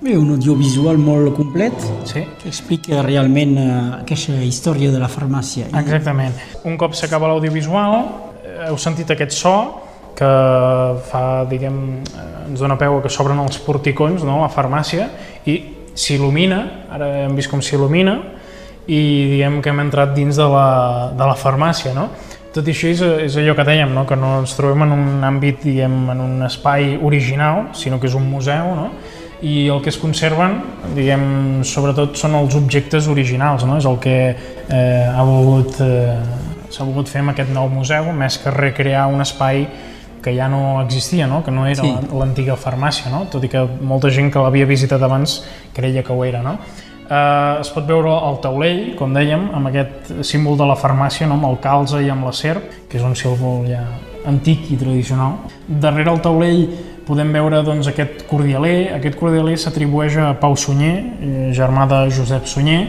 Bé, 0.00 0.16
un 0.16 0.30
audiovisual 0.32 0.96
molt 0.98 1.34
complet 1.36 1.76
Sí, 2.08 2.22
que 2.40 2.48
explica 2.48 3.02
realment 3.04 3.52
eh, 3.60 3.66
aquesta 4.00 4.38
història 4.42 4.90
de 4.90 4.98
la 4.98 5.08
farmàcia. 5.12 5.66
exactament. 5.76 6.32
Un 6.64 6.78
cop 6.80 6.94
s'acaba 6.96 7.28
l'audiovisual, 7.28 7.98
eh, 8.42 8.70
heu 8.70 8.78
sentit 8.80 9.10
aquest 9.12 9.36
so 9.36 9.54
que 10.16 10.30
fa, 11.10 11.44
diguem, 11.48 12.00
eh, 12.00 12.48
ens 12.48 12.60
dona 12.60 12.76
peu 12.78 12.96
a 12.96 13.02
que 13.02 13.08
s'obren 13.12 13.38
els 13.44 13.58
porticons, 13.58 14.24
no?, 14.24 14.42
a 14.44 14.48
farmàcia, 14.48 15.08
i 15.46 15.79
s'il·lumina, 15.94 16.60
ara 16.92 17.08
hem 17.24 17.36
vist 17.38 17.50
com 17.50 17.62
s'il·lumina, 17.64 18.18
i 18.90 19.00
diguem 19.36 19.60
que 19.62 19.70
hem 19.70 19.80
entrat 19.84 20.14
dins 20.16 20.36
de 20.36 20.46
la, 20.50 20.68
de 21.16 21.26
la 21.26 21.36
farmàcia, 21.38 21.94
no? 21.94 22.08
Tot 22.50 22.66
i 22.66 22.72
així 22.74 22.88
és, 22.90 23.00
és 23.28 23.36
allò 23.38 23.54
que 23.54 23.64
dèiem, 23.66 23.92
no? 23.94 24.02
que 24.08 24.16
no 24.18 24.40
ens 24.40 24.56
trobem 24.58 24.82
en 24.82 24.94
un 24.96 25.26
àmbit, 25.26 25.60
diguem, 25.62 25.92
en 26.10 26.22
un 26.24 26.40
espai 26.42 26.96
original, 26.98 27.68
sinó 27.78 28.00
que 28.02 28.08
és 28.10 28.16
un 28.18 28.26
museu, 28.26 28.72
no? 28.74 28.88
i 29.46 29.68
el 29.72 29.78
que 29.84 29.92
es 29.92 29.98
conserven, 30.00 30.58
diguem, 30.96 31.22
sobretot 31.64 32.18
són 32.18 32.34
els 32.40 32.56
objectes 32.58 33.06
originals, 33.08 33.62
no? 33.68 33.78
és 33.78 33.86
el 33.86 34.00
que 34.02 34.16
eh, 34.34 35.06
ha 35.06 35.22
volgut, 35.24 35.78
eh, 35.84 36.18
s'ha 36.74 36.88
volgut 36.88 37.08
fer 37.08 37.22
amb 37.22 37.32
aquest 37.32 37.54
nou 37.54 37.70
museu, 37.70 38.10
més 38.18 38.40
que 38.42 38.52
recrear 38.52 39.06
un 39.14 39.22
espai 39.22 39.62
que 40.22 40.34
ja 40.36 40.48
no 40.48 40.82
existia, 40.82 41.26
no? 41.26 41.42
que 41.44 41.50
no 41.50 41.66
era 41.66 41.82
Sí. 41.82 41.94
l'antiga 42.12 42.56
farmàcia, 42.56 43.10
no? 43.10 43.26
tot 43.30 43.44
i 43.44 43.48
que 43.48 43.66
molta 43.80 44.10
gent 44.10 44.30
que 44.32 44.38
l'havia 44.38 44.66
visitat 44.66 45.02
abans 45.02 45.42
creia 45.74 46.02
que 46.02 46.12
ho 46.12 46.24
era. 46.24 46.42
No? 46.42 46.58
Eh, 47.10 47.60
es 47.60 47.70
pot 47.70 47.86
veure 47.86 48.12
el 48.28 48.38
taulell, 48.40 48.94
com 48.96 49.12
dèiem, 49.14 49.48
amb 49.54 49.66
aquest 49.66 50.12
símbol 50.22 50.56
de 50.56 50.66
la 50.66 50.76
farmàcia, 50.76 51.26
no? 51.26 51.34
amb 51.34 51.48
el 51.50 51.58
calze 51.60 52.02
i 52.04 52.10
amb 52.10 52.24
la 52.24 52.32
serp, 52.32 52.62
que 52.88 52.98
és 52.98 53.02
un 53.04 53.16
símbol 53.16 53.66
ja 53.66 53.82
antic 54.26 54.70
i 54.70 54.76
tradicional. 54.76 55.38
Darrere 55.66 56.12
el 56.12 56.20
taulell 56.20 56.68
podem 57.06 57.32
veure 57.32 57.62
doncs, 57.66 57.88
aquest 57.88 58.26
cordialer. 58.28 58.92
Aquest 58.94 59.16
cordialer 59.18 59.56
s'atribueix 59.58 60.16
a 60.20 60.34
Pau 60.38 60.54
Sunyer, 60.56 60.98
eh, 61.20 61.50
germà 61.56 61.88
de 61.88 62.10
Josep 62.14 62.46
Sunyer. 62.46 62.88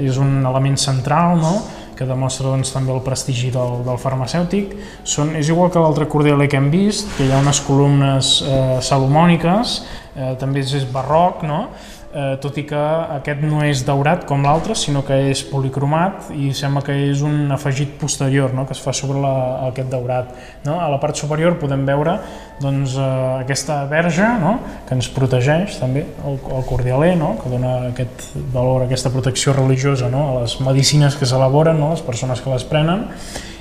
És 0.00 0.16
un 0.18 0.44
element 0.44 0.76
central, 0.76 1.38
no? 1.38 1.62
Que 1.98 2.06
demostra 2.08 2.50
doncs, 2.50 2.72
també 2.74 2.92
el 2.94 3.02
prestigi 3.06 3.50
del, 3.54 3.80
del 3.86 3.98
farmacèutic. 4.02 4.74
Són, 5.06 5.34
és 5.38 5.50
igual 5.52 5.72
que 5.72 5.82
l'altre 5.82 6.08
cordialer 6.10 6.48
que 6.50 6.60
hem 6.60 6.70
vist, 6.72 7.10
que 7.16 7.26
hi 7.26 7.32
ha 7.32 7.42
unes 7.42 7.60
columnes 7.66 8.36
eh, 8.44 8.78
salomòniques, 8.84 9.76
eh, 10.14 10.32
també 10.40 10.64
és 10.64 10.88
barroc, 10.92 11.44
no? 11.46 11.66
Eh, 12.14 12.36
tot 12.40 12.56
i 12.60 12.64
que 12.68 12.80
aquest 13.18 13.42
no 13.44 13.60
és 13.66 13.82
daurat 13.86 14.24
com 14.28 14.44
l'altre, 14.46 14.76
sinó 14.78 15.02
que 15.06 15.16
és 15.32 15.42
policromat 15.50 16.30
i 16.38 16.52
sembla 16.56 16.84
que 16.86 16.94
és 17.10 17.24
un 17.26 17.50
afegit 17.54 17.96
posterior 18.00 18.54
no? 18.54 18.66
que 18.68 18.76
es 18.76 18.82
fa 18.82 18.94
sobre 18.96 19.20
la, 19.20 19.34
aquest 19.68 19.90
daurat. 19.92 20.30
No? 20.64 20.78
A 20.80 20.88
la 20.92 21.00
part 21.02 21.18
superior 21.18 21.58
podem 21.60 21.84
veure 21.88 22.16
doncs, 22.62 22.96
eh, 22.96 23.06
aquesta 23.42 23.82
verge 23.90 24.28
no? 24.40 24.56
que 24.88 24.96
ens 24.96 25.10
protegeix 25.14 25.78
també, 25.82 26.06
el, 26.24 26.38
el 26.38 26.68
cordialer, 26.68 27.14
no? 27.20 27.34
que 27.42 27.52
dona 27.52 27.76
aquest 27.90 28.30
valor, 28.54 28.86
aquesta 28.86 29.12
protecció 29.14 29.56
religiosa 29.56 30.10
no? 30.12 30.28
a 30.30 30.44
les 30.44 30.58
medicines 30.62 31.18
que 31.18 31.28
s'elaboren, 31.28 31.80
no? 31.80 31.92
les 31.96 32.06
persones 32.06 32.40
que 32.44 32.52
les 32.54 32.66
prenen, 32.68 33.08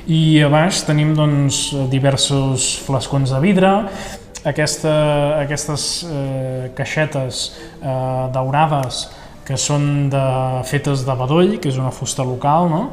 i 0.03 0.41
a 0.43 0.49
baix 0.51 0.81
tenim 0.83 1.13
doncs, 1.15 1.69
diversos 1.91 2.73
flascons 2.83 3.31
de 3.31 3.39
vidre, 3.39 3.71
aquesta, 4.45 4.93
aquestes 5.41 5.87
eh, 6.07 6.69
caixetes 6.77 7.43
eh, 7.81 8.29
daurades 8.35 9.07
que 9.43 9.57
són 9.59 10.09
de, 10.11 10.23
fetes 10.69 11.03
de 11.07 11.17
bedoll, 11.19 11.57
que 11.59 11.71
és 11.71 11.79
una 11.79 11.91
fusta 11.91 12.23
local, 12.27 12.69
no? 12.71 12.83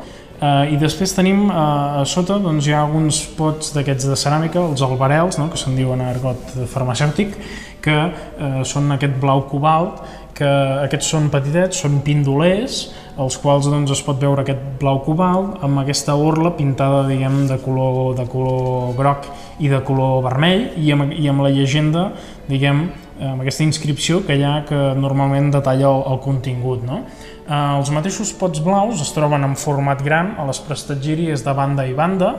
Eh, 0.41 0.73
I 0.75 0.79
després 0.81 1.13
tenim 1.13 1.49
eh, 1.51 1.55
a 1.55 2.05
sota 2.09 2.39
doncs, 2.41 2.67
hi 2.67 2.75
ha 2.75 2.85
alguns 2.87 3.21
pots 3.37 3.75
d'aquests 3.77 4.09
de 4.09 4.17
ceràmica, 4.19 4.63
els 4.73 4.83
albarels, 4.87 5.39
no? 5.41 5.51
que 5.53 5.61
se'n 5.61 5.77
diuen 5.77 6.01
argot 6.01 6.55
farmacèutic, 6.73 7.37
que 7.85 7.97
eh, 8.01 8.63
són 8.69 8.91
aquest 8.97 9.19
blau 9.21 9.45
cobalt, 9.51 10.01
que 10.41 10.49
aquests 10.87 11.13
són 11.13 11.29
petitets, 11.33 11.83
són 11.85 12.01
pindolers, 12.07 12.81
els 13.21 13.37
quals 13.43 13.69
doncs, 13.69 13.93
es 13.93 14.01
pot 14.05 14.17
veure 14.21 14.41
aquest 14.41 14.63
blau 14.81 15.03
cobalt 15.05 15.61
amb 15.67 15.83
aquesta 15.83 16.17
orla 16.17 16.55
pintada 16.57 17.03
diguem, 17.09 17.43
de, 17.51 17.59
color, 17.61 18.15
de 18.17 18.25
color 18.31 18.95
groc 18.97 19.29
i 19.61 19.69
de 19.69 19.83
color 19.85 20.23
vermell 20.25 20.71
i 20.81 20.95
amb, 20.95 21.13
i 21.13 21.29
amb 21.29 21.45
la 21.45 21.53
llegenda, 21.53 22.09
diguem, 22.49 22.87
amb 23.21 23.45
aquesta 23.45 23.67
inscripció 23.67 24.23
que 24.25 24.39
hi 24.39 24.45
ha 24.47 24.63
que 24.69 24.79
normalment 24.97 25.51
detalla 25.53 25.91
el, 25.91 26.05
el 26.15 26.21
contingut. 26.25 26.85
No? 26.87 27.03
Eh, 27.45 27.53
els 27.53 27.93
mateixos 27.93 28.33
pots 28.41 28.63
blaus 28.65 29.03
es 29.05 29.13
troben 29.17 29.45
en 29.45 29.57
format 29.61 30.01
gran 30.07 30.35
a 30.41 30.47
les 30.49 30.63
prestatgeries 30.65 31.45
de 31.45 31.57
banda 31.57 31.87
i 31.89 31.97
banda, 31.97 32.35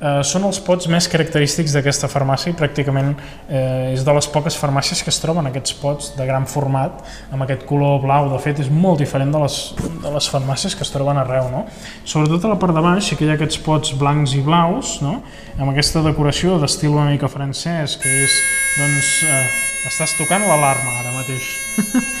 eh, 0.00 0.20
són 0.26 0.46
els 0.48 0.60
pots 0.64 0.88
més 0.90 1.08
característics 1.10 1.74
d'aquesta 1.76 2.08
farmàcia 2.10 2.52
i 2.52 2.56
pràcticament 2.58 3.12
eh, 3.48 3.92
és 3.94 4.04
de 4.06 4.14
les 4.16 4.28
poques 4.32 4.56
farmàcies 4.60 5.04
que 5.04 5.12
es 5.12 5.20
troben 5.22 5.48
aquests 5.50 5.76
pots 5.80 6.12
de 6.18 6.26
gran 6.28 6.48
format 6.50 7.04
amb 7.30 7.44
aquest 7.46 7.66
color 7.68 8.00
blau, 8.04 8.30
de 8.32 8.40
fet 8.42 8.62
és 8.64 8.70
molt 8.72 9.00
diferent 9.02 9.32
de 9.34 9.42
les, 9.44 9.58
de 10.04 10.14
les 10.14 10.30
farmàcies 10.32 10.76
que 10.76 10.86
es 10.86 10.92
troben 10.94 11.20
arreu 11.20 11.50
no? 11.52 11.66
sobretot 12.04 12.46
a 12.46 12.54
la 12.54 12.60
part 12.60 12.76
de 12.76 12.84
baix 12.84 13.10
sí 13.10 13.18
que 13.18 13.28
hi 13.28 13.32
ha 13.32 13.38
aquests 13.38 13.60
pots 13.66 13.94
blancs 14.00 14.36
i 14.38 14.44
blaus 14.46 14.98
no? 15.04 15.20
amb 15.58 15.70
aquesta 15.72 16.04
decoració 16.06 16.58
d'estil 16.60 16.96
una 16.96 17.10
mica 17.12 17.30
francès 17.30 17.98
que 18.00 18.16
és 18.24 18.40
doncs 18.78 19.12
eh, 19.28 19.44
estàs 19.90 20.16
tocant 20.18 20.46
l'alarma 20.48 20.98
ara 21.02 21.16
mateix 21.20 22.16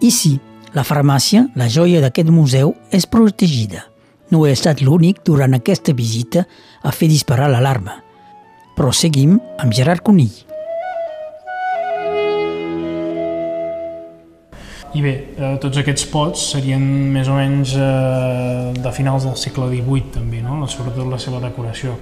I 0.00 0.08
sí, 0.08 0.38
la 0.72 0.80
farmàcia, 0.80 1.44
la 1.60 1.66
joia 1.68 2.00
d'aquest 2.00 2.30
museu, 2.32 2.72
és 2.88 3.04
protegida. 3.04 3.89
No 4.30 4.44
he 4.46 4.52
estat 4.54 4.78
l'únic 4.78 5.24
durant 5.26 5.56
aquesta 5.56 5.90
visita 5.90 6.44
a 6.86 6.92
fer 6.94 7.08
disparar 7.10 7.48
l'alarma. 7.50 7.96
Però 8.76 8.92
seguim 8.94 9.40
amb 9.58 9.74
Gerard 9.74 10.04
Conill. 10.06 10.30
I 14.94 15.02
bé, 15.02 15.12
eh, 15.38 15.50
tots 15.62 15.78
aquests 15.78 16.06
pots 16.10 16.44
serien 16.52 16.82
més 17.14 17.28
o 17.30 17.34
menys 17.38 17.74
eh, 17.78 18.70
de 18.74 18.92
finals 18.94 19.26
del 19.26 19.36
segle 19.38 19.68
XVIII 19.70 20.14
també, 20.16 20.42
no? 20.42 20.62
sobretot 20.70 21.10
la 21.10 21.18
seva 21.22 21.42
decoració. 21.42 21.94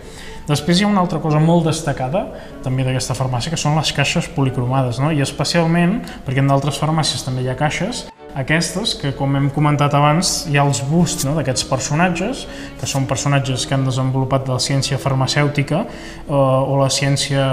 Després 0.48 0.80
hi 0.80 0.86
ha 0.86 0.92
una 0.92 1.00
altra 1.04 1.20
cosa 1.20 1.40
molt 1.40 1.68
destacada 1.68 2.26
també 2.64 2.84
d'aquesta 2.84 3.16
farmàcia 3.16 3.52
que 3.52 3.60
són 3.60 3.76
les 3.76 3.92
caixes 3.92 4.28
policromades, 4.36 5.00
no? 5.04 5.12
i 5.12 5.20
especialment 5.24 5.98
perquè 6.24 6.44
en 6.44 6.48
d'altres 6.48 6.80
farmàcies 6.80 7.24
també 7.24 7.44
hi 7.44 7.52
ha 7.52 7.60
caixes 7.60 8.06
aquestes, 8.38 8.94
que 8.98 9.12
com 9.18 9.36
hem 9.36 9.48
comentat 9.54 9.94
abans, 9.98 10.46
hi 10.48 10.58
ha 10.58 10.66
els 10.66 10.82
busts 10.88 11.26
no, 11.28 11.34
d'aquests 11.38 11.66
personatges, 11.70 12.44
que 12.80 12.88
són 12.90 13.08
personatges 13.10 13.66
que 13.66 13.76
han 13.76 13.86
desenvolupat 13.88 14.46
de 14.46 14.54
la 14.56 14.62
ciència 14.62 15.00
farmacèutica 15.02 15.84
eh, 15.84 16.32
o 16.32 16.78
la 16.80 16.90
ciència, 16.92 17.46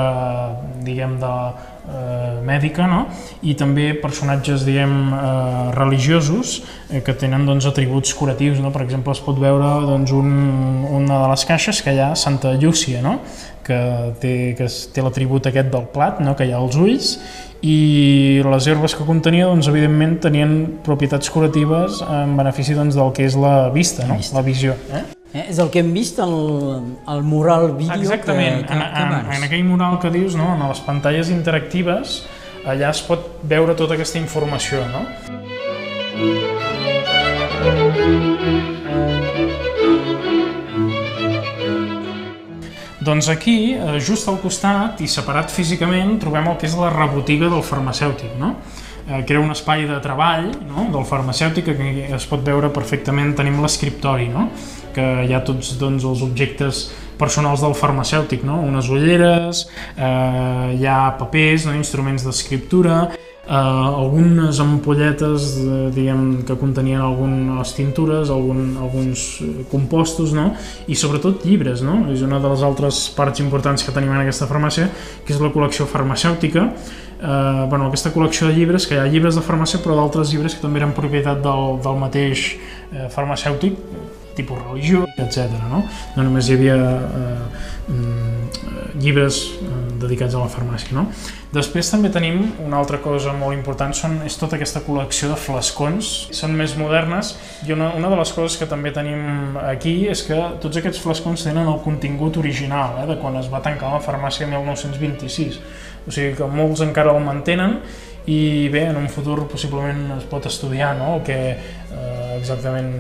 diguem, 0.86 1.18
de, 1.22 1.34
eh, 1.90 2.42
mèdica, 2.46 2.88
no? 2.90 3.06
i 3.46 3.56
també 3.58 3.92
personatges, 4.02 4.66
diguem, 4.68 4.96
eh, 5.14 5.72
religiosos 5.78 6.60
eh, 6.90 7.02
que 7.06 7.16
tenen 7.18 7.46
doncs, 7.48 7.68
atributs 7.70 8.14
curatius. 8.18 8.62
No? 8.64 8.72
Per 8.76 8.84
exemple, 8.86 9.14
es 9.16 9.24
pot 9.24 9.40
veure 9.42 9.72
doncs, 9.88 10.14
un, 10.16 10.32
una 11.02 11.22
de 11.24 11.34
les 11.34 11.46
caixes 11.48 11.82
que 11.86 11.96
hi 11.96 12.02
ha 12.04 12.14
Santa 12.16 12.56
Llúcia, 12.60 13.04
no? 13.06 13.20
que 13.66 13.80
té, 14.22 14.54
que 14.58 14.70
té 14.94 15.02
l'atribut 15.02 15.50
aquest 15.50 15.72
del 15.74 15.90
plat, 15.94 16.22
no? 16.22 16.36
que 16.38 16.46
hi 16.46 16.54
ha 16.54 16.62
els 16.62 16.78
ulls, 16.78 17.16
i 17.66 18.42
les 18.46 18.68
herbes 18.70 18.94
que 18.94 19.06
contenia, 19.08 19.48
doncs, 19.50 19.70
evidentment, 19.72 20.20
tenien 20.28 20.56
propietats 20.86 21.32
curatives 21.34 22.02
en 22.06 22.36
benefici 22.38 22.78
doncs, 22.78 22.98
del 22.98 23.14
que 23.16 23.26
és 23.26 23.38
la 23.40 23.72
vista, 23.74 24.06
no? 24.10 24.20
la 24.36 24.44
visió. 24.46 24.76
Eh? 24.94 25.02
Eh, 25.36 25.48
és 25.50 25.58
el 25.60 25.72
que 25.74 25.82
hem 25.82 25.90
vist 25.96 26.22
al, 26.24 26.36
al 27.12 27.24
mural 27.26 27.74
vídeo 27.76 27.98
Exactament, 27.98 28.62
que, 28.62 28.70
que, 28.70 28.78
en, 28.78 28.86
que 28.94 29.02
en, 29.02 29.34
en 29.40 29.48
aquell 29.50 29.66
mural 29.68 30.00
que 30.04 30.14
dius, 30.14 30.38
no? 30.40 30.54
en 30.54 30.64
les 30.70 30.84
pantalles 30.86 31.34
interactives, 31.34 32.22
allà 32.66 32.94
es 32.94 33.02
pot 33.08 33.42
veure 33.44 33.76
tota 33.76 33.98
aquesta 33.98 34.22
informació. 34.22 34.86
No? 34.94 35.04
Doncs 43.06 43.28
aquí, 43.30 43.74
eh, 43.74 44.00
just 44.02 44.26
al 44.32 44.40
costat 44.42 45.02
i 45.06 45.08
separat 45.12 45.52
físicament, 45.54 46.16
trobem 46.18 46.48
el 46.50 46.56
que 46.58 46.66
és 46.66 46.74
la 46.80 46.90
rebotiga 46.90 47.52
del 47.52 47.62
farmacèutic, 47.62 48.32
no? 48.40 48.56
eh, 49.06 49.20
era 49.22 49.42
un 49.44 49.52
espai 49.54 49.86
de 49.86 50.00
treball 50.02 50.48
no? 50.66 50.88
del 50.94 51.06
farmacèutic 51.06 51.70
que 51.70 52.16
es 52.18 52.26
pot 52.26 52.42
veure 52.42 52.72
perfectament, 52.74 53.36
tenim 53.38 53.60
l'escriptori, 53.62 54.26
no? 54.34 54.48
que 54.96 55.06
hi 55.28 55.36
ha 55.36 55.44
tots 55.46 55.76
doncs, 55.78 56.08
els 56.08 56.24
objectes 56.26 56.86
personals 57.20 57.62
del 57.62 57.76
farmacèutic, 57.78 58.42
no? 58.48 58.58
unes 58.66 58.90
ulleres, 58.90 59.68
eh, 59.98 60.74
hi 60.80 60.90
ha 60.90 61.14
papers, 61.20 61.70
no? 61.70 61.76
instruments 61.78 62.26
d'escriptura, 62.26 63.04
eh, 63.48 63.54
algunes 63.54 64.60
ampolletes 64.60 65.56
eh, 65.62 65.90
diguem, 65.96 66.44
que 66.48 66.58
contenien 66.58 67.02
algunes 67.02 67.74
tintures, 67.78 68.30
algun, 68.34 68.76
alguns 68.82 69.26
compostos 69.72 70.34
no? 70.34 70.52
i 70.88 70.98
sobretot 70.98 71.46
llibres. 71.46 71.84
No? 71.86 72.04
És 72.14 72.26
una 72.26 72.42
de 72.42 72.52
les 72.52 72.66
altres 72.66 73.06
parts 73.16 73.44
importants 73.44 73.86
que 73.86 73.96
tenim 73.96 74.14
en 74.14 74.24
aquesta 74.24 74.50
farmàcia, 74.50 74.90
que 75.26 75.36
és 75.36 75.42
la 75.42 75.54
col·lecció 75.54 75.88
farmacèutica. 75.90 76.70
Eh, 77.16 77.66
bueno, 77.70 77.88
aquesta 77.88 78.12
col·lecció 78.14 78.50
de 78.50 78.58
llibres, 78.58 78.90
que 78.90 78.98
hi 78.98 79.04
ha 79.04 79.08
llibres 79.10 79.38
de 79.38 79.46
farmàcia 79.46 79.80
però 79.84 79.96
d'altres 80.00 80.34
llibres 80.34 80.58
que 80.58 80.66
també 80.66 80.82
eren 80.82 80.94
propietat 80.98 81.42
del, 81.46 81.80
del 81.86 82.02
mateix 82.02 82.52
eh, 82.92 83.08
farmacèutic, 83.14 83.80
tipus 84.36 84.60
religió, 84.60 85.06
etc. 85.16 85.48
No? 85.72 85.86
no 86.18 86.26
només 86.28 86.50
hi 86.50 86.58
havia 86.58 86.76
eh, 86.76 87.94
mm, 87.94 89.00
llibres 89.00 89.40
eh, 89.64 89.75
dedicats 90.02 90.36
a 90.36 90.44
la 90.44 90.50
farmàcia. 90.52 90.94
No? 90.96 91.06
Després 91.56 91.90
també 91.92 92.12
tenim 92.14 92.42
una 92.66 92.80
altra 92.82 93.00
cosa 93.04 93.34
molt 93.36 93.56
important, 93.58 93.94
són, 93.96 94.20
és 94.28 94.38
tota 94.40 94.60
aquesta 94.60 94.82
col·lecció 94.86 95.30
de 95.32 95.38
flascons, 95.40 96.12
són 96.36 96.56
més 96.58 96.76
modernes 96.80 97.36
i 97.68 97.76
una, 97.76 97.92
una 97.98 98.12
de 98.12 98.20
les 98.20 98.34
coses 98.36 98.58
que 98.60 98.70
també 98.70 98.94
tenim 98.96 99.58
aquí 99.62 99.96
és 100.12 100.26
que 100.28 100.40
tots 100.64 100.82
aquests 100.82 101.02
flascons 101.04 101.46
tenen 101.48 101.70
el 101.72 101.80
contingut 101.86 102.40
original, 102.42 103.00
eh, 103.04 103.08
de 103.12 103.20
quan 103.22 103.38
es 103.42 103.52
va 103.52 103.64
tancar 103.66 103.94
la 103.96 104.04
farmàcia 104.04 104.50
1926, 104.52 105.62
o 106.06 106.14
sigui 106.14 106.36
que 106.38 106.50
molts 106.52 106.84
encara 106.86 107.16
el 107.16 107.24
mantenen 107.26 107.80
i 108.26 108.70
bé, 108.74 108.88
en 108.90 108.98
un 108.98 109.10
futur 109.14 109.44
possiblement 109.50 110.16
es 110.18 110.26
pot 110.30 110.46
estudiar 110.50 110.96
no? 110.98 111.16
el 111.18 111.26
que 111.28 111.40
eh, 111.54 112.38
exactament 112.40 112.92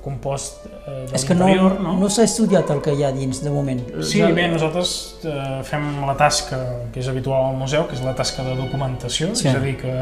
compost 0.00 0.66
eh, 0.90 1.06
de 1.06 1.16
És 1.16 1.24
que 1.24 1.34
no, 1.34 1.46
no? 1.78 1.94
no 2.00 2.08
s'ha 2.10 2.24
estudiat 2.26 2.70
el 2.74 2.80
que 2.84 2.94
hi 2.96 3.04
ha 3.06 3.10
dins 3.14 3.42
de 3.44 3.52
moment. 3.52 3.80
Sí, 4.06 4.22
bé, 4.34 4.46
nosaltres 4.50 4.92
eh, 5.28 5.60
fem 5.66 5.86
la 6.06 6.16
tasca 6.18 6.58
que 6.92 7.02
és 7.02 7.10
habitual 7.10 7.50
al 7.50 7.58
museu, 7.60 7.86
que 7.88 7.96
és 7.96 8.02
la 8.04 8.14
tasca 8.18 8.44
de 8.46 8.56
documentació, 8.58 9.30
sí. 9.38 9.48
és 9.48 9.58
a 9.58 9.62
dir, 9.62 9.76
que 9.80 9.94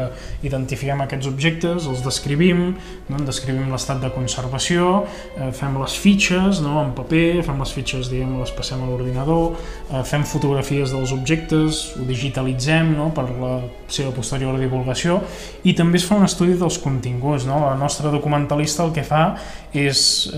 identifiquem 0.47 1.03
aquests 1.05 1.29
objectes, 1.29 1.89
els 1.91 2.03
descrivim, 2.05 2.63
no? 3.09 3.19
en 3.19 3.27
descrivim 3.27 3.69
l'estat 3.73 4.01
de 4.01 4.11
conservació, 4.15 5.03
eh, 5.37 5.51
fem 5.55 5.77
les 5.81 5.97
fitxes 5.99 6.63
no? 6.65 6.79
en 6.83 6.93
paper, 6.97 7.43
fem 7.47 7.61
les 7.61 7.75
fitxes, 7.75 8.09
diguem, 8.11 8.37
les 8.41 8.53
passem 8.57 8.81
a 8.81 8.89
l'ordinador, 8.89 9.59
eh, 9.91 10.03
fem 10.07 10.25
fotografies 10.27 10.95
dels 10.95 11.13
objectes, 11.15 11.83
ho 11.99 12.07
digitalitzem 12.09 12.95
no? 12.97 13.11
per 13.15 13.27
la 13.29 13.53
seva 13.89 14.13
posterior 14.15 14.57
divulgació 14.59 15.19
i 15.67 15.75
també 15.77 15.99
es 15.99 16.07
fa 16.07 16.17
un 16.17 16.25
estudi 16.25 16.55
dels 16.59 16.79
continguts. 16.81 17.45
No? 17.49 17.59
La 17.67 17.75
nostra 17.77 18.11
documentalista 18.13 18.85
el 18.85 18.93
que 18.95 19.03
fa 19.05 19.23
és 19.75 19.89
és 19.89 20.29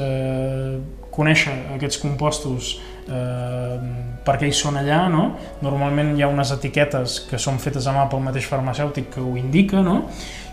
eh, 0.41 0.79
conèixer 1.11 1.53
aquests 1.75 1.99
compostos 2.01 2.75
eh, 3.07 3.77
per 4.25 4.37
què 4.39 4.49
hi 4.49 4.55
són 4.55 4.79
allà, 4.81 5.05
no? 5.11 5.31
Normalment 5.65 6.13
hi 6.15 6.23
ha 6.23 6.29
unes 6.31 6.53
etiquetes 6.55 7.21
que 7.29 7.39
són 7.41 7.59
fetes 7.61 7.87
a 7.87 7.95
mà 7.95 8.07
pel 8.09 8.23
mateix 8.23 8.47
farmacèutic 8.49 9.11
que 9.15 9.23
ho 9.23 9.35
indica, 9.39 9.83
no? 9.85 10.03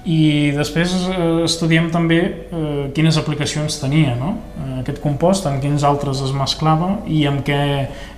I 0.08 0.54
després 0.54 0.92
eh, 1.10 1.16
estudiem 1.44 1.88
també 1.92 2.18
eh, 2.22 2.84
quines 2.96 3.18
aplicacions 3.20 3.80
tenia, 3.82 4.14
no? 4.18 4.36
Eh, 4.56 4.78
aquest 4.82 5.02
compost, 5.04 5.48
amb 5.50 5.60
quins 5.62 5.84
altres 5.84 6.22
es 6.24 6.32
mesclava 6.36 6.94
i 7.10 7.24
amb 7.28 7.42
què, 7.46 7.58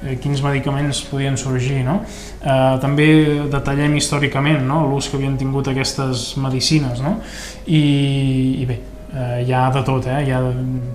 eh, 0.04 0.18
quins 0.22 0.44
medicaments 0.44 1.02
podien 1.10 1.38
sorgir, 1.40 1.80
no? 1.86 2.00
Eh, 2.40 2.76
també 2.84 3.08
detallem 3.52 3.96
històricament 3.98 4.62
no? 4.68 4.84
l'ús 4.90 5.10
que 5.10 5.18
havien 5.18 5.36
tingut 5.40 5.72
aquestes 5.72 6.34
medicines, 6.40 7.02
no? 7.04 7.16
I, 7.66 7.82
i 8.60 8.68
bé, 8.68 8.78
eh, 9.14 9.42
hi 9.44 9.52
ha 9.52 9.70
de 9.74 9.82
tot, 9.86 10.06
eh? 10.06 10.20
hi 10.26 10.32
ha 10.32 10.40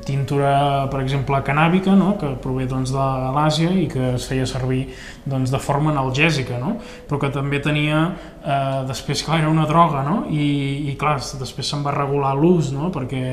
tintura, 0.05 0.87
per 0.91 1.01
exemple, 1.03 1.39
canàbica, 1.45 1.95
no? 1.97 2.13
que 2.19 2.31
prové 2.41 2.67
doncs, 2.69 2.93
de 2.95 3.05
l'Àsia 3.35 3.71
i 3.75 3.85
que 3.91 4.13
es 4.15 4.27
feia 4.29 4.47
servir 4.49 4.85
doncs, 5.25 5.51
de 5.53 5.61
forma 5.61 5.91
analgèsica, 5.93 6.59
no? 6.61 6.75
però 7.09 7.19
que 7.21 7.31
també 7.35 7.59
tenia, 7.63 8.01
eh, 8.41 8.81
després, 8.89 9.23
clar, 9.27 9.41
era 9.43 9.51
una 9.51 9.67
droga, 9.69 10.03
no? 10.07 10.23
I, 10.31 10.47
i 10.91 10.97
clar, 10.99 11.17
després 11.41 11.71
se'n 11.71 11.85
va 11.85 11.95
regular 11.95 12.35
l'ús, 12.39 12.71
no? 12.75 12.91
perquè, 12.95 13.25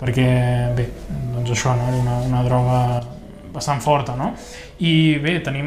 perquè, 0.00 0.28
bé, 0.76 0.90
doncs 1.36 1.56
això, 1.56 1.74
no? 1.76 1.88
era 1.90 2.02
una, 2.02 2.18
una 2.30 2.44
droga 2.46 2.82
bastant 3.50 3.80
forta, 3.82 4.14
no? 4.14 4.34
I 4.80 5.18
bé, 5.20 5.34
tenim, 5.44 5.66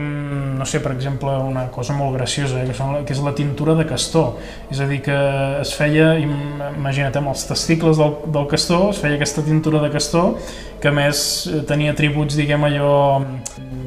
no 0.57 0.65
sé, 0.65 0.79
per 0.81 0.95
exemple, 0.95 1.29
una 1.45 1.67
cosa 1.73 1.93
molt 1.93 2.15
graciosa, 2.17 2.63
eh, 2.63 2.65
que, 2.65 2.73
són, 2.73 2.95
que 3.05 3.13
és 3.13 3.21
la 3.21 3.35
tintura 3.37 3.75
de 3.77 3.85
castor. 3.85 4.39
És 4.73 4.81
a 4.81 4.87
dir, 4.89 5.03
que 5.05 5.17
es 5.61 5.73
feia, 5.77 6.15
imagina't, 6.17 7.13
amb 7.21 7.29
els 7.29 7.45
testicles 7.45 8.01
del, 8.01 8.15
del 8.33 8.47
castor, 8.49 8.87
es 8.89 9.03
feia 9.03 9.19
aquesta 9.19 9.45
tintura 9.45 9.83
de 9.83 9.91
castor, 9.93 10.33
que 10.81 10.91
més 10.91 11.19
eh, 11.45 11.61
tenia 11.69 11.93
atributs, 11.93 12.39
diguem 12.39 12.65
allò, 12.67 12.95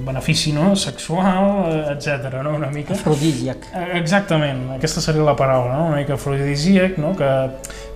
benefici 0.06 0.52
no? 0.54 0.76
sexual, 0.78 1.66
etc. 1.96 2.30
No? 2.44 2.54
Una 2.60 2.70
mica... 2.70 2.94
Afrodisíac. 2.94 3.66
Eh, 3.74 3.88
exactament, 3.98 4.62
aquesta 4.76 5.02
seria 5.02 5.26
la 5.26 5.34
paraula, 5.36 5.74
no? 5.74 5.88
una 5.90 5.98
mica 5.98 6.14
afrodisíac, 6.14 6.96
no? 7.02 7.16
que 7.18 7.32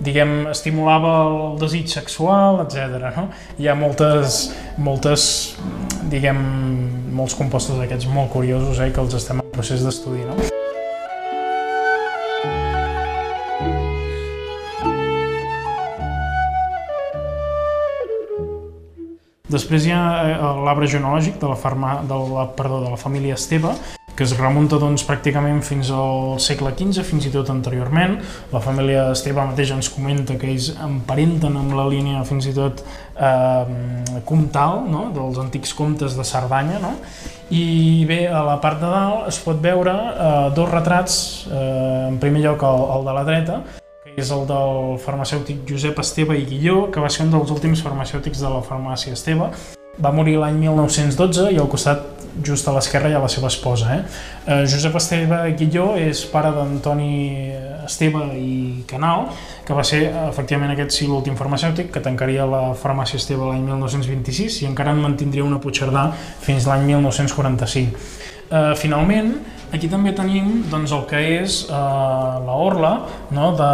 diguem, 0.03 0.51
estimulava 0.51 1.15
el 1.29 1.57
desig 1.63 1.87
sexual, 1.95 2.65
etc. 2.65 2.99
No? 3.15 3.29
Hi 3.61 3.71
ha 3.71 3.77
moltes, 3.79 4.43
moltes 4.77 5.29
diguem, 6.11 6.41
molts 7.11 7.35
compostos 7.37 7.77
d'aquests 7.81 8.07
molt 8.11 8.31
curiosos 8.33 8.79
eh, 8.79 8.89
que 8.93 9.03
els 9.03 9.15
estem 9.17 9.43
en 9.43 9.53
procés 9.53 9.83
d'estudi. 9.85 10.23
No? 10.25 10.39
Després 19.51 19.83
hi 19.83 19.91
ha 19.91 20.03
eh, 20.23 20.35
l'arbre 20.65 20.87
genològic 20.87 21.39
de 21.41 21.49
la, 21.51 21.57
farma, 21.59 21.97
de, 22.07 22.19
la, 22.35 22.47
perdó, 22.55 22.79
de 22.85 22.93
la 22.93 22.99
família 22.99 23.35
Esteve, 23.35 23.75
que 24.21 24.25
es 24.27 24.35
remunta 24.37 24.77
doncs, 24.77 25.01
pràcticament 25.07 25.63
fins 25.65 25.89
al 25.97 26.35
segle 26.37 26.75
XV, 26.77 27.01
fins 27.07 27.25
i 27.25 27.31
tot 27.33 27.47
anteriorment. 27.49 28.19
La 28.51 28.59
família 28.61 29.07
Esteve 29.15 29.41
mateix 29.41 29.71
ens 29.73 29.89
comenta 29.89 30.35
que 30.37 30.45
ells 30.51 30.67
emparenten 30.77 31.57
amb 31.57 31.73
la 31.73 31.87
línia 31.89 32.21
fins 32.29 32.45
i 32.45 32.53
tot 32.53 32.83
eh, 32.85 34.21
comtal, 34.29 34.83
no? 34.93 35.07
dels 35.15 35.41
antics 35.41 35.73
comtes 35.73 36.19
de 36.19 36.27
Cerdanya, 36.27 36.77
no? 36.85 36.93
i 37.49 38.05
bé, 38.05 38.21
a 38.29 38.45
la 38.45 38.59
part 38.61 38.77
de 38.83 38.93
dalt 38.93 39.33
es 39.33 39.41
pot 39.41 39.57
veure 39.65 39.97
eh, 39.97 40.45
dos 40.53 40.69
retrats, 40.69 41.19
eh, 41.49 42.05
en 42.13 42.21
primer 42.21 42.45
lloc 42.45 42.69
el, 42.69 42.87
el 42.99 43.09
de 43.09 43.19
la 43.19 43.27
dreta, 43.33 43.59
que 44.05 44.19
és 44.21 44.37
el 44.37 44.45
del 44.53 44.97
farmacèutic 45.01 45.65
Josep 45.65 46.05
Esteve 46.05 46.37
i 46.37 46.45
Guilló, 46.45 46.91
que 46.93 47.01
va 47.01 47.09
ser 47.09 47.25
un 47.25 47.33
dels 47.39 47.57
últims 47.57 47.81
farmacèutics 47.81 48.45
de 48.45 48.57
la 48.59 48.61
farmàcia 48.69 49.17
Esteve. 49.17 49.49
Va 50.01 50.09
morir 50.15 50.39
l'any 50.41 50.57
1912 50.57 51.51
i 51.53 51.61
al 51.61 51.69
costat 51.69 52.21
just 52.43 52.67
a 52.67 52.73
l'esquerra 52.73 53.09
hi 53.09 53.13
ha 53.13 53.19
la 53.21 53.29
seva 53.29 53.47
esposa. 53.51 53.95
Eh? 53.95 54.01
Eh, 54.45 54.65
Josep 54.69 54.95
Esteve 54.97 55.55
Guilló 55.57 55.95
és 55.99 56.25
pare 56.31 56.51
d'Antoni 56.55 57.51
Esteve 57.85 58.23
i 58.39 58.83
Canal, 58.87 59.27
que 59.65 59.73
va 59.77 59.83
ser 59.87 60.01
efectivament 60.29 60.71
aquest 60.73 60.91
sí 60.95 61.07
l'últim 61.09 61.35
farmacèutic 61.39 61.91
que 61.93 62.01
tancaria 62.03 62.43
la 62.49 62.63
farmàcia 62.77 63.17
Esteve 63.21 63.43
l'any 63.49 63.63
1926 63.67 64.61
i 64.63 64.65
encara 64.69 64.91
en 64.95 64.99
mantindria 65.03 65.47
una 65.47 65.59
Puigcerdà 65.61 66.03
fins 66.41 66.63
l'any 66.69 66.83
1945. 66.89 67.89
Eh, 68.51 68.73
finalment, 68.75 69.29
aquí 69.71 69.87
també 69.91 70.11
tenim 70.15 70.45
doncs, 70.71 70.91
el 70.95 71.03
que 71.07 71.19
és 71.39 71.51
eh, 71.69 71.71
la 71.71 72.55
orla 72.69 72.93
no, 73.31 73.45
de, 73.59 73.73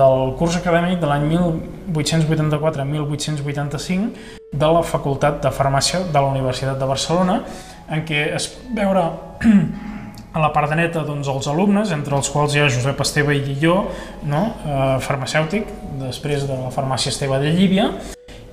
del 0.00 0.16
curs 0.40 0.56
acadèmic 0.60 0.96
de 1.00 1.06
l'any 1.10 1.24
1884-1885 1.92 4.34
de 4.54 4.70
la 4.76 4.82
Facultat 4.86 5.40
de 5.42 5.50
Farmàcia 5.54 6.04
de 6.06 6.20
la 6.20 6.30
Universitat 6.30 6.78
de 6.78 6.88
Barcelona, 6.88 7.40
en 7.90 8.04
què 8.06 8.28
es 8.36 8.48
veure 8.74 9.02
a 10.34 10.42
la 10.42 10.50
part 10.54 10.72
dreta 10.72 11.04
doncs, 11.06 11.28
els 11.30 11.48
alumnes, 11.50 11.92
entre 11.94 12.16
els 12.18 12.30
quals 12.30 12.54
hi 12.54 12.62
ha 12.62 12.70
Josep 12.70 13.00
Esteve 13.04 13.36
i 13.36 13.42
Guilló, 13.44 13.76
no? 14.30 14.44
eh, 14.64 14.82
farmacèutic, 15.04 15.70
després 16.02 16.46
de 16.48 16.58
la 16.58 16.72
farmàcia 16.74 17.12
Esteve 17.14 17.38
de 17.42 17.54
Llívia, 17.54 17.90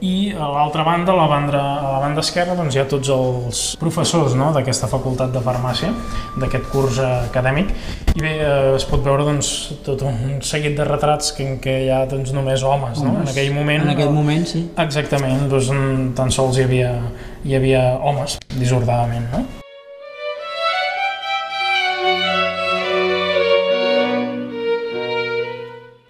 i 0.02 0.34
a 0.34 0.48
l'altra 0.50 0.82
banda, 0.84 1.14
la 1.14 1.28
banda, 1.30 1.60
a 1.62 1.92
la 1.94 2.00
banda 2.02 2.24
esquerra, 2.26 2.56
doncs, 2.58 2.74
hi 2.74 2.82
ha 2.82 2.88
tots 2.90 3.12
els 3.14 3.60
professors 3.78 4.34
no? 4.38 4.50
d'aquesta 4.56 4.90
facultat 4.90 5.30
de 5.34 5.44
farmàcia, 5.46 5.92
d'aquest 6.42 6.66
curs 6.74 6.98
acadèmic, 7.06 7.70
i 8.16 8.24
bé, 8.24 8.34
eh, 8.42 8.74
es 8.80 8.88
pot 8.90 9.06
veure 9.06 9.28
doncs, 9.28 9.52
tot 9.86 10.02
un 10.10 10.42
seguit 10.42 10.74
de 10.78 10.90
retrats 10.90 11.36
que, 11.38 11.46
en 11.46 11.62
què 11.62 11.78
hi 11.86 11.94
ha 11.94 12.02
doncs, 12.10 12.34
només 12.34 12.66
homes, 12.66 12.98
no? 12.98 13.14
Homes. 13.14 13.30
en 13.30 13.34
aquell 13.36 13.54
moment. 13.54 13.86
En 13.86 13.94
aquell 13.94 14.14
moment, 14.16 14.50
sí. 14.50 14.66
Exactament, 14.82 15.46
doncs, 15.54 15.70
tan 16.18 16.34
sols 16.34 16.58
hi 16.58 16.66
havia, 16.66 16.96
hi 17.46 17.58
havia 17.62 17.86
homes, 18.02 18.40
disordadament. 18.58 19.30
No? 19.36 19.46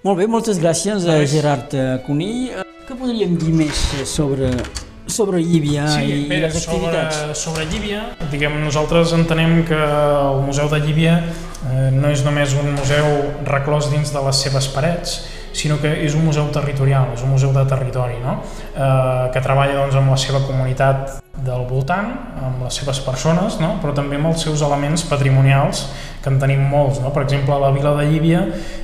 Molt 0.02 0.18
bé, 0.18 0.26
moltes 0.32 0.58
gràcies, 0.64 1.04
a 1.06 1.22
Gerard 1.30 1.76
eh, 1.76 1.90
Conill. 2.08 2.71
Què 2.92 2.98
podríem 3.00 3.38
dir 3.40 3.54
més 3.56 3.82
eh, 3.96 4.02
sobre, 4.04 4.50
sobre 5.08 5.40
Llívia 5.40 5.86
Sí, 5.94 6.02
i, 6.04 6.18
bé, 6.28 6.42
i 6.42 6.44
les 6.44 6.58
activitats? 6.60 7.20
sobre, 7.22 7.38
sobre 7.40 7.68
Llívia, 7.70 8.02
diguem, 8.34 8.58
nosaltres 8.66 9.14
entenem 9.16 9.62
que 9.70 9.80
el 9.80 10.42
Museu 10.44 10.68
de 10.68 10.82
Llívia 10.84 11.14
eh, 11.22 11.88
no 11.96 12.12
és 12.12 12.26
només 12.28 12.58
un 12.60 12.74
museu 12.76 13.08
reclòs 13.48 13.88
dins 13.96 14.12
de 14.12 14.26
les 14.28 14.44
seves 14.44 14.68
parets, 14.76 15.22
sinó 15.56 15.80
que 15.80 15.94
és 16.04 16.20
un 16.20 16.28
museu 16.28 16.52
territorial, 16.52 17.16
és 17.16 17.24
un 17.24 17.32
museu 17.32 17.56
de 17.56 17.64
territori, 17.72 18.20
no? 18.20 18.42
eh, 18.76 19.32
que 19.32 19.40
treballa 19.40 19.86
doncs, 19.86 19.96
amb 19.96 20.12
la 20.12 20.20
seva 20.28 20.44
comunitat 20.44 21.21
del 21.46 21.66
voltant, 21.70 22.12
amb 22.42 22.62
les 22.66 22.76
seves 22.78 23.00
persones, 23.02 23.58
no? 23.62 23.74
però 23.82 23.96
també 23.98 24.20
amb 24.20 24.30
els 24.30 24.44
seus 24.46 24.62
elements 24.66 25.04
patrimonials, 25.10 25.88
que 26.22 26.30
en 26.30 26.38
tenim 26.42 26.62
molts. 26.70 27.00
No? 27.02 27.10
Per 27.16 27.24
exemple, 27.26 27.58
la 27.58 27.72
vila 27.74 27.96
de 27.98 28.06
Llívia 28.12 28.44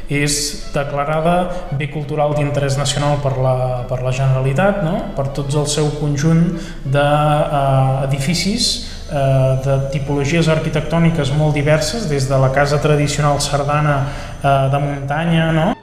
és 0.09 0.33
declarada 0.73 1.35
bé 1.77 1.91
cultural 1.93 2.33
d'interès 2.33 2.79
nacional 2.79 3.19
per 3.21 3.35
la, 3.37 3.55
per 3.89 4.01
la 4.01 4.13
Generalitat, 4.15 4.81
no? 4.87 4.97
per 5.17 5.29
tots 5.37 5.57
el 5.59 5.69
seu 5.69 5.91
conjunt 6.01 6.47
d'edificis 6.85 8.69
eh, 8.73 8.97
eh, 9.07 9.53
de 9.63 9.79
tipologies 9.93 10.49
arquitectòniques 10.49 11.35
molt 11.37 11.53
diverses, 11.55 12.09
des 12.09 12.25
de 12.29 12.41
la 12.41 12.49
casa 12.55 12.81
tradicional 12.81 13.41
sardana 13.41 13.99
eh, 14.41 14.69
de 14.73 14.79
muntanya, 14.81 15.51
no? 15.53 15.76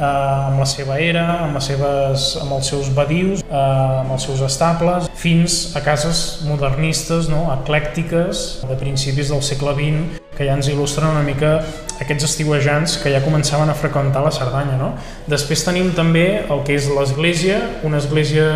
Eh, 0.00 0.48
amb 0.48 0.60
la 0.62 0.66
seva 0.68 0.96
era, 1.00 1.26
amb, 1.44 1.58
les 1.58 1.68
seves, 1.70 2.30
amb 2.40 2.56
els 2.56 2.72
seus 2.72 2.88
badius, 2.96 3.44
eh, 3.44 3.60
amb 4.00 4.16
els 4.16 4.26
seus 4.28 4.40
estables, 4.46 5.10
fins 5.20 5.60
a 5.76 5.84
cases 5.84 6.40
modernistes, 6.48 7.28
no? 7.32 7.46
eclèctiques, 7.60 8.64
de 8.66 8.80
principis 8.80 9.32
del 9.34 9.44
segle 9.44 9.76
XX, 9.76 10.20
que 10.36 10.46
ja 10.48 10.56
ens 10.56 10.70
il·lustren 10.72 11.10
una 11.10 11.24
mica 11.26 11.58
aquests 12.00 12.24
estiuejants 12.30 12.96
que 13.02 13.12
ja 13.12 13.20
començaven 13.20 13.68
a 13.68 13.76
freqüentar 13.76 14.22
la 14.24 14.32
Cerdanya. 14.32 14.78
No? 14.80 14.94
Després 15.28 15.66
tenim 15.66 15.90
també 15.96 16.46
el 16.46 16.64
que 16.64 16.78
és 16.78 16.88
l'església, 16.88 17.60
una 17.84 18.00
església 18.00 18.46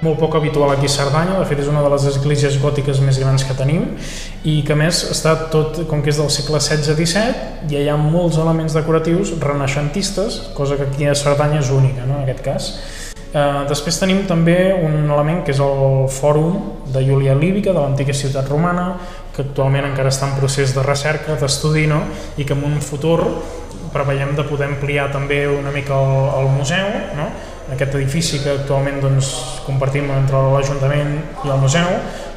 molt 0.00 0.18
poc 0.20 0.36
habitual 0.38 0.72
aquí 0.72 0.88
a 0.88 0.92
Cerdanya, 0.92 1.36
de 1.38 1.46
fet 1.48 1.60
és 1.60 1.68
una 1.68 1.82
de 1.84 1.90
les 1.92 2.06
esglésies 2.08 2.56
gòtiques 2.62 3.02
més 3.04 3.18
grans 3.20 3.44
que 3.44 3.56
tenim 3.56 3.84
i 4.48 4.60
que 4.66 4.76
més 4.78 5.02
està 5.12 5.34
tot, 5.52 5.82
com 5.90 6.00
que 6.00 6.12
és 6.12 6.20
del 6.20 6.30
segle 6.32 6.60
XVI-XVII, 6.60 7.68
i 7.68 7.82
hi 7.82 7.90
ha 7.92 7.98
molts 8.00 8.40
elements 8.40 8.76
decoratius 8.76 9.34
renaixentistes, 9.42 10.40
cosa 10.56 10.80
que 10.80 10.88
aquí 10.88 11.06
a 11.08 11.14
Cerdanya 11.18 11.60
és 11.60 11.70
única 11.74 12.08
no? 12.08 12.18
en 12.18 12.24
aquest 12.24 12.44
cas. 12.46 12.70
Eh, 13.30 13.62
després 13.68 14.00
tenim 14.00 14.24
també 14.26 14.72
un 14.74 15.04
element 15.04 15.44
que 15.46 15.52
és 15.54 15.60
el 15.62 16.08
fòrum 16.10 16.86
de 16.90 17.04
Júlia 17.06 17.36
Líbica, 17.38 17.74
de 17.76 17.78
l'antiga 17.78 18.16
ciutat 18.16 18.48
romana, 18.50 18.94
que 19.36 19.44
actualment 19.44 19.86
encara 19.92 20.10
està 20.10 20.26
en 20.26 20.38
procés 20.40 20.72
de 20.74 20.82
recerca, 20.82 21.36
d'estudi, 21.38 21.86
no? 21.86 22.00
i 22.40 22.48
que 22.48 22.56
en 22.56 22.64
un 22.66 22.80
futur 22.82 23.20
preveiem 23.92 24.34
de 24.38 24.46
poder 24.48 24.70
ampliar 24.70 25.10
també 25.12 25.44
una 25.50 25.70
mica 25.74 25.94
el, 25.98 26.28
el 26.40 26.52
museu, 26.56 26.90
no? 27.18 27.30
Aquest 27.74 27.94
edifici 27.98 28.40
que 28.42 28.52
actualment 28.52 29.00
doncs, 29.02 29.30
compartim 29.66 30.10
entre 30.14 30.40
l'Ajuntament 30.54 31.14
i 31.44 31.50
el 31.50 31.60
museu, 31.62 31.90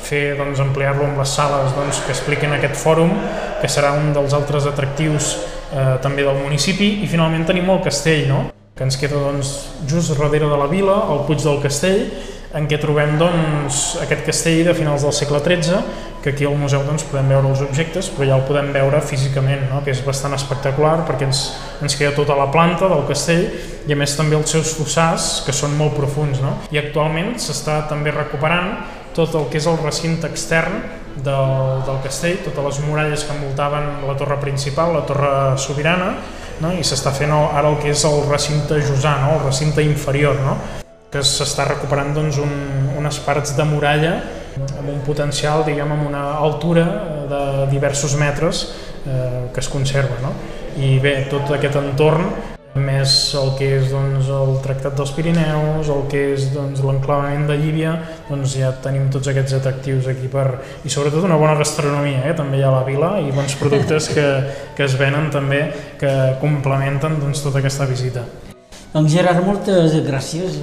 fer 0.04 0.36
doncs, 0.40 0.62
ampliar-lo 0.64 1.08
amb 1.08 1.22
les 1.22 1.36
sales 1.38 1.74
doncs, 1.78 2.02
que 2.06 2.14
expliquen 2.16 2.54
aquest 2.56 2.78
fòrum, 2.80 3.14
que 3.62 3.72
serà 3.72 3.94
un 3.98 4.12
dels 4.16 4.36
altres 4.38 4.68
atractius 4.70 5.34
eh, 5.72 5.96
també 6.04 6.26
del 6.28 6.42
municipi, 6.44 7.00
i 7.04 7.10
finalment 7.10 7.48
tenim 7.50 7.72
el 7.74 7.82
castell, 7.86 8.28
no? 8.30 8.44
que 8.74 8.86
ens 8.88 8.98
queda 8.98 9.20
doncs, 9.22 9.54
just 9.90 10.14
darrere 10.14 10.50
de 10.50 10.58
la 10.58 10.70
vila, 10.70 10.96
el 11.14 11.26
Puig 11.28 11.44
del 11.46 11.60
Castell, 11.62 12.08
en 12.54 12.68
què 12.70 12.78
trobem 12.78 13.16
doncs, 13.18 13.84
aquest 14.04 14.28
castell 14.28 14.68
de 14.68 14.74
finals 14.78 15.06
del 15.06 15.14
segle 15.18 15.40
XIII, 15.42 15.80
que 16.24 16.32
aquí 16.32 16.46
al 16.46 16.56
museu 16.56 16.84
doncs, 16.86 17.04
podem 17.10 17.32
veure 17.34 17.50
els 17.50 17.64
objectes, 17.66 18.12
però 18.14 18.28
ja 18.30 18.36
el 18.38 18.46
podem 18.48 18.70
veure 18.76 19.02
físicament, 19.04 19.66
no? 19.72 19.82
que 19.84 19.92
és 19.92 20.04
bastant 20.06 20.36
espectacular 20.38 21.00
perquè 21.08 21.26
ens, 21.28 21.42
ens 21.84 21.98
queda 22.00 22.14
tota 22.16 22.38
la 22.38 22.48
planta 22.54 22.88
del 22.92 23.02
castell 23.10 23.48
i 23.90 23.96
a 23.96 23.98
més 24.00 24.14
també 24.16 24.38
els 24.38 24.54
seus 24.54 24.76
fossars, 24.78 25.32
que 25.48 25.56
són 25.56 25.74
molt 25.80 25.98
profuns. 25.98 26.44
No? 26.46 26.60
I 26.72 26.80
actualment 26.80 27.34
s'està 27.42 27.82
també 27.90 28.14
recuperant 28.14 28.78
tot 29.18 29.34
el 29.38 29.50
que 29.50 29.60
és 29.60 29.68
el 29.70 29.82
recinte 29.82 30.30
extern 30.30 30.78
del, 31.26 31.82
del 31.90 32.00
castell, 32.06 32.40
totes 32.46 32.70
les 32.70 32.80
muralles 32.86 33.26
que 33.26 33.34
envoltaven 33.34 34.06
la 34.08 34.16
torre 34.18 34.38
principal, 34.42 34.94
la 34.94 35.04
torre 35.10 35.34
sobirana, 35.62 36.14
no? 36.62 36.72
i 36.78 36.86
s'està 36.86 37.12
fent 37.18 37.34
ara 37.34 37.68
el 37.68 37.82
que 37.82 37.92
és 37.98 38.06
el 38.10 38.24
recinte 38.30 38.80
Josà, 38.86 39.18
no? 39.26 39.36
el 39.40 39.46
recinte 39.50 39.86
inferior, 39.86 40.40
no? 40.46 40.83
Que 41.14 41.22
s'està 41.22 41.68
recuperant 41.70 42.10
doncs, 42.16 42.40
un, 42.42 42.56
unes 42.98 43.20
parts 43.26 43.54
de 43.58 43.68
muralla 43.70 44.16
amb 44.80 44.90
un 44.90 45.00
potencial, 45.06 45.64
diguem, 45.66 45.92
amb 45.94 46.08
una 46.08 46.24
altura 46.42 46.88
de 47.30 47.44
diversos 47.72 48.18
metres 48.18 48.66
eh, 49.06 49.46
que 49.54 49.62
es 49.62 49.70
conserva. 49.70 50.18
No? 50.26 50.34
I 50.82 50.98
bé, 51.02 51.24
tot 51.30 51.54
aquest 51.54 51.78
entorn 51.80 52.28
més 52.74 53.12
el 53.38 53.52
que 53.58 53.68
és 53.78 53.92
doncs, 53.92 54.30
el 54.34 54.56
Tractat 54.64 54.96
dels 54.98 55.12
Pirineus, 55.14 55.90
el 55.94 56.08
que 56.10 56.24
és 56.34 56.48
doncs, 56.56 56.82
l'enclavament 56.82 57.46
de 57.50 57.58
Llívia, 57.60 57.94
doncs 58.30 58.56
ja 58.58 58.72
tenim 58.82 59.12
tots 59.14 59.30
aquests 59.30 59.60
atractius 59.60 60.10
aquí 60.10 60.30
per... 60.32 60.48
i 60.82 60.90
sobretot 60.94 61.28
una 61.28 61.38
bona 61.38 61.58
gastronomia, 61.60 62.24
eh? 62.32 62.34
també 62.38 62.58
hi 62.58 62.66
ha 62.66 62.74
la 62.74 62.82
vila 62.88 63.14
i 63.22 63.30
bons 63.36 63.54
productes 63.62 64.10
que, 64.16 64.26
que 64.74 64.88
es 64.90 64.98
venen 64.98 65.30
també 65.34 65.68
que 66.02 66.16
complementen 66.42 67.22
doncs, 67.22 67.46
tota 67.46 67.62
aquesta 67.62 67.90
visita. 67.90 68.26
Doncs 68.94 69.10
Gerard, 69.10 69.42
moltes 69.42 69.96
gràcies. 70.06 70.60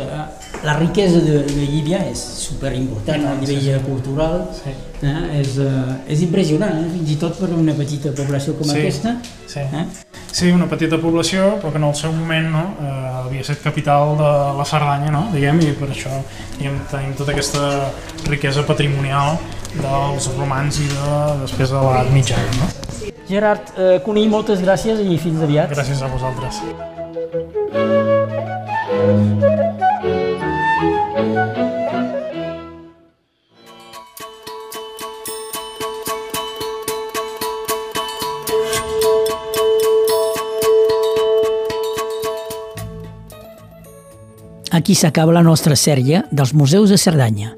La 0.62 0.76
riquesa 0.76 1.18
de, 1.24 1.40
de 1.48 1.64
Llívia 1.66 2.04
és 2.06 2.20
superimportant 2.44 3.24
a 3.26 3.32
nivell 3.40 3.58
sí, 3.58 3.72
sí. 3.72 3.80
cultural, 3.82 4.44
sí. 4.54 4.74
Eh? 5.00 5.14
És, 5.40 5.56
uh, 5.58 5.96
és 6.06 6.22
impressionant, 6.26 6.76
eh? 6.78 6.90
fins 6.92 7.10
i 7.10 7.16
tot 7.18 7.40
per 7.40 7.48
una 7.56 7.74
petita 7.74 8.12
població 8.14 8.54
com 8.58 8.68
sí. 8.68 8.76
aquesta. 8.78 9.16
Sí. 9.50 9.64
Eh? 9.64 9.84
sí, 10.30 10.50
una 10.54 10.68
petita 10.70 11.00
població, 11.02 11.56
però 11.58 11.72
que 11.74 11.80
en 11.80 11.86
el 11.88 11.94
seu 11.98 12.12
moment 12.14 12.46
no, 12.52 12.62
eh, 12.78 12.90
havia 13.24 13.42
estat 13.42 13.64
capital 13.64 14.14
de 14.20 14.28
la 14.60 14.66
Cerdanya, 14.68 15.10
no? 15.10 15.24
diguem, 15.34 15.58
i 15.66 15.72
per 15.80 15.88
això 15.90 16.12
diguem, 16.58 16.76
tenim 16.92 17.16
tota 17.18 17.34
aquesta 17.34 17.64
riquesa 18.28 18.62
patrimonial 18.68 19.40
dels 19.80 20.30
romans 20.36 20.78
i 20.84 20.86
de, 20.92 21.16
després 21.42 21.74
de 21.74 21.82
l'edat 21.82 22.14
mitjana. 22.14 22.60
No? 22.60 22.70
Gerard 23.30 23.74
eh, 23.74 23.96
Conill, 24.06 24.30
moltes 24.30 24.62
gràcies 24.62 25.02
i 25.02 25.18
fins 25.18 25.42
aviat. 25.42 25.74
Gràcies 25.74 26.04
a 26.06 26.12
vosaltres. 26.14 26.62
Aquí 44.90 44.94
s'acaba 44.94 45.34
la 45.34 45.42
nostra 45.42 45.76
sèrie 45.76 46.22
dels 46.30 46.54
museus 46.54 46.92
de 46.92 46.96
Cerdanya. 46.98 47.50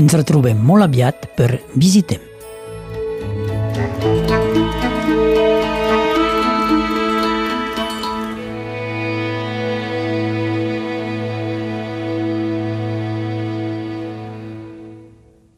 Ens 0.00 0.16
retrobem 0.16 0.58
molt 0.64 0.88
aviat 0.88 1.30
per 1.36 1.52
Visitem. 1.76 2.29